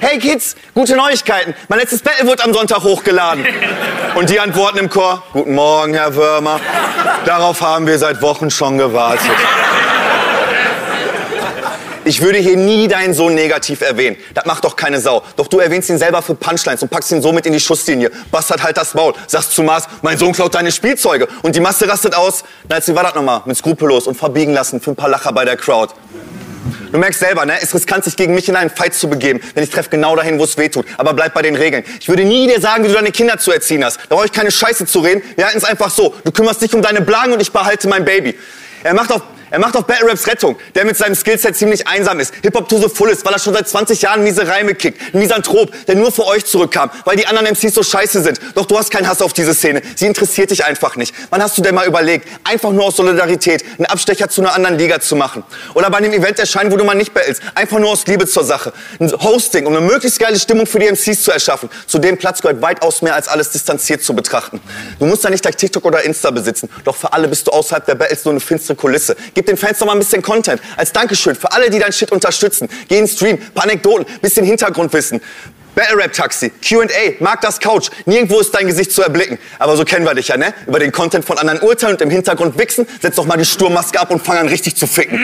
Hey 0.00 0.18
Kids, 0.18 0.54
gute 0.74 0.94
Neuigkeiten. 0.94 1.54
Mein 1.66 1.80
letztes 1.80 2.02
Battle 2.02 2.26
wird 2.28 2.44
am 2.44 2.54
Sonntag 2.54 2.84
hochgeladen. 2.84 3.44
Und 4.14 4.30
die 4.30 4.38
antworten 4.38 4.78
im 4.78 4.88
Chor, 4.90 5.24
Guten 5.32 5.54
Morgen, 5.54 5.94
Herr 5.94 6.14
Würmer. 6.14 6.60
Darauf 7.24 7.60
haben 7.62 7.86
wir 7.86 7.98
seit 7.98 8.22
Wochen 8.22 8.48
schon 8.48 8.78
gewartet. 8.78 9.30
Ich 12.08 12.22
würde 12.22 12.38
hier 12.38 12.56
nie 12.56 12.88
deinen 12.88 13.12
Sohn 13.12 13.34
negativ 13.34 13.82
erwähnen. 13.82 14.16
Das 14.32 14.46
macht 14.46 14.64
doch 14.64 14.76
keine 14.76 14.98
Sau. 14.98 15.22
Doch 15.36 15.46
du 15.46 15.58
erwähnst 15.58 15.90
ihn 15.90 15.98
selber 15.98 16.22
für 16.22 16.34
Punchlines 16.34 16.82
und 16.82 16.88
packst 16.88 17.12
ihn 17.12 17.20
somit 17.20 17.44
in 17.44 17.52
die 17.52 17.60
Schusslinie. 17.60 18.10
Bastard 18.30 18.62
halt 18.62 18.78
das 18.78 18.94
Maul. 18.94 19.12
Sagst 19.26 19.52
zu 19.52 19.62
Mars, 19.62 19.84
mein 20.00 20.16
Sohn 20.16 20.32
klaut 20.32 20.54
deine 20.54 20.72
Spielzeuge. 20.72 21.28
Und 21.42 21.54
die 21.54 21.60
Masse 21.60 21.86
rastet 21.86 22.14
aus. 22.14 22.44
Na, 22.66 22.76
jetzt 22.76 22.88
wie 22.88 22.94
war 22.94 23.02
das 23.02 23.14
nochmal? 23.14 23.42
Mit 23.44 23.58
skrupellos 23.58 24.06
und 24.06 24.14
verbiegen 24.14 24.54
lassen 24.54 24.80
für 24.80 24.92
ein 24.92 24.96
paar 24.96 25.10
Lacher 25.10 25.34
bei 25.34 25.44
der 25.44 25.58
Crowd. 25.58 25.92
Du 26.90 26.96
merkst 26.96 27.20
selber, 27.20 27.44
ne? 27.44 27.58
Es 27.58 27.64
ist 27.64 27.74
riskant, 27.74 28.04
sich 28.04 28.16
gegen 28.16 28.34
mich 28.34 28.48
in 28.48 28.56
einen 28.56 28.70
Fight 28.70 28.94
zu 28.94 29.10
begeben, 29.10 29.42
denn 29.54 29.62
ich 29.62 29.68
treffe 29.68 29.90
genau 29.90 30.16
dahin, 30.16 30.38
wo 30.38 30.44
es 30.44 30.56
weh 30.56 30.70
tut. 30.70 30.86
Aber 30.96 31.12
bleib 31.12 31.34
bei 31.34 31.42
den 31.42 31.56
Regeln. 31.56 31.84
Ich 32.00 32.08
würde 32.08 32.24
nie 32.24 32.46
dir 32.46 32.62
sagen, 32.62 32.84
wie 32.84 32.88
du 32.88 32.94
deine 32.94 33.12
Kinder 33.12 33.36
zu 33.36 33.52
erziehen 33.52 33.84
hast. 33.84 33.98
Da 34.08 34.14
brauche 34.14 34.24
ich 34.24 34.32
keine 34.32 34.50
Scheiße 34.50 34.86
zu 34.86 35.00
reden. 35.00 35.22
Wir 35.36 35.44
halten 35.44 35.58
es 35.58 35.64
einfach 35.64 35.90
so. 35.90 36.14
Du 36.24 36.32
kümmerst 36.32 36.62
dich 36.62 36.72
um 36.72 36.80
deine 36.80 37.02
Blagen 37.02 37.34
und 37.34 37.42
ich 37.42 37.52
behalte 37.52 37.86
mein 37.86 38.06
Baby. 38.06 38.34
Er 38.82 38.94
macht 38.94 39.12
auf 39.12 39.20
er 39.50 39.58
macht 39.58 39.76
auf 39.76 39.86
Battle 39.86 40.08
Raps 40.08 40.26
Rettung, 40.26 40.56
der 40.74 40.84
mit 40.84 40.96
seinem 40.96 41.14
Skillset 41.14 41.56
ziemlich 41.56 41.86
einsam 41.86 42.20
ist. 42.20 42.34
Hip-Hop 42.42 42.68
to 42.68 42.78
the 42.78 42.88
fullest, 42.88 43.24
weil 43.24 43.32
er 43.32 43.38
schon 43.38 43.54
seit 43.54 43.68
20 43.68 44.02
Jahren 44.02 44.22
miese 44.22 44.46
Reime 44.46 44.74
kickt. 44.74 45.00
Ein 45.14 45.20
Misanthrop, 45.20 45.72
der 45.86 45.96
nur 45.96 46.12
für 46.12 46.26
euch 46.26 46.44
zurückkam, 46.44 46.90
weil 47.04 47.16
die 47.16 47.26
anderen 47.26 47.46
MCs 47.46 47.74
so 47.74 47.82
scheiße 47.82 48.22
sind. 48.22 48.40
Doch 48.54 48.66
du 48.66 48.78
hast 48.78 48.90
keinen 48.90 49.08
Hass 49.08 49.22
auf 49.22 49.32
diese 49.32 49.54
Szene. 49.54 49.82
Sie 49.96 50.06
interessiert 50.06 50.50
dich 50.50 50.64
einfach 50.64 50.96
nicht. 50.96 51.14
Wann 51.30 51.42
hast 51.42 51.56
du 51.56 51.62
denn 51.62 51.74
mal 51.74 51.86
überlegt, 51.86 52.28
einfach 52.44 52.70
nur 52.70 52.84
aus 52.84 52.96
Solidarität 52.96 53.64
einen 53.78 53.86
Abstecher 53.86 54.28
zu 54.28 54.40
einer 54.40 54.54
anderen 54.54 54.78
Liga 54.78 55.00
zu 55.00 55.16
machen? 55.16 55.44
Oder 55.74 55.90
bei 55.90 55.98
einem 55.98 56.12
Event 56.12 56.38
erscheinen, 56.38 56.70
wo 56.70 56.76
du 56.76 56.84
mal 56.84 56.94
nicht 56.94 57.14
battlest. 57.14 57.42
Einfach 57.54 57.78
nur 57.78 57.90
aus 57.90 58.06
Liebe 58.06 58.26
zur 58.26 58.44
Sache. 58.44 58.72
Ein 59.00 59.12
Hosting, 59.12 59.66
um 59.66 59.76
eine 59.76 59.84
möglichst 59.84 60.18
geile 60.18 60.38
Stimmung 60.38 60.66
für 60.66 60.78
die 60.78 60.86
MCs 60.86 61.22
zu 61.22 61.30
erschaffen. 61.30 61.70
Zu 61.86 61.98
dem 61.98 62.16
Platz 62.16 62.42
gehört 62.42 62.60
weitaus 62.62 63.02
mehr 63.02 63.14
als 63.14 63.28
alles 63.28 63.50
distanziert 63.50 64.02
zu 64.02 64.14
betrachten. 64.14 64.60
Du 64.98 65.06
musst 65.06 65.24
da 65.24 65.30
nicht 65.30 65.42
gleich 65.42 65.56
TikTok 65.56 65.84
oder 65.84 66.02
Insta 66.02 66.30
besitzen. 66.30 66.68
Doch 66.84 66.96
für 66.96 67.12
alle 67.12 67.28
bist 67.28 67.46
du 67.46 67.50
außerhalb 67.52 67.84
der 67.86 67.94
Battles 67.94 68.24
nur 68.24 68.32
eine 68.32 68.40
finstere 68.40 68.76
Kulisse. 68.76 69.16
Gib 69.38 69.46
den 69.46 69.56
Fans 69.56 69.78
doch 69.78 69.86
mal 69.86 69.92
ein 69.92 70.00
bisschen 70.00 70.20
Content 70.20 70.60
als 70.76 70.90
Dankeschön 70.90 71.36
für 71.36 71.52
alle, 71.52 71.70
die 71.70 71.78
dein 71.78 71.92
Shit 71.92 72.10
unterstützen. 72.10 72.68
Geh 72.88 72.96
in 72.98 73.04
den 73.04 73.08
Stream, 73.08 73.38
paar 73.54 73.62
Anekdoten, 73.62 74.04
bisschen 74.20 74.44
Hintergrundwissen. 74.44 75.20
Battle 75.76 75.96
Rap 75.96 76.12
Taxi, 76.12 76.50
Q&A, 76.50 77.22
mag 77.22 77.40
das 77.40 77.60
Couch. 77.60 77.88
Nirgendwo 78.04 78.40
ist 78.40 78.52
dein 78.52 78.66
Gesicht 78.66 78.90
zu 78.90 79.00
erblicken. 79.00 79.38
Aber 79.60 79.76
so 79.76 79.84
kennen 79.84 80.04
wir 80.04 80.14
dich 80.14 80.26
ja, 80.26 80.36
ne? 80.36 80.52
Über 80.66 80.80
den 80.80 80.90
Content 80.90 81.24
von 81.24 81.38
anderen 81.38 81.60
urteilen 81.60 81.94
und 81.94 82.02
im 82.02 82.10
Hintergrund 82.10 82.58
wichsen. 82.58 82.84
Setz 83.00 83.14
doch 83.14 83.26
mal 83.26 83.36
die 83.36 83.44
Sturmmaske 83.44 84.00
ab 84.00 84.10
und 84.10 84.26
fang 84.26 84.38
an 84.38 84.48
richtig 84.48 84.74
zu 84.74 84.88
ficken. 84.88 85.20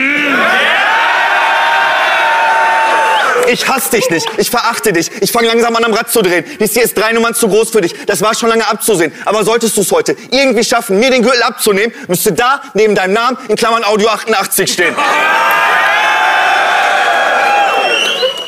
Ich 3.47 3.67
hasse 3.67 3.91
dich 3.91 4.09
nicht. 4.09 4.27
Ich 4.37 4.49
verachte 4.49 4.93
dich. 4.93 5.11
Ich 5.21 5.31
fange 5.31 5.47
langsam 5.47 5.75
an, 5.75 5.83
am 5.83 5.93
Rad 5.93 6.11
zu 6.11 6.21
drehen. 6.21 6.45
Dies 6.59 6.73
hier 6.73 6.83
ist 6.83 6.97
drei 6.97 7.11
Nummern 7.11 7.33
zu 7.33 7.47
groß 7.47 7.71
für 7.71 7.81
dich. 7.81 7.93
Das 8.05 8.21
war 8.21 8.35
schon 8.35 8.49
lange 8.49 8.67
abzusehen. 8.67 9.13
Aber 9.25 9.43
solltest 9.43 9.77
du 9.77 9.81
es 9.81 9.91
heute 9.91 10.15
irgendwie 10.31 10.63
schaffen, 10.63 10.99
mir 10.99 11.11
den 11.11 11.21
Gürtel 11.21 11.43
abzunehmen, 11.43 11.93
müsste 12.07 12.33
da 12.33 12.61
neben 12.73 12.95
deinem 12.95 13.13
Namen 13.13 13.37
in 13.47 13.55
Klammern 13.55 13.83
Audio 13.83 14.09
88 14.09 14.71
stehen. 14.71 14.95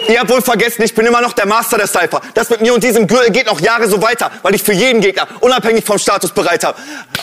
Ihr 0.09 0.21
habt 0.21 0.29
wohl 0.29 0.41
vergessen, 0.41 0.83
ich 0.83 0.95
bin 0.95 1.05
immer 1.05 1.19
noch 1.19 1.33
der 1.33 1.45
Master 1.45 1.77
der 1.77 1.87
Cypher. 1.87 2.21
Das 2.33 2.49
mit 2.49 2.61
mir 2.61 2.73
und 2.73 2.81
diesem 2.81 3.07
Gürtel 3.07 3.29
geht 3.29 3.45
noch 3.47 3.59
Jahre 3.59 3.89
so 3.89 4.01
weiter, 4.01 4.31
weil 4.41 4.55
ich 4.55 4.63
für 4.63 4.71
jeden 4.71 5.01
Gegner, 5.01 5.27
unabhängig 5.41 5.83
vom 5.83 5.97
Status, 5.97 6.31
bereit 6.31 6.63
habe. 6.63 6.77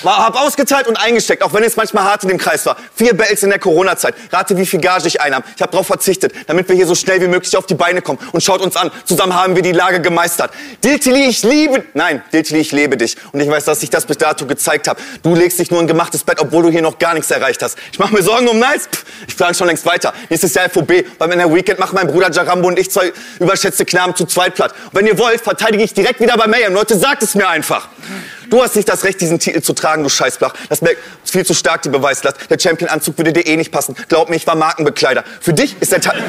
Hab 0.05 0.39
ausgeteilt 0.39 0.87
und 0.87 0.97
eingesteckt, 0.97 1.43
auch 1.43 1.55
wenn 1.55 1.63
es 1.65 1.77
manchmal 1.77 2.05
hart 2.05 2.25
in 2.25 2.29
dem 2.29 2.37
Kreis 2.37 2.67
war. 2.67 2.77
Vier 2.95 3.17
Bells 3.17 3.43
in 3.43 3.49
der 3.49 3.59
Corona-Zeit. 3.59 4.15
Rate, 4.31 4.59
wie 4.59 4.67
viel 4.67 4.81
Gage 4.81 5.09
ich 5.09 5.19
einnahm. 5.21 5.43
Ich 5.57 5.63
habe 5.63 5.73
darauf 5.73 5.87
verzichtet, 5.87 6.35
damit 6.47 6.69
wir 6.69 6.77
hier 6.77 6.87
so 6.87 6.95
schnell 6.95 7.23
wie 7.23 7.29
möglich 7.29 7.57
auf 7.57 7.65
die 7.65 7.75
Beine 7.75 8.03
kommen. 8.03 8.19
Und 8.33 8.43
schaut 8.43 8.61
uns 8.61 8.77
an, 8.77 8.91
zusammen 9.07 9.35
haben 9.35 9.57
wir 9.57 9.63
die 9.63 9.73
Lage 9.73 10.03
gemeistert. 10.03 10.51
Diltili, 10.83 11.25
ich 11.25 11.43
liebe... 11.43 11.85
Nein, 11.95 12.23
Diltili, 12.35 12.61
ich 12.61 12.73
lebe 12.73 12.99
dich. 12.99 13.17
Und 13.33 13.41
ich 13.41 13.49
weiß, 13.49 13.65
dass 13.65 13.83
ich 13.83 13.89
das 13.89 14.05
bis 14.05 14.19
dato 14.19 14.45
gezeigt 14.45 14.89
habe. 14.89 15.01
Du 15.23 15.35
legst 15.35 15.59
dich 15.59 15.71
nur 15.71 15.81
in 15.81 15.87
gemachtes 15.87 16.23
Bett, 16.23 16.39
obwohl 16.39 16.65
du 16.65 16.71
hier 16.71 16.83
noch 16.83 16.99
gar 16.99 17.15
nichts 17.15 17.31
erreicht 17.31 17.63
hast. 17.63 17.79
Ich 17.91 17.99
mache 17.99 18.13
mir 18.13 18.23
Sorgen 18.23 18.47
um 18.47 18.59
Nice. 18.59 18.89
Pff, 18.93 19.05
ich 19.27 19.37
plane 19.37 19.55
schon 19.55 19.69
längst 19.69 19.87
weiter. 19.87 20.13
Nächstes 20.29 20.53
Jahr 20.53 20.69
FOB. 20.69 20.93
Beim 21.19 21.31
der 21.31 21.53
Weekend 21.53 21.79
machen 21.79 21.95
mein 21.95 22.09
Bruder 22.09 22.31
Jarambo 22.31 22.74
und 22.75 22.81
ich 22.81 22.91
zwei 22.91 23.13
überschätzte 23.39 23.85
Knaben 23.85 24.17
zu 24.17 24.27
zweit 24.27 24.55
platt. 24.55 24.75
Und 24.87 24.95
wenn 24.95 25.07
ihr 25.07 25.19
wollt, 25.19 25.41
verteidige 25.41 25.85
ich 25.85 25.95
direkt 25.95 26.21
wieder 26.21 26.37
bei 26.37 26.47
Mayhem. 26.47 26.75
Leute, 26.75 26.99
sagt 26.99 27.23
es 27.23 27.35
mir 27.35 27.49
einfach. 27.49 27.89
Du 28.51 28.63
hast 28.63 28.77
nicht 28.77 28.89
das 28.89 29.05
Recht, 29.05 29.21
diesen 29.21 29.39
Titel 29.39 29.63
zu 29.63 29.73
tragen, 29.73 30.03
du 30.03 30.09
Scheißblach. 30.09 30.53
Das 30.69 30.81
ist 30.81 30.97
viel 31.25 31.47
zu 31.47 31.55
stark, 31.55 31.83
die 31.83 31.89
Beweislast. 31.89 32.37
Der 32.51 32.59
Champion-Anzug 32.59 33.17
würde 33.17 33.33
dir 33.33 33.47
eh 33.47 33.57
nicht 33.57 33.71
passen. 33.73 33.95
Glaub 34.09 34.29
mir, 34.29 34.37
ich 34.37 34.47
war 34.47 34.57
Markenbekleider. 34.57 35.25
Für 35.41 35.53
dich 35.53 35.77
ist 35.81 35.93
der 35.93 36.01
Teil... 36.01 36.23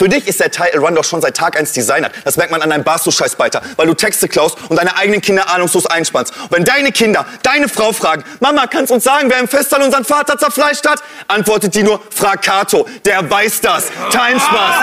Für 0.00 0.08
dich 0.08 0.26
ist 0.26 0.40
der 0.40 0.50
Title 0.50 0.80
Run 0.80 0.94
doch 0.94 1.04
schon 1.04 1.20
seit 1.20 1.36
Tag 1.36 1.58
1 1.58 1.74
designert. 1.74 2.14
Das 2.24 2.38
merkt 2.38 2.50
man 2.50 2.62
an 2.62 2.70
deinem 2.70 2.84
Barstow-Scheißbeiter, 2.84 3.60
weil 3.76 3.86
du 3.86 3.92
Texte 3.92 4.28
klaust 4.28 4.56
und 4.70 4.76
deine 4.78 4.96
eigenen 4.96 5.20
Kinder 5.20 5.50
ahnungslos 5.50 5.84
einspannst. 5.84 6.34
Und 6.38 6.52
wenn 6.52 6.64
deine 6.64 6.90
Kinder 6.90 7.26
deine 7.42 7.68
Frau 7.68 7.92
fragen, 7.92 8.24
Mama, 8.40 8.66
kannst 8.66 8.88
du 8.88 8.94
uns 8.94 9.04
sagen, 9.04 9.28
wer 9.28 9.38
im 9.38 9.46
Festsaal 9.46 9.82
unseren 9.82 10.06
Vater 10.06 10.38
zerfleischt 10.38 10.88
hat? 10.88 11.02
Antwortet 11.28 11.74
die 11.74 11.82
nur, 11.82 12.00
frag 12.16 12.40
Kato, 12.40 12.88
der 13.04 13.30
weiß 13.30 13.60
das. 13.60 13.88
Time 14.10 14.40
Spaß. 14.40 14.76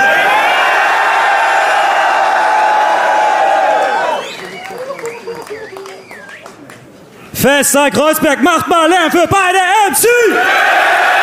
Festsaal 7.34 7.89
Kreuzberg, 7.89 8.43
macht 8.43 8.68
mal 8.68 8.88
Lärm 8.88 9.09
für 9.09 9.28
beide 9.28 9.57
MC! 9.89 11.16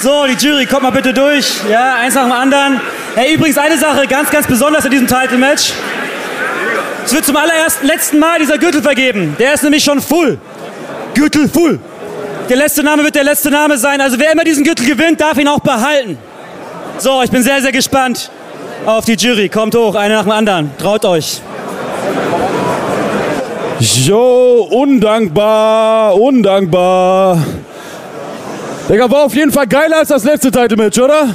So, 0.00 0.26
die 0.26 0.46
Jury, 0.46 0.64
kommt 0.64 0.82
mal 0.82 0.90
bitte 0.90 1.12
durch. 1.12 1.56
Ja, 1.68 1.96
eins 1.96 2.14
nach 2.14 2.22
dem 2.22 2.32
anderen. 2.32 2.80
Hey, 3.16 3.34
übrigens 3.34 3.58
eine 3.58 3.76
Sache 3.76 4.06
ganz, 4.06 4.30
ganz 4.30 4.46
besonders 4.46 4.84
in 4.84 4.92
diesem 4.92 5.08
Title-Match. 5.08 5.72
Es 7.04 7.12
wird 7.12 7.24
zum 7.24 7.36
allerersten, 7.36 7.86
letzten 7.86 8.18
Mal 8.20 8.38
dieser 8.38 8.58
Gürtel 8.58 8.80
vergeben. 8.80 9.34
Der 9.40 9.54
ist 9.54 9.64
nämlich 9.64 9.82
schon 9.82 10.00
full. 10.00 10.38
Gürtel 11.14 11.48
full. 11.48 11.80
Der 12.48 12.56
letzte 12.56 12.84
Name 12.84 13.02
wird 13.02 13.16
der 13.16 13.24
letzte 13.24 13.50
Name 13.50 13.76
sein. 13.76 14.00
Also 14.00 14.20
wer 14.20 14.30
immer 14.30 14.44
diesen 14.44 14.62
Gürtel 14.62 14.86
gewinnt, 14.86 15.20
darf 15.20 15.36
ihn 15.36 15.48
auch 15.48 15.60
behalten. 15.60 16.16
So, 16.98 17.20
ich 17.22 17.30
bin 17.30 17.42
sehr, 17.42 17.60
sehr 17.60 17.72
gespannt 17.72 18.30
auf 18.86 19.04
die 19.04 19.14
Jury. 19.14 19.48
Kommt 19.48 19.74
hoch, 19.74 19.96
einer 19.96 20.14
nach 20.14 20.22
dem 20.22 20.32
anderen. 20.32 20.70
Traut 20.78 21.04
euch. 21.04 21.40
Jo, 23.80 24.68
undankbar, 24.70 26.14
undankbar. 26.14 27.38
Digga, 28.88 29.10
war 29.10 29.24
auf 29.24 29.34
jeden 29.34 29.52
Fall 29.52 29.66
geiler 29.66 29.98
als 29.98 30.08
das 30.08 30.24
letzte 30.24 30.50
Title-Match, 30.50 30.98
oder? 30.98 31.28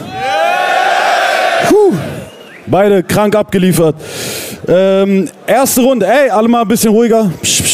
Puh. 1.70 1.94
Beide 2.66 3.04
krank 3.04 3.36
abgeliefert. 3.36 3.96
Ähm, 4.68 5.30
erste 5.46 5.82
Runde, 5.82 6.08
ey, 6.08 6.32
alle 6.32 6.48
mal 6.48 6.62
ein 6.62 6.68
bisschen 6.68 6.90
ruhiger. 6.90 7.30
Psch, 7.44 7.62
psch. 7.62 7.73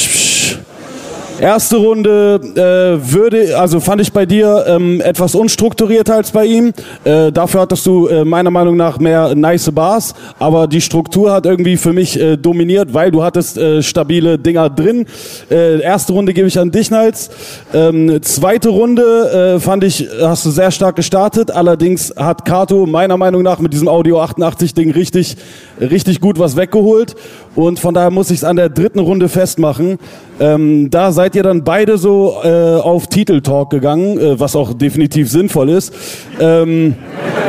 Erste 1.41 1.77
Runde 1.77 2.41
äh, 2.55 3.13
würde, 3.13 3.57
also 3.57 3.79
fand 3.79 4.01
ich 4.01 4.11
bei 4.11 4.25
dir 4.25 4.65
ähm, 4.67 4.99
etwas 4.99 5.35
unstrukturierter 5.35 6.15
als 6.15 6.31
bei 6.31 6.45
ihm. 6.45 6.73
Äh, 7.05 7.31
dafür 7.31 7.61
hattest 7.61 7.85
du 7.85 8.07
äh, 8.07 8.25
meiner 8.25 8.51
Meinung 8.51 8.75
nach 8.75 8.99
mehr 8.99 9.33
nice 9.35 9.71
Bars, 9.71 10.13
aber 10.37 10.67
die 10.67 10.81
Struktur 10.81 11.31
hat 11.31 11.45
irgendwie 11.45 11.77
für 11.77 11.93
mich 11.93 12.19
äh, 12.19 12.35
dominiert, 12.35 12.93
weil 12.93 13.11
du 13.11 13.23
hattest 13.23 13.57
äh, 13.57 13.81
stabile 13.81 14.37
Dinger 14.37 14.69
drin. 14.69 15.05
Äh, 15.49 15.79
erste 15.79 16.11
Runde 16.11 16.33
gebe 16.33 16.47
ich 16.47 16.59
an 16.59 16.71
dich, 16.71 16.91
Niles. 16.91 17.29
Ähm, 17.73 18.21
zweite 18.21 18.69
Runde 18.69 19.55
äh, 19.55 19.59
fand 19.61 19.85
ich, 19.85 20.09
hast 20.21 20.45
du 20.45 20.49
sehr 20.49 20.71
stark 20.71 20.97
gestartet. 20.97 21.51
Allerdings 21.51 22.13
hat 22.17 22.43
Kato 22.43 22.85
meiner 22.85 23.15
Meinung 23.15 23.43
nach 23.43 23.59
mit 23.59 23.71
diesem 23.71 23.87
Audio 23.87 24.19
88 24.19 24.73
Ding 24.73 24.91
richtig, 24.91 25.37
richtig 25.79 26.19
gut 26.19 26.37
was 26.37 26.57
weggeholt. 26.57 27.15
Und 27.55 27.79
von 27.79 27.93
daher 27.93 28.11
muss 28.11 28.31
ich 28.31 28.37
es 28.37 28.43
an 28.43 28.55
der 28.55 28.69
dritten 28.69 28.99
Runde 28.99 29.27
festmachen. 29.29 29.97
Ähm, 30.39 30.89
da 30.89 31.11
seid 31.11 31.35
ihr 31.35 31.43
dann 31.43 31.63
beide 31.63 31.97
so 31.97 32.37
äh, 32.43 32.75
auf 32.75 33.07
Titeltalk 33.07 33.69
gegangen, 33.69 34.17
äh, 34.17 34.39
was 34.39 34.55
auch 34.55 34.73
definitiv 34.73 35.29
sinnvoll 35.29 35.69
ist. 35.69 35.93
Ähm, 36.39 36.95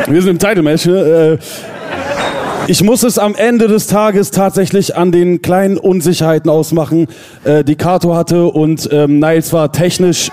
wir 0.08 0.22
sind 0.22 0.30
im 0.30 0.38
Title-Match. 0.38 0.86
Ne? 0.86 1.38
Äh, 1.38 1.38
ich 2.66 2.82
muss 2.84 3.02
es 3.02 3.18
am 3.18 3.34
Ende 3.34 3.68
des 3.68 3.86
Tages 3.88 4.30
tatsächlich 4.30 4.96
an 4.96 5.12
den 5.12 5.42
kleinen 5.42 5.76
Unsicherheiten 5.76 6.50
ausmachen, 6.50 7.08
äh, 7.44 7.64
die 7.64 7.74
Kato 7.74 8.14
hatte 8.14 8.46
und 8.46 8.88
ähm, 8.92 9.18
Niles 9.18 9.52
war 9.52 9.72
technisch 9.72 10.30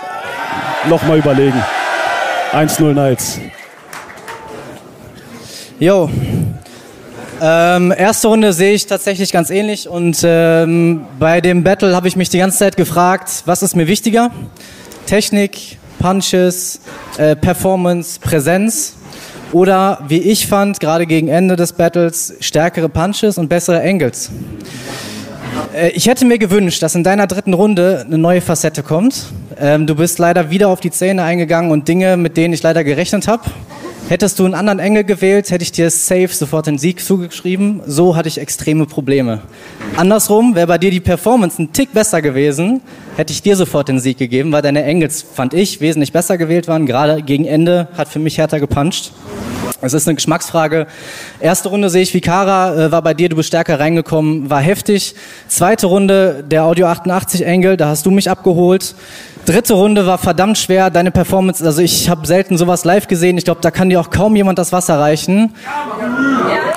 nochmal 0.88 1.18
überlegen. 1.18 1.60
1-0 2.52 2.94
Niles. 2.94 3.40
Jo. 5.80 6.08
Ähm, 7.40 7.94
erste 7.96 8.28
Runde 8.28 8.52
sehe 8.52 8.72
ich 8.72 8.86
tatsächlich 8.86 9.30
ganz 9.30 9.50
ähnlich 9.50 9.88
und 9.88 10.20
ähm, 10.24 11.02
bei 11.20 11.40
dem 11.40 11.62
Battle 11.62 11.94
habe 11.94 12.08
ich 12.08 12.16
mich 12.16 12.28
die 12.30 12.38
ganze 12.38 12.58
Zeit 12.58 12.76
gefragt, 12.76 13.42
was 13.46 13.62
ist 13.62 13.76
mir 13.76 13.86
wichtiger? 13.86 14.30
Technik, 15.06 15.78
Punches, 16.00 16.80
äh, 17.16 17.36
Performance, 17.36 18.18
Präsenz 18.18 18.94
oder 19.52 20.00
wie 20.08 20.18
ich 20.18 20.48
fand, 20.48 20.80
gerade 20.80 21.06
gegen 21.06 21.28
Ende 21.28 21.54
des 21.54 21.72
Battles, 21.72 22.34
stärkere 22.40 22.88
Punches 22.88 23.38
und 23.38 23.48
bessere 23.48 23.82
Angles. 23.82 24.30
Äh, 25.76 25.90
ich 25.90 26.08
hätte 26.08 26.24
mir 26.24 26.38
gewünscht, 26.38 26.82
dass 26.82 26.96
in 26.96 27.04
deiner 27.04 27.28
dritten 27.28 27.54
Runde 27.54 28.04
eine 28.04 28.18
neue 28.18 28.40
Facette 28.40 28.82
kommt. 28.82 29.26
Ähm, 29.60 29.86
du 29.86 29.94
bist 29.94 30.18
leider 30.18 30.50
wieder 30.50 30.68
auf 30.68 30.80
die 30.80 30.90
Zähne 30.90 31.22
eingegangen 31.22 31.70
und 31.70 31.86
Dinge, 31.86 32.16
mit 32.16 32.36
denen 32.36 32.52
ich 32.52 32.62
leider 32.64 32.82
gerechnet 32.82 33.28
habe 33.28 33.44
Hättest 34.08 34.38
du 34.38 34.46
einen 34.46 34.54
anderen 34.54 34.78
Engel 34.78 35.04
gewählt, 35.04 35.50
hätte 35.50 35.62
ich 35.62 35.70
dir 35.70 35.90
safe 35.90 36.28
sofort 36.28 36.66
den 36.66 36.78
Sieg 36.78 37.04
zugeschrieben. 37.04 37.82
So 37.84 38.16
hatte 38.16 38.26
ich 38.26 38.38
extreme 38.38 38.86
Probleme. 38.86 39.42
Andersrum 39.96 40.54
wäre 40.54 40.66
bei 40.66 40.78
dir 40.78 40.90
die 40.90 41.00
Performance 41.00 41.60
ein 41.60 41.74
Tick 41.74 41.92
besser 41.92 42.22
gewesen, 42.22 42.80
hätte 43.18 43.34
ich 43.34 43.42
dir 43.42 43.54
sofort 43.54 43.88
den 43.88 44.00
Sieg 44.00 44.16
gegeben, 44.16 44.50
weil 44.50 44.62
deine 44.62 44.82
Engels, 44.84 45.20
fand 45.20 45.52
ich, 45.52 45.82
wesentlich 45.82 46.12
besser 46.12 46.38
gewählt 46.38 46.68
waren. 46.68 46.86
Gerade 46.86 47.22
gegen 47.22 47.44
Ende 47.44 47.88
hat 47.98 48.08
für 48.08 48.18
mich 48.18 48.38
härter 48.38 48.60
gepuncht. 48.60 49.12
Es 49.80 49.94
ist 49.94 50.08
eine 50.08 50.16
Geschmacksfrage. 50.16 50.88
Erste 51.38 51.68
Runde 51.68 51.88
sehe 51.88 52.02
ich 52.02 52.12
Vikara, 52.12 52.74
äh, 52.74 52.92
war 52.92 53.00
bei 53.00 53.14
dir, 53.14 53.28
du 53.28 53.36
bist 53.36 53.46
stärker 53.46 53.78
reingekommen, 53.78 54.50
war 54.50 54.60
heftig. 54.60 55.14
Zweite 55.46 55.86
Runde 55.86 56.44
der 56.44 56.64
Audio 56.64 56.88
88 56.88 57.46
Engel, 57.46 57.76
da 57.76 57.88
hast 57.88 58.04
du 58.04 58.10
mich 58.10 58.28
abgeholt. 58.28 58.96
Dritte 59.46 59.74
Runde 59.74 60.04
war 60.04 60.18
verdammt 60.18 60.58
schwer, 60.58 60.90
deine 60.90 61.12
Performance, 61.12 61.64
also 61.64 61.80
ich 61.80 62.10
habe 62.10 62.26
selten 62.26 62.58
sowas 62.58 62.84
live 62.84 63.06
gesehen. 63.06 63.38
Ich 63.38 63.44
glaube, 63.44 63.60
da 63.60 63.70
kann 63.70 63.88
dir 63.88 64.00
auch 64.00 64.10
kaum 64.10 64.34
jemand 64.34 64.58
das 64.58 64.72
Wasser 64.72 64.98
reichen. 64.98 65.54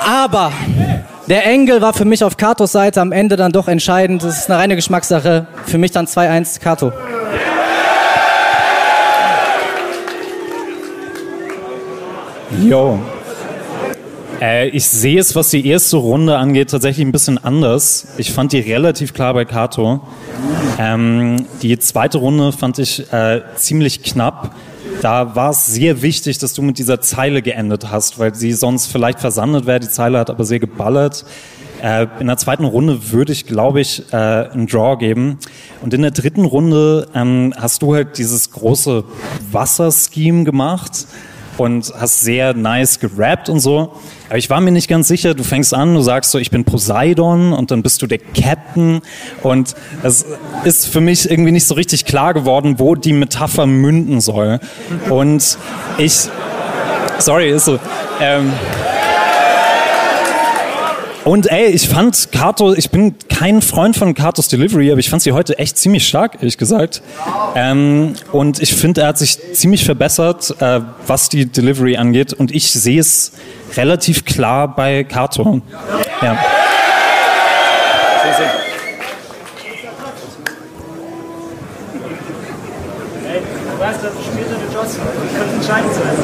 Aber 0.07 0.51
der 1.27 1.45
Engel 1.47 1.81
war 1.81 1.93
für 1.93 2.05
mich 2.05 2.23
auf 2.23 2.37
Katos 2.37 2.71
Seite 2.71 3.01
am 3.01 3.11
Ende 3.11 3.35
dann 3.35 3.51
doch 3.51 3.67
entscheidend. 3.67 4.23
Das 4.23 4.37
ist 4.37 4.49
eine 4.49 4.59
reine 4.59 4.75
Geschmackssache. 4.75 5.47
Für 5.65 5.77
mich 5.79 5.91
dann 5.91 6.05
2-1 6.05 6.59
Kato. 6.59 6.93
Jo. 12.59 12.99
Äh, 14.41 14.69
ich 14.69 14.85
sehe 14.87 15.19
es, 15.19 15.35
was 15.35 15.51
die 15.51 15.65
erste 15.65 15.97
Runde 15.97 16.37
angeht, 16.37 16.71
tatsächlich 16.71 17.05
ein 17.05 17.11
bisschen 17.11 17.37
anders. 17.37 18.07
Ich 18.17 18.31
fand 18.31 18.51
die 18.51 18.59
relativ 18.59 19.13
klar 19.13 19.33
bei 19.33 19.45
Kato. 19.45 20.01
Ähm, 20.77 21.45
die 21.61 21.77
zweite 21.79 22.17
Runde 22.17 22.51
fand 22.51 22.79
ich 22.79 23.11
äh, 23.13 23.41
ziemlich 23.55 24.03
knapp. 24.03 24.55
Da 25.01 25.35
war 25.35 25.51
es 25.51 25.67
sehr 25.67 26.01
wichtig, 26.01 26.39
dass 26.39 26.53
du 26.53 26.61
mit 26.61 26.77
dieser 26.77 26.99
Zeile 27.01 27.41
geendet 27.41 27.89
hast, 27.89 28.19
weil 28.19 28.35
sie 28.35 28.51
sonst 28.51 28.87
vielleicht 28.87 29.19
versandet 29.19 29.65
wäre. 29.65 29.79
Die 29.79 29.89
Zeile 29.89 30.19
hat 30.19 30.29
aber 30.29 30.43
sehr 30.43 30.59
geballert. 30.59 31.25
Äh, 31.81 32.07
in 32.19 32.27
der 32.27 32.37
zweiten 32.37 32.65
Runde 32.65 33.11
würde 33.11 33.31
ich, 33.31 33.45
glaube 33.45 33.79
ich, 33.79 34.03
äh, 34.11 34.15
einen 34.15 34.67
Draw 34.67 34.97
geben. 34.97 35.37
Und 35.81 35.93
in 35.93 36.01
der 36.01 36.11
dritten 36.11 36.45
Runde 36.45 37.07
ähm, 37.15 37.53
hast 37.57 37.81
du 37.81 37.95
halt 37.95 38.17
dieses 38.17 38.51
große 38.51 39.05
Wasserscheme 39.51 40.43
gemacht 40.43 41.07
und 41.61 41.93
hast 41.97 42.21
sehr 42.21 42.53
nice 42.53 42.99
gerappt 42.99 43.49
und 43.49 43.59
so. 43.59 43.93
Aber 44.29 44.37
ich 44.37 44.49
war 44.49 44.61
mir 44.61 44.71
nicht 44.71 44.87
ganz 44.87 45.07
sicher, 45.07 45.33
du 45.33 45.43
fängst 45.43 45.73
an, 45.73 45.93
du 45.93 46.01
sagst 46.01 46.31
so, 46.31 46.39
ich 46.39 46.51
bin 46.51 46.65
Poseidon 46.65 47.53
und 47.53 47.69
dann 47.71 47.83
bist 47.83 48.01
du 48.01 48.07
der 48.07 48.17
Captain 48.17 49.01
und 49.43 49.75
es 50.03 50.25
ist 50.63 50.87
für 50.87 51.01
mich 51.01 51.29
irgendwie 51.29 51.51
nicht 51.51 51.67
so 51.67 51.75
richtig 51.75 52.05
klar 52.05 52.33
geworden, 52.33 52.79
wo 52.79 52.95
die 52.95 53.13
Metapher 53.13 53.65
münden 53.65 54.21
soll. 54.21 54.59
Und 55.09 55.57
ich, 55.97 56.27
sorry, 57.19 57.51
ist 57.51 57.65
so, 57.65 57.79
ähm, 58.19 58.51
und 61.23 61.51
ey, 61.51 61.67
ich 61.67 61.87
fand 61.87 62.31
Kato, 62.31 62.73
ich 62.73 62.89
bin 62.89 63.15
kein 63.29 63.61
Freund 63.61 63.95
von 63.95 64.13
Katos 64.13 64.47
Delivery, 64.47 64.91
aber 64.91 64.99
ich 64.99 65.09
fand 65.09 65.21
sie 65.21 65.31
heute 65.31 65.59
echt 65.59 65.77
ziemlich 65.77 66.07
stark, 66.07 66.35
ehrlich 66.35 66.57
gesagt. 66.57 67.01
Ähm, 67.55 68.15
und 68.31 68.61
ich 68.61 68.73
finde, 68.73 69.01
er 69.01 69.07
hat 69.09 69.17
sich 69.19 69.37
ziemlich 69.53 69.85
verbessert, 69.85 70.55
äh, 70.59 70.81
was 71.05 71.29
die 71.29 71.45
Delivery 71.45 71.97
angeht. 71.97 72.33
Und 72.33 72.53
ich 72.53 72.71
sehe 72.71 72.99
es 72.99 73.33
relativ 73.77 74.25
klar 74.25 74.75
bei 74.75 75.03
Kato. 75.03 75.61
Ja. 76.21 76.37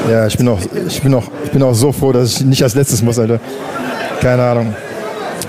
Ja, 0.09 0.27
ich 0.27 0.37
bin 0.37 0.47
auch, 0.47 0.59
ich 0.87 1.01
bin 1.01 1.13
auch, 1.13 1.23
ich 1.43 1.51
bin 1.51 1.63
auch 1.63 1.73
so 1.73 1.91
froh, 1.91 2.11
dass 2.11 2.37
ich 2.37 2.45
nicht 2.45 2.63
als 2.63 2.75
letztes 2.75 3.01
muss, 3.01 3.19
Alter. 3.19 3.39
Keine 4.21 4.43
Ahnung. 4.43 4.75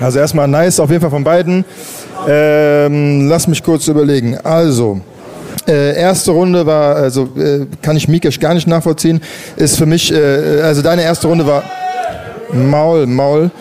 Also 0.01 0.19
erstmal 0.19 0.47
nice 0.47 0.79
auf 0.79 0.89
jeden 0.89 1.01
Fall 1.01 1.09
von 1.09 1.23
beiden. 1.23 1.65
Ähm, 2.27 3.27
lass 3.27 3.47
mich 3.47 3.63
kurz 3.63 3.87
überlegen. 3.87 4.37
Also, 4.37 5.01
äh, 5.67 5.95
erste 5.99 6.31
Runde 6.31 6.65
war, 6.65 6.95
also 6.95 7.29
äh, 7.37 7.65
kann 7.81 7.97
ich 7.97 8.07
Mikesh 8.07 8.39
gar 8.39 8.53
nicht 8.53 8.67
nachvollziehen, 8.67 9.21
ist 9.55 9.77
für 9.77 9.85
mich, 9.85 10.11
äh, 10.11 10.61
also 10.61 10.81
deine 10.81 11.03
erste 11.03 11.27
Runde 11.27 11.45
war 11.45 11.63
Maul, 12.53 13.05
Maul. 13.05 13.51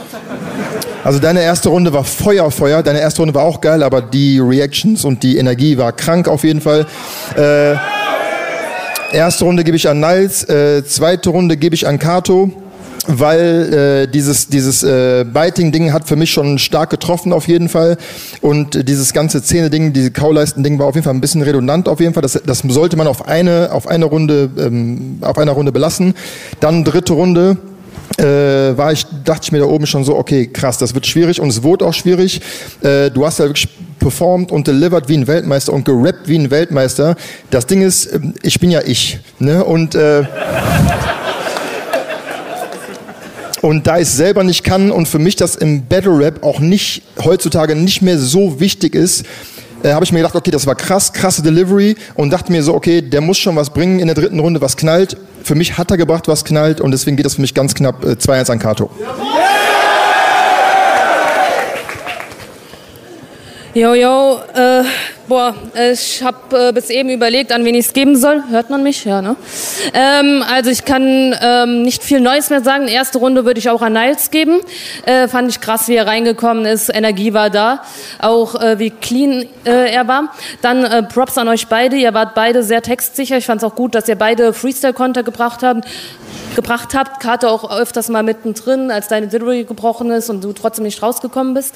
Also 1.05 1.19
deine 1.19 1.43
erste 1.43 1.69
Runde 1.69 1.93
war 1.93 2.05
Feuer, 2.05 2.51
Feuer. 2.51 2.83
Deine 2.83 3.01
erste 3.01 3.23
Runde 3.23 3.35
war 3.35 3.45
auch 3.45 3.61
geil, 3.61 3.83
aber 3.83 4.03
die 4.03 4.41
Reactions 4.41 5.05
und 5.05 5.23
die 5.23 5.39
Energie 5.39 5.79
war 5.79 5.93
krank 5.93 6.29
auf 6.29 6.45
jeden 6.45 6.61
Fall. 6.61 6.87
Äh, 7.37 7.75
erste 9.13 9.45
Runde 9.45 9.65
gebe 9.65 9.77
ich 9.77 9.89
an 9.89 10.01
Niles, 10.01 10.45
äh, 10.49 10.85
zweite 10.85 11.31
Runde 11.31 11.57
gebe 11.57 11.75
ich 11.75 11.87
an 11.87 11.99
Kato 11.99 12.51
weil 13.09 14.05
äh, 14.05 14.07
dieses, 14.07 14.49
dieses 14.49 14.83
äh, 14.83 15.25
Biting-Ding 15.25 15.93
hat 15.93 16.07
für 16.07 16.15
mich 16.15 16.31
schon 16.31 16.59
stark 16.59 16.91
getroffen 16.91 17.33
auf 17.33 17.49
jeden 17.49 17.69
Fall 17.71 17.97
und 18.43 18.87
dieses 18.87 19.15
ganze 19.15 19.43
Zähne-Ding, 19.43 19.95
diese 19.95 20.11
Kauleisten-Ding 20.11 20.79
war 20.79 20.87
auf 20.87 20.95
jeden 20.95 21.05
Fall 21.05 21.15
ein 21.15 21.21
bisschen 21.21 21.43
redundant 21.43 21.89
auf 21.89 22.01
jeden 22.01 22.13
Fall. 22.13 22.23
Das, 22.23 22.41
das 22.45 22.59
sollte 22.59 22.97
man 22.97 23.07
auf 23.07 23.27
eine, 23.27 23.71
auf 23.73 23.89
eine 23.89 24.05
Runde, 24.05 24.51
ähm, 24.59 25.19
auf 25.23 25.39
einer 25.39 25.53
Runde 25.53 25.73
belassen. 25.73 26.15
Dann 26.61 26.85
dritte 26.85 27.15
Runde. 27.15 27.57
Äh, 28.17 28.77
war 28.77 28.91
ich, 28.91 29.05
dachte 29.25 29.43
ich 29.45 29.53
mir 29.53 29.59
da 29.59 29.67
oben 29.67 29.87
schon 29.87 30.03
so, 30.03 30.17
okay, 30.17 30.47
krass, 30.47 30.79
das 30.79 30.95
wird 30.95 31.07
schwierig 31.07 31.41
und 31.41 31.51
es 31.51 31.63
wurde 31.63 31.87
auch 31.87 31.93
schwierig. 31.93 32.41
Äh, 32.83 33.11
du 33.11 33.25
hast 33.25 33.39
ja 33.39 33.45
wirklich 33.45 33.69
performt 33.99 34.51
und 34.51 34.67
delivered 34.67 35.09
wie 35.09 35.17
ein 35.17 35.27
Weltmeister 35.27 35.73
und 35.73 35.85
gerappt 35.85 36.27
wie 36.27 36.39
ein 36.39 36.51
Weltmeister. 36.51 37.17
Das 37.51 37.67
Ding 37.67 37.83
ist, 37.83 38.13
ähm, 38.13 38.35
ich 38.43 38.59
bin 38.61 38.71
ja 38.71 38.81
ich. 38.85 39.21
Ne? 39.39 39.63
Und 39.63 39.95
äh, 39.95 40.25
und 43.63 43.87
da 43.87 43.99
ich 43.99 44.09
selber 44.09 44.45
nicht 44.45 44.65
kann 44.65 44.91
und 44.91 45.09
für 45.09 45.19
mich 45.19 45.37
das 45.37 45.57
im 45.57 45.87
Battle 45.87 46.19
Rap 46.19 46.45
auch 46.45 46.61
nicht 46.61 47.03
heutzutage 47.23 47.75
nicht 47.75 48.03
mehr 48.03 48.19
so 48.19 48.61
wichtig 48.61 48.95
ist, 48.95 49.25
äh, 49.83 49.93
habe 49.93 50.05
ich 50.05 50.13
mir 50.13 50.19
gedacht, 50.19 50.35
okay, 50.35 50.51
das 50.51 50.67
war 50.67 50.75
krass, 50.75 51.13
krasse 51.13 51.43
Delivery 51.43 51.97
und 52.15 52.31
dachte 52.31 52.51
mir 52.53 52.63
so, 52.63 52.75
okay, 52.75 53.01
der 53.01 53.21
muss 53.21 53.39
schon 53.39 53.57
was 53.57 53.71
bringen 53.71 54.01
in 54.01 54.07
der 54.07 54.15
dritten 54.15 54.41
Runde, 54.41 54.61
was 54.61 54.77
knallt. 54.77 55.17
Für 55.43 55.55
mich 55.55 55.79
hat 55.79 55.91
er 55.91 55.97
gebracht, 55.97 56.29
was 56.29 56.45
knallt 56.45 56.81
und 56.81 56.91
deswegen 56.91 57.17
geht 57.17 57.27
das 57.27 57.35
für 57.35 57.41
mich 57.41 57.55
ganz 57.55 57.75
knapp 57.75 58.05
äh, 58.05 58.13
2-1 58.13 58.53
an 58.53 58.59
Kato. 58.59 58.91
Jojo, 63.75 64.41
äh, 64.55 64.83
boah, 65.29 65.55
ich 65.93 66.23
habe 66.23 66.69
äh, 66.69 66.73
bis 66.73 66.91
eben 66.91 67.11
überlegt, 67.11 67.53
an 67.53 67.65
wen 67.65 67.75
ich 67.75 67.87
es 67.87 67.93
geben 67.93 68.17
soll. 68.17 68.43
Hört 68.49 68.71
man 68.71 68.83
mich? 68.83 69.05
Ja, 69.05 69.21
ne? 69.21 69.37
Ähm, 69.93 70.43
also 70.51 70.71
ich 70.71 70.85
kann 70.85 71.37
ähm, 71.41 71.83
nicht 71.83 72.03
viel 72.03 72.21
Neues 72.21 72.51
mehr 72.51 72.63
sagen. 72.63 72.89
Erste 72.89 73.19
Runde 73.19 73.45
würde 73.45 73.59
ich 73.59 73.69
auch 73.69 73.83
an 73.83 73.93
Niles 73.93 74.31
geben. 74.31 74.61
Äh, 75.05 75.29
fand 75.29 75.51
ich 75.51 75.61
krass, 75.61 75.89
wie 75.89 75.97
er 75.97 76.07
reingekommen 76.07 76.65
ist. 76.65 76.89
Energie 76.89 77.35
war 77.35 77.51
da. 77.51 77.83
Auch 78.19 78.61
äh, 78.61 78.79
wie 78.79 78.91
clean 78.91 79.47
äh, 79.65 79.93
er 79.93 80.09
war. 80.09 80.33
Dann 80.63 80.85
äh, 80.85 81.03
Props 81.03 81.37
an 81.37 81.49
euch 81.49 81.69
beide. 81.69 81.97
Ihr 81.97 82.15
wart 82.15 82.35
beide 82.35 82.63
sehr 82.63 82.83
textsicher. 82.83 83.37
Ich 83.37 83.47
fand 83.47 83.63
es 83.63 83.69
auch 83.69 83.75
gut, 83.75 83.95
dass 83.95 84.09
ihr 84.09 84.17
beide 84.17 84.53
Freestyle-Konter 84.53 85.23
gebracht 85.23 85.63
habt 85.63 85.87
gebracht 86.59 86.95
habt. 86.95 87.21
Karte 87.21 87.51
auch 87.51 87.71
öfters 87.71 88.09
mal 88.09 88.23
mittendrin, 88.23 88.91
als 88.91 89.09
deine 89.09 89.29
Delivery 89.29 89.65
gebrochen 89.65 90.11
ist 90.11 90.29
und 90.29 90.43
du 90.43 90.53
trotzdem 90.53 90.85
nicht 90.85 91.03
rausgekommen 91.03 91.55
bist. 91.55 91.75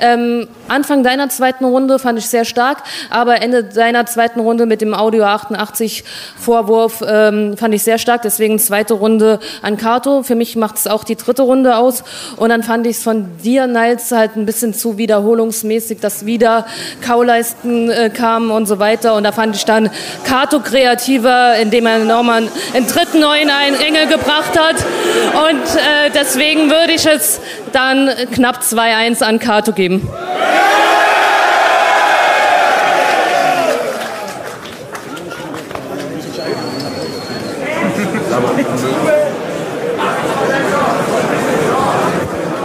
Ähm, 0.00 0.48
Anfang 0.68 1.02
deiner 1.02 1.28
zweiten 1.28 1.64
Runde 1.64 1.98
fand 1.98 2.18
ich 2.18 2.26
sehr 2.26 2.44
stark, 2.44 2.82
aber 3.10 3.42
Ende 3.42 3.64
deiner 3.64 4.06
zweiten 4.06 4.40
Runde 4.40 4.66
mit 4.66 4.80
dem 4.80 4.94
Audio 4.94 5.24
88 5.24 6.04
Vorwurf 6.38 7.02
ähm, 7.06 7.56
fand 7.56 7.74
ich 7.74 7.82
sehr 7.82 7.98
stark. 7.98 8.22
Deswegen 8.22 8.58
zweite 8.58 8.94
Runde 8.94 9.38
an 9.62 9.76
Kato. 9.76 10.22
Für 10.22 10.34
mich 10.34 10.56
macht 10.56 10.76
es 10.76 10.86
auch 10.86 11.04
die 11.04 11.16
dritte 11.16 11.42
Runde 11.42 11.76
aus. 11.76 12.04
Und 12.36 12.50
dann 12.50 12.62
fand 12.62 12.86
ich 12.86 12.96
es 12.96 13.02
von 13.02 13.38
dir, 13.38 13.66
Niles, 13.66 14.10
halt 14.12 14.36
ein 14.36 14.46
bisschen 14.46 14.74
zu 14.74 14.98
wiederholungsmäßig, 14.98 16.00
dass 16.00 16.26
wieder 16.26 16.66
Kauleisten 17.04 17.90
äh, 17.90 18.10
kamen 18.10 18.50
und 18.50 18.66
so 18.66 18.78
weiter. 18.78 19.14
Und 19.14 19.24
da 19.24 19.32
fand 19.32 19.56
ich 19.56 19.64
dann 19.64 19.90
Kato 20.24 20.60
kreativer, 20.60 21.56
indem 21.56 21.86
er 21.86 21.98
nochmal 22.00 22.48
einen 22.74 22.86
dritten 22.86 23.20
neuen 23.20 23.48
Engel 23.48 24.06
gebracht 24.06 24.58
hat. 24.58 24.76
Und 25.48 25.76
äh, 25.76 26.10
deswegen 26.14 26.70
würde 26.70 26.92
ich 26.92 27.06
es 27.06 27.40
dann 27.72 28.10
knapp 28.32 28.60
2-1 28.60 29.22
an 29.22 29.38
Kato 29.38 29.72
geben. 29.72 30.08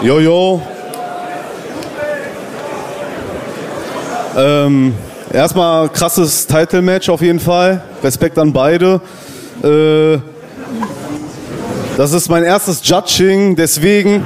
Jojo. 0.02 0.62
Ähm, 4.38 4.94
erstmal 5.34 5.90
krasses 5.90 6.46
Title-Match 6.48 7.10
auf 7.10 7.22
jeden 7.22 7.40
Fall. 7.40 7.82
Respekt 8.04 8.38
an 8.38 8.54
beide. 8.54 9.02
Äh, 9.64 10.20
das 11.98 12.14
ist 12.14 12.30
mein 12.30 12.44
erstes 12.44 12.88
Judging, 12.88 13.56
deswegen. 13.56 14.24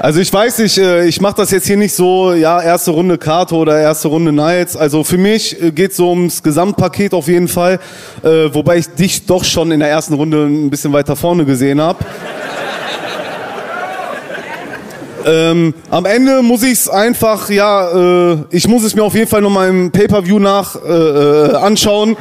Also 0.00 0.20
ich 0.20 0.32
weiß 0.32 0.58
nicht, 0.58 0.78
äh, 0.78 1.06
ich 1.06 1.20
mache 1.20 1.34
das 1.38 1.50
jetzt 1.50 1.66
hier 1.66 1.76
nicht 1.76 1.92
so, 1.92 2.32
ja, 2.32 2.62
erste 2.62 2.92
Runde 2.92 3.18
Kato 3.18 3.56
oder 3.56 3.80
erste 3.80 4.06
Runde 4.06 4.30
Knights. 4.30 4.76
Also 4.76 5.02
für 5.02 5.18
mich 5.18 5.60
äh, 5.60 5.72
geht 5.72 5.90
es 5.90 5.96
so 5.96 6.10
ums 6.10 6.42
Gesamtpaket 6.44 7.14
auf 7.14 7.26
jeden 7.26 7.48
Fall, 7.48 7.80
äh, 8.22 8.54
wobei 8.54 8.76
ich 8.76 8.88
dich 8.90 9.26
doch 9.26 9.42
schon 9.42 9.72
in 9.72 9.80
der 9.80 9.88
ersten 9.88 10.14
Runde 10.14 10.44
ein 10.46 10.70
bisschen 10.70 10.92
weiter 10.92 11.16
vorne 11.16 11.44
gesehen 11.44 11.80
habe. 11.80 12.04
Ähm, 15.26 15.74
am 15.90 16.06
Ende 16.06 16.40
muss 16.42 16.62
ich 16.62 16.72
es 16.72 16.88
einfach, 16.88 17.50
ja, 17.50 18.32
äh, 18.32 18.38
ich 18.50 18.66
muss 18.66 18.82
es 18.82 18.94
mir 18.94 19.02
auf 19.02 19.14
jeden 19.14 19.28
Fall 19.28 19.42
nochmal 19.42 19.68
im 19.68 19.90
Pay-Per-View 19.90 20.38
nach 20.38 20.76
äh, 20.76 20.88
äh, 20.88 21.54
anschauen. 21.56 22.16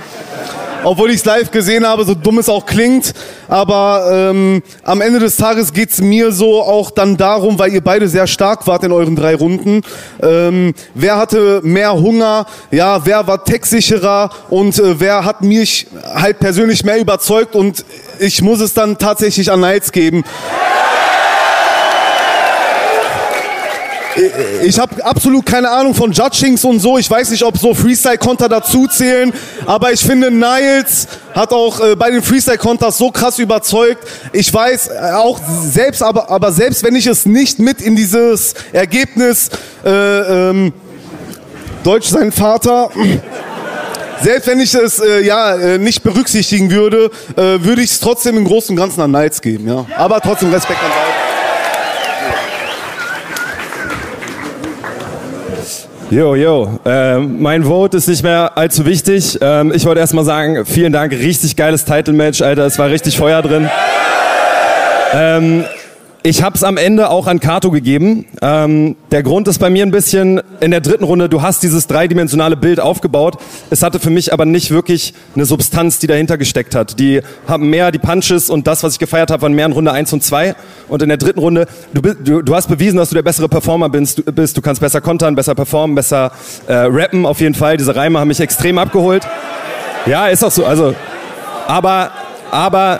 Obwohl 0.83 1.09
ich 1.09 1.17
es 1.17 1.25
live 1.25 1.51
gesehen 1.51 1.85
habe, 1.85 2.05
so 2.05 2.13
dumm 2.13 2.37
es 2.37 2.49
auch 2.49 2.65
klingt. 2.65 3.13
Aber 3.47 4.09
ähm, 4.11 4.61
am 4.83 5.01
Ende 5.01 5.19
des 5.19 5.35
Tages 5.35 5.73
geht 5.73 5.91
es 5.91 6.01
mir 6.01 6.31
so 6.31 6.61
auch 6.61 6.91
dann 6.91 7.17
darum, 7.17 7.59
weil 7.59 7.73
ihr 7.73 7.81
beide 7.81 8.07
sehr 8.07 8.27
stark 8.27 8.67
wart 8.67 8.83
in 8.83 8.91
euren 8.91 9.15
drei 9.15 9.35
Runden. 9.35 9.81
Ähm, 10.21 10.73
wer 10.93 11.17
hatte 11.17 11.61
mehr 11.63 11.93
Hunger? 11.93 12.45
Ja, 12.71 13.05
wer 13.05 13.27
war 13.27 13.43
textsicherer? 13.43 14.29
Und 14.49 14.79
äh, 14.79 14.99
wer 14.99 15.25
hat 15.25 15.41
mich 15.41 15.87
halt 16.15 16.39
persönlich 16.39 16.83
mehr 16.83 16.99
überzeugt? 16.99 17.55
Und 17.55 17.83
ich 18.19 18.41
muss 18.41 18.61
es 18.61 18.73
dann 18.73 18.97
tatsächlich 18.97 19.51
an 19.51 19.59
Knights 19.59 19.91
geben. 19.91 20.23
Ich 24.63 24.79
habe 24.79 25.03
absolut 25.05 25.45
keine 25.45 25.69
Ahnung 25.69 25.93
von 25.93 26.11
Judgings 26.11 26.63
und 26.63 26.79
so. 26.79 26.97
Ich 26.97 27.09
weiß 27.09 27.29
nicht, 27.29 27.43
ob 27.43 27.57
so 27.57 27.73
Freestyle-Konter 27.73 28.49
dazu 28.49 28.87
zählen. 28.87 29.31
Aber 29.65 29.91
ich 29.93 30.01
finde, 30.01 30.31
Niles 30.31 31.07
hat 31.35 31.51
auch 31.51 31.79
äh, 31.79 31.95
bei 31.95 32.09
den 32.09 32.23
Freestyle-Konters 32.23 32.97
so 32.97 33.11
krass 33.11 33.37
überzeugt. 33.39 34.07
Ich 34.33 34.51
weiß 34.51 34.87
äh, 34.87 35.13
auch 35.13 35.39
selbst, 35.63 36.01
aber, 36.01 36.29
aber 36.29 36.51
selbst 36.51 36.83
wenn 36.83 36.95
ich 36.95 37.05
es 37.05 37.25
nicht 37.25 37.59
mit 37.59 37.81
in 37.81 37.95
dieses 37.95 38.55
Ergebnis 38.71 39.49
äh, 39.85 39.89
ähm, 39.89 40.73
Deutsch 41.83 42.07
sein 42.09 42.31
Vater. 42.31 42.89
Selbst 44.19 44.47
wenn 44.47 44.59
ich 44.59 44.73
es 44.73 44.97
äh, 44.97 45.21
ja 45.21 45.55
äh, 45.55 45.77
nicht 45.77 46.01
berücksichtigen 46.01 46.71
würde, 46.71 47.11
äh, 47.35 47.63
würde 47.63 47.83
ich 47.83 47.91
es 47.91 47.99
trotzdem 47.99 48.35
im 48.35 48.45
Großen 48.45 48.71
und 48.71 48.75
Ganzen 48.75 48.99
an 48.99 49.11
Niles 49.11 49.39
geben. 49.41 49.67
Ja. 49.67 49.85
Aber 49.95 50.19
trotzdem 50.19 50.51
Respekt 50.51 50.79
an 50.83 50.89
beide. 50.89 51.26
Jo, 56.09 56.35
jo. 56.35 56.79
Äh, 56.85 57.17
mein 57.17 57.65
Vote 57.65 57.97
ist 57.97 58.07
nicht 58.07 58.23
mehr 58.23 58.57
allzu 58.57 58.85
wichtig. 58.85 59.37
Ähm, 59.41 59.73
ich 59.75 59.85
wollte 59.85 59.99
erstmal 59.99 60.23
sagen, 60.23 60.65
vielen 60.65 60.93
Dank. 60.93 61.11
Richtig 61.11 61.57
geiles 61.57 61.83
Title-Match, 61.83 62.41
Alter. 62.41 62.65
Es 62.65 62.79
war 62.79 62.89
richtig 62.89 63.17
Feuer 63.17 63.41
drin. 63.41 63.69
Ähm, 65.13 65.65
ich 66.23 66.41
habe 66.41 66.55
es 66.55 66.63
am 66.63 66.77
Ende 66.77 67.09
auch 67.09 67.27
an 67.27 67.39
Kato 67.39 67.71
gegeben. 67.71 68.25
Ähm, 68.41 68.95
der 69.11 69.23
Grund 69.23 69.47
ist 69.47 69.59
bei 69.59 69.69
mir 69.69 69.85
ein 69.85 69.91
bisschen 69.91 70.41
in 70.59 70.71
der 70.71 70.81
dritten 70.81 71.03
Runde, 71.03 71.29
du 71.29 71.41
hast 71.41 71.63
dieses 71.63 71.87
dreidimensionale 71.87 72.57
Bild 72.57 72.79
aufgebaut. 72.79 73.37
Es 73.69 73.83
hatte 73.83 73.99
für 73.99 74.09
mich 74.09 74.33
aber 74.33 74.45
nicht 74.45 74.71
wirklich 74.71 75.13
eine 75.35 75.45
Substanz, 75.45 75.99
die 75.99 76.07
dahinter 76.07 76.37
gesteckt 76.37 76.75
hat. 76.75 76.99
Die 76.99 77.21
haben 77.47 77.69
mehr 77.69 77.91
die 77.91 77.99
Punches 77.99 78.49
und 78.49 78.67
das, 78.67 78.83
was 78.83 78.93
ich 78.93 78.99
gefeiert 78.99 79.31
habe, 79.31 79.43
waren 79.43 79.53
mehr 79.53 79.65
in 79.65 79.71
Runde 79.71 79.91
1 79.91 80.11
und 80.13 80.23
2. 80.23 80.55
Und 80.87 81.01
in 81.01 81.09
der 81.09 81.17
dritten 81.17 81.39
Runde, 81.39 81.67
du, 81.93 82.01
du, 82.01 82.41
du 82.41 82.55
hast 82.55 82.67
bewiesen, 82.67 82.97
dass 82.97 83.09
du 83.09 83.15
der 83.15 83.23
bessere 83.23 83.47
Performer 83.47 83.89
bist. 83.89 84.17
Du, 84.17 84.23
bist. 84.23 84.57
du 84.57 84.61
kannst 84.61 84.81
besser 84.81 85.01
kontern, 85.01 85.35
besser 85.35 85.55
performen, 85.55 85.95
besser 85.95 86.31
äh, 86.67 86.73
rappen 86.73 87.25
auf 87.25 87.39
jeden 87.39 87.55
Fall. 87.55 87.77
Diese 87.77 87.95
Reime 87.95 88.19
haben 88.19 88.27
mich 88.27 88.39
extrem 88.39 88.77
abgeholt. 88.79 89.25
Ja, 90.05 90.27
ist 90.27 90.43
auch 90.43 90.51
so. 90.51 90.65
Also, 90.65 90.95
aber, 91.67 92.11
aber, 92.51 92.99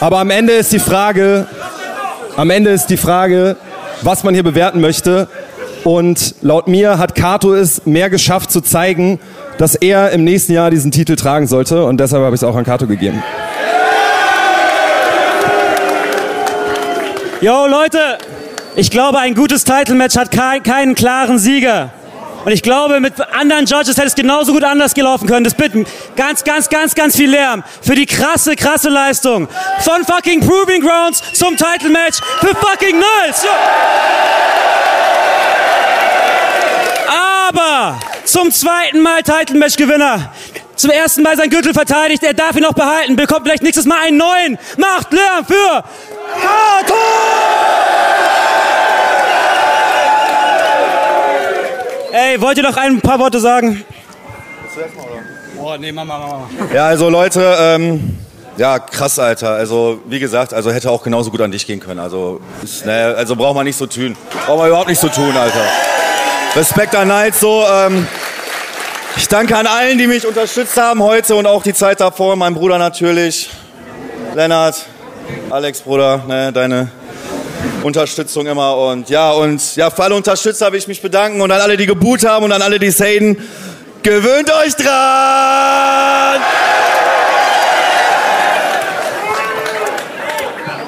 aber 0.00 0.18
am 0.18 0.30
Ende 0.30 0.54
ist 0.54 0.72
die 0.72 0.78
Frage, 0.78 1.46
am 2.36 2.50
Ende 2.50 2.70
ist 2.70 2.86
die 2.86 2.96
Frage, 2.96 3.56
was 4.02 4.24
man 4.24 4.34
hier 4.34 4.42
bewerten 4.42 4.80
möchte. 4.80 5.28
Und 5.84 6.34
laut 6.40 6.66
mir 6.66 6.98
hat 6.98 7.14
Kato 7.14 7.54
es 7.54 7.84
mehr 7.84 8.08
geschafft 8.08 8.50
zu 8.50 8.60
zeigen, 8.60 9.20
dass 9.58 9.74
er 9.74 10.10
im 10.10 10.24
nächsten 10.24 10.52
Jahr 10.52 10.70
diesen 10.70 10.90
Titel 10.90 11.14
tragen 11.14 11.46
sollte. 11.46 11.84
Und 11.84 11.98
deshalb 12.00 12.24
habe 12.24 12.34
ich 12.34 12.40
es 12.40 12.44
auch 12.44 12.56
an 12.56 12.64
Kato 12.64 12.86
gegeben. 12.86 13.22
Yo, 17.40 17.66
Leute, 17.66 17.98
ich 18.74 18.90
glaube, 18.90 19.18
ein 19.18 19.34
gutes 19.34 19.64
Title-Match 19.64 20.16
hat 20.16 20.30
keinen 20.30 20.94
klaren 20.94 21.38
Sieger. 21.38 21.90
Und 22.44 22.52
ich 22.52 22.62
glaube, 22.62 23.00
mit 23.00 23.18
anderen 23.32 23.64
Judges 23.64 23.96
hätte 23.96 24.08
es 24.08 24.14
genauso 24.14 24.52
gut 24.52 24.64
anders 24.64 24.94
gelaufen 24.94 25.26
können. 25.26 25.44
Das 25.44 25.54
bitten 25.54 25.86
ganz, 26.14 26.44
ganz, 26.44 26.68
ganz, 26.68 26.94
ganz 26.94 27.16
viel 27.16 27.30
Lärm 27.30 27.64
für 27.80 27.94
die 27.94 28.04
krasse, 28.06 28.54
krasse 28.54 28.90
Leistung. 28.90 29.48
Von 29.80 30.04
fucking 30.04 30.46
Proving 30.46 30.82
Grounds 30.82 31.22
zum 31.32 31.56
Title 31.56 31.88
Match 31.88 32.18
für 32.40 32.54
fucking 32.54 32.96
Niles. 32.96 33.46
Aber 37.08 37.98
zum 38.24 38.50
zweiten 38.50 39.00
Mal 39.00 39.22
Title 39.22 39.56
Match 39.56 39.76
Gewinner. 39.76 40.30
Zum 40.76 40.90
ersten 40.90 41.22
Mal 41.22 41.36
sein 41.36 41.48
Gürtel 41.48 41.72
verteidigt. 41.72 42.22
Er 42.24 42.34
darf 42.34 42.56
ihn 42.56 42.62
noch 42.62 42.74
behalten. 42.74 43.16
Bekommt 43.16 43.46
vielleicht 43.46 43.62
nächstes 43.62 43.86
Mal 43.86 44.00
einen 44.02 44.18
neuen. 44.18 44.58
Macht 44.76 45.12
Lärm 45.12 45.46
für 45.46 45.84
Kato! 46.42 46.94
Ey, 52.16 52.40
wollt 52.40 52.56
ihr 52.56 52.62
noch 52.62 52.76
ein 52.76 53.00
paar 53.00 53.18
Worte 53.18 53.40
sagen? 53.40 53.84
Boah, 55.56 55.76
nee, 55.76 55.90
Mama, 55.90 56.16
Mama. 56.16 56.48
Ja, 56.72 56.86
also 56.86 57.10
Leute, 57.10 57.56
ähm, 57.58 58.16
ja, 58.56 58.78
krass, 58.78 59.18
Alter. 59.18 59.50
Also, 59.50 60.00
wie 60.06 60.20
gesagt, 60.20 60.54
also 60.54 60.70
hätte 60.70 60.92
auch 60.92 61.02
genauso 61.02 61.32
gut 61.32 61.40
an 61.40 61.50
dich 61.50 61.66
gehen 61.66 61.80
können. 61.80 61.98
Also, 61.98 62.40
ist, 62.62 62.86
ne, 62.86 63.16
also 63.18 63.34
braucht 63.34 63.56
man 63.56 63.64
nicht 63.64 63.76
so 63.76 63.86
tun. 63.86 64.16
Braucht 64.46 64.58
man 64.58 64.68
überhaupt 64.68 64.88
nicht 64.90 65.00
so 65.00 65.08
tun, 65.08 65.36
Alter. 65.36 65.64
Respekt 66.54 66.94
an 66.94 67.08
Night, 67.08 67.34
so, 67.34 67.64
ähm, 67.68 68.06
ich 69.16 69.26
danke 69.26 69.56
an 69.56 69.66
allen, 69.66 69.98
die 69.98 70.06
mich 70.06 70.24
unterstützt 70.24 70.76
haben 70.76 71.02
heute 71.02 71.34
und 71.34 71.48
auch 71.48 71.64
die 71.64 71.74
Zeit 71.74 72.00
davor. 72.00 72.36
Mein 72.36 72.54
Bruder 72.54 72.78
natürlich, 72.78 73.50
Lennart, 74.36 74.86
Alex, 75.50 75.80
Bruder, 75.80 76.22
ne, 76.28 76.52
deine 76.52 76.92
Unterstützung 77.84 78.46
immer. 78.46 78.76
Und 78.76 79.10
ja, 79.10 79.32
und 79.32 79.76
ja, 79.76 79.90
für 79.90 80.04
alle 80.04 80.14
Unterstützer 80.14 80.72
will 80.72 80.78
ich 80.78 80.88
mich 80.88 81.02
bedanken 81.02 81.40
und 81.40 81.50
an 81.50 81.60
alle, 81.60 81.76
die 81.76 81.86
geboot 81.86 82.24
haben 82.24 82.44
und 82.44 82.52
an 82.52 82.62
alle, 82.62 82.78
die 82.78 82.86
es 82.86 83.00
haten. 83.00 83.36
Gewöhnt 84.02 84.50
euch 84.52 84.74
dran! 84.74 86.40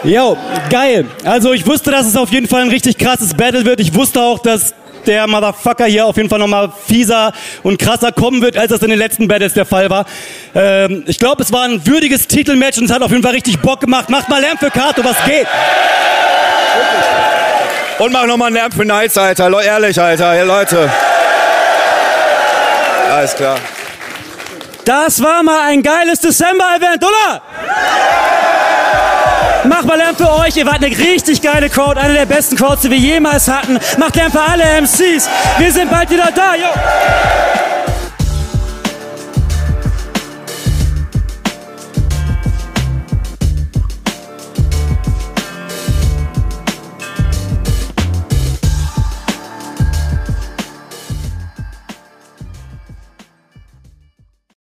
Jo, 0.05 0.37
geil. 0.71 1.07
Also 1.25 1.53
ich 1.53 1.67
wusste, 1.67 1.91
dass 1.91 2.07
es 2.07 2.17
auf 2.17 2.31
jeden 2.31 2.47
Fall 2.47 2.63
ein 2.63 2.69
richtig 2.69 2.97
krasses 2.97 3.35
Battle 3.35 3.65
wird. 3.65 3.81
Ich 3.81 3.95
wusste 3.95 4.21
auch, 4.21 4.39
dass 4.39 4.73
der 5.07 5.27
Motherfucker 5.27 5.87
hier 5.87 6.07
auf 6.07 6.17
jeden 6.17 6.29
Fall 6.29 6.39
nochmal 6.39 6.73
fieser 6.87 7.33
und 7.63 7.79
krasser 7.79 8.13
kommen 8.13 8.41
wird, 8.43 8.57
als 8.57 8.71
das 8.71 8.83
in 8.83 8.91
den 8.91 8.99
letzten 8.99 9.29
Battles 9.29 9.55
der 9.55 9.65
Fall 9.65 9.91
war. 9.91 10.07
Ähm, 10.55 11.05
ich 11.07 11.19
glaube, 11.19 11.43
es 11.43 11.53
war 11.53 11.63
ein 11.63 11.85
würdiges 11.87 12.27
Titelmatch 12.29 12.79
und 12.79 12.85
es 12.85 12.93
hat 12.93 13.03
auf 13.03 13.11
jeden 13.11 13.23
Fall 13.23 13.33
richtig 13.33 13.59
Bock 13.61 13.81
gemacht. 13.81 14.11
Macht 14.11 14.29
mal 14.29 14.41
Lärm 14.41 14.59
für 14.59 14.71
Kato, 14.71 15.03
was 15.05 15.17
geht? 15.25 15.47
Und 17.99 18.13
mach 18.13 18.27
nochmal 18.27 18.49
einen 18.49 18.57
Lärm 18.57 18.73
für 18.73 18.85
Nights, 18.85 19.17
Alter. 19.17 19.49
Le 19.49 19.65
ehrlich, 19.65 19.99
Alter. 20.01 20.33
Hey, 20.33 20.45
Leute. 20.45 20.91
Alles 23.11 23.35
klar. 23.35 23.57
Das 24.85 25.23
war 25.23 25.43
mal 25.43 25.69
ein 25.69 25.83
geiles 25.83 26.21
Dezember-Event, 26.21 27.03
oder? 27.03 27.43
Macht 29.65 29.85
mal 29.85 29.97
Lärm 29.97 30.15
für 30.15 30.31
euch. 30.31 30.57
Ihr 30.57 30.67
wart 30.67 30.85
eine 30.85 30.97
richtig 30.97 31.41
geile 31.41 31.71
Crowd. 31.71 31.99
Eine 31.99 32.15
der 32.15 32.27
besten 32.27 32.57
Crowds, 32.57 32.83
die 32.83 32.91
wir 32.91 32.99
jemals 32.99 33.49
hatten. 33.49 33.81
Macht 33.97 34.17
Lärm 34.17 34.31
für 34.31 34.43
alle 34.43 34.65
MCs. 34.83 35.29
Wir 35.59 35.73
sind 35.73 35.91
bald 35.91 36.11
wieder 36.11 36.29
da. 36.35 36.55
Yo. 36.55 36.69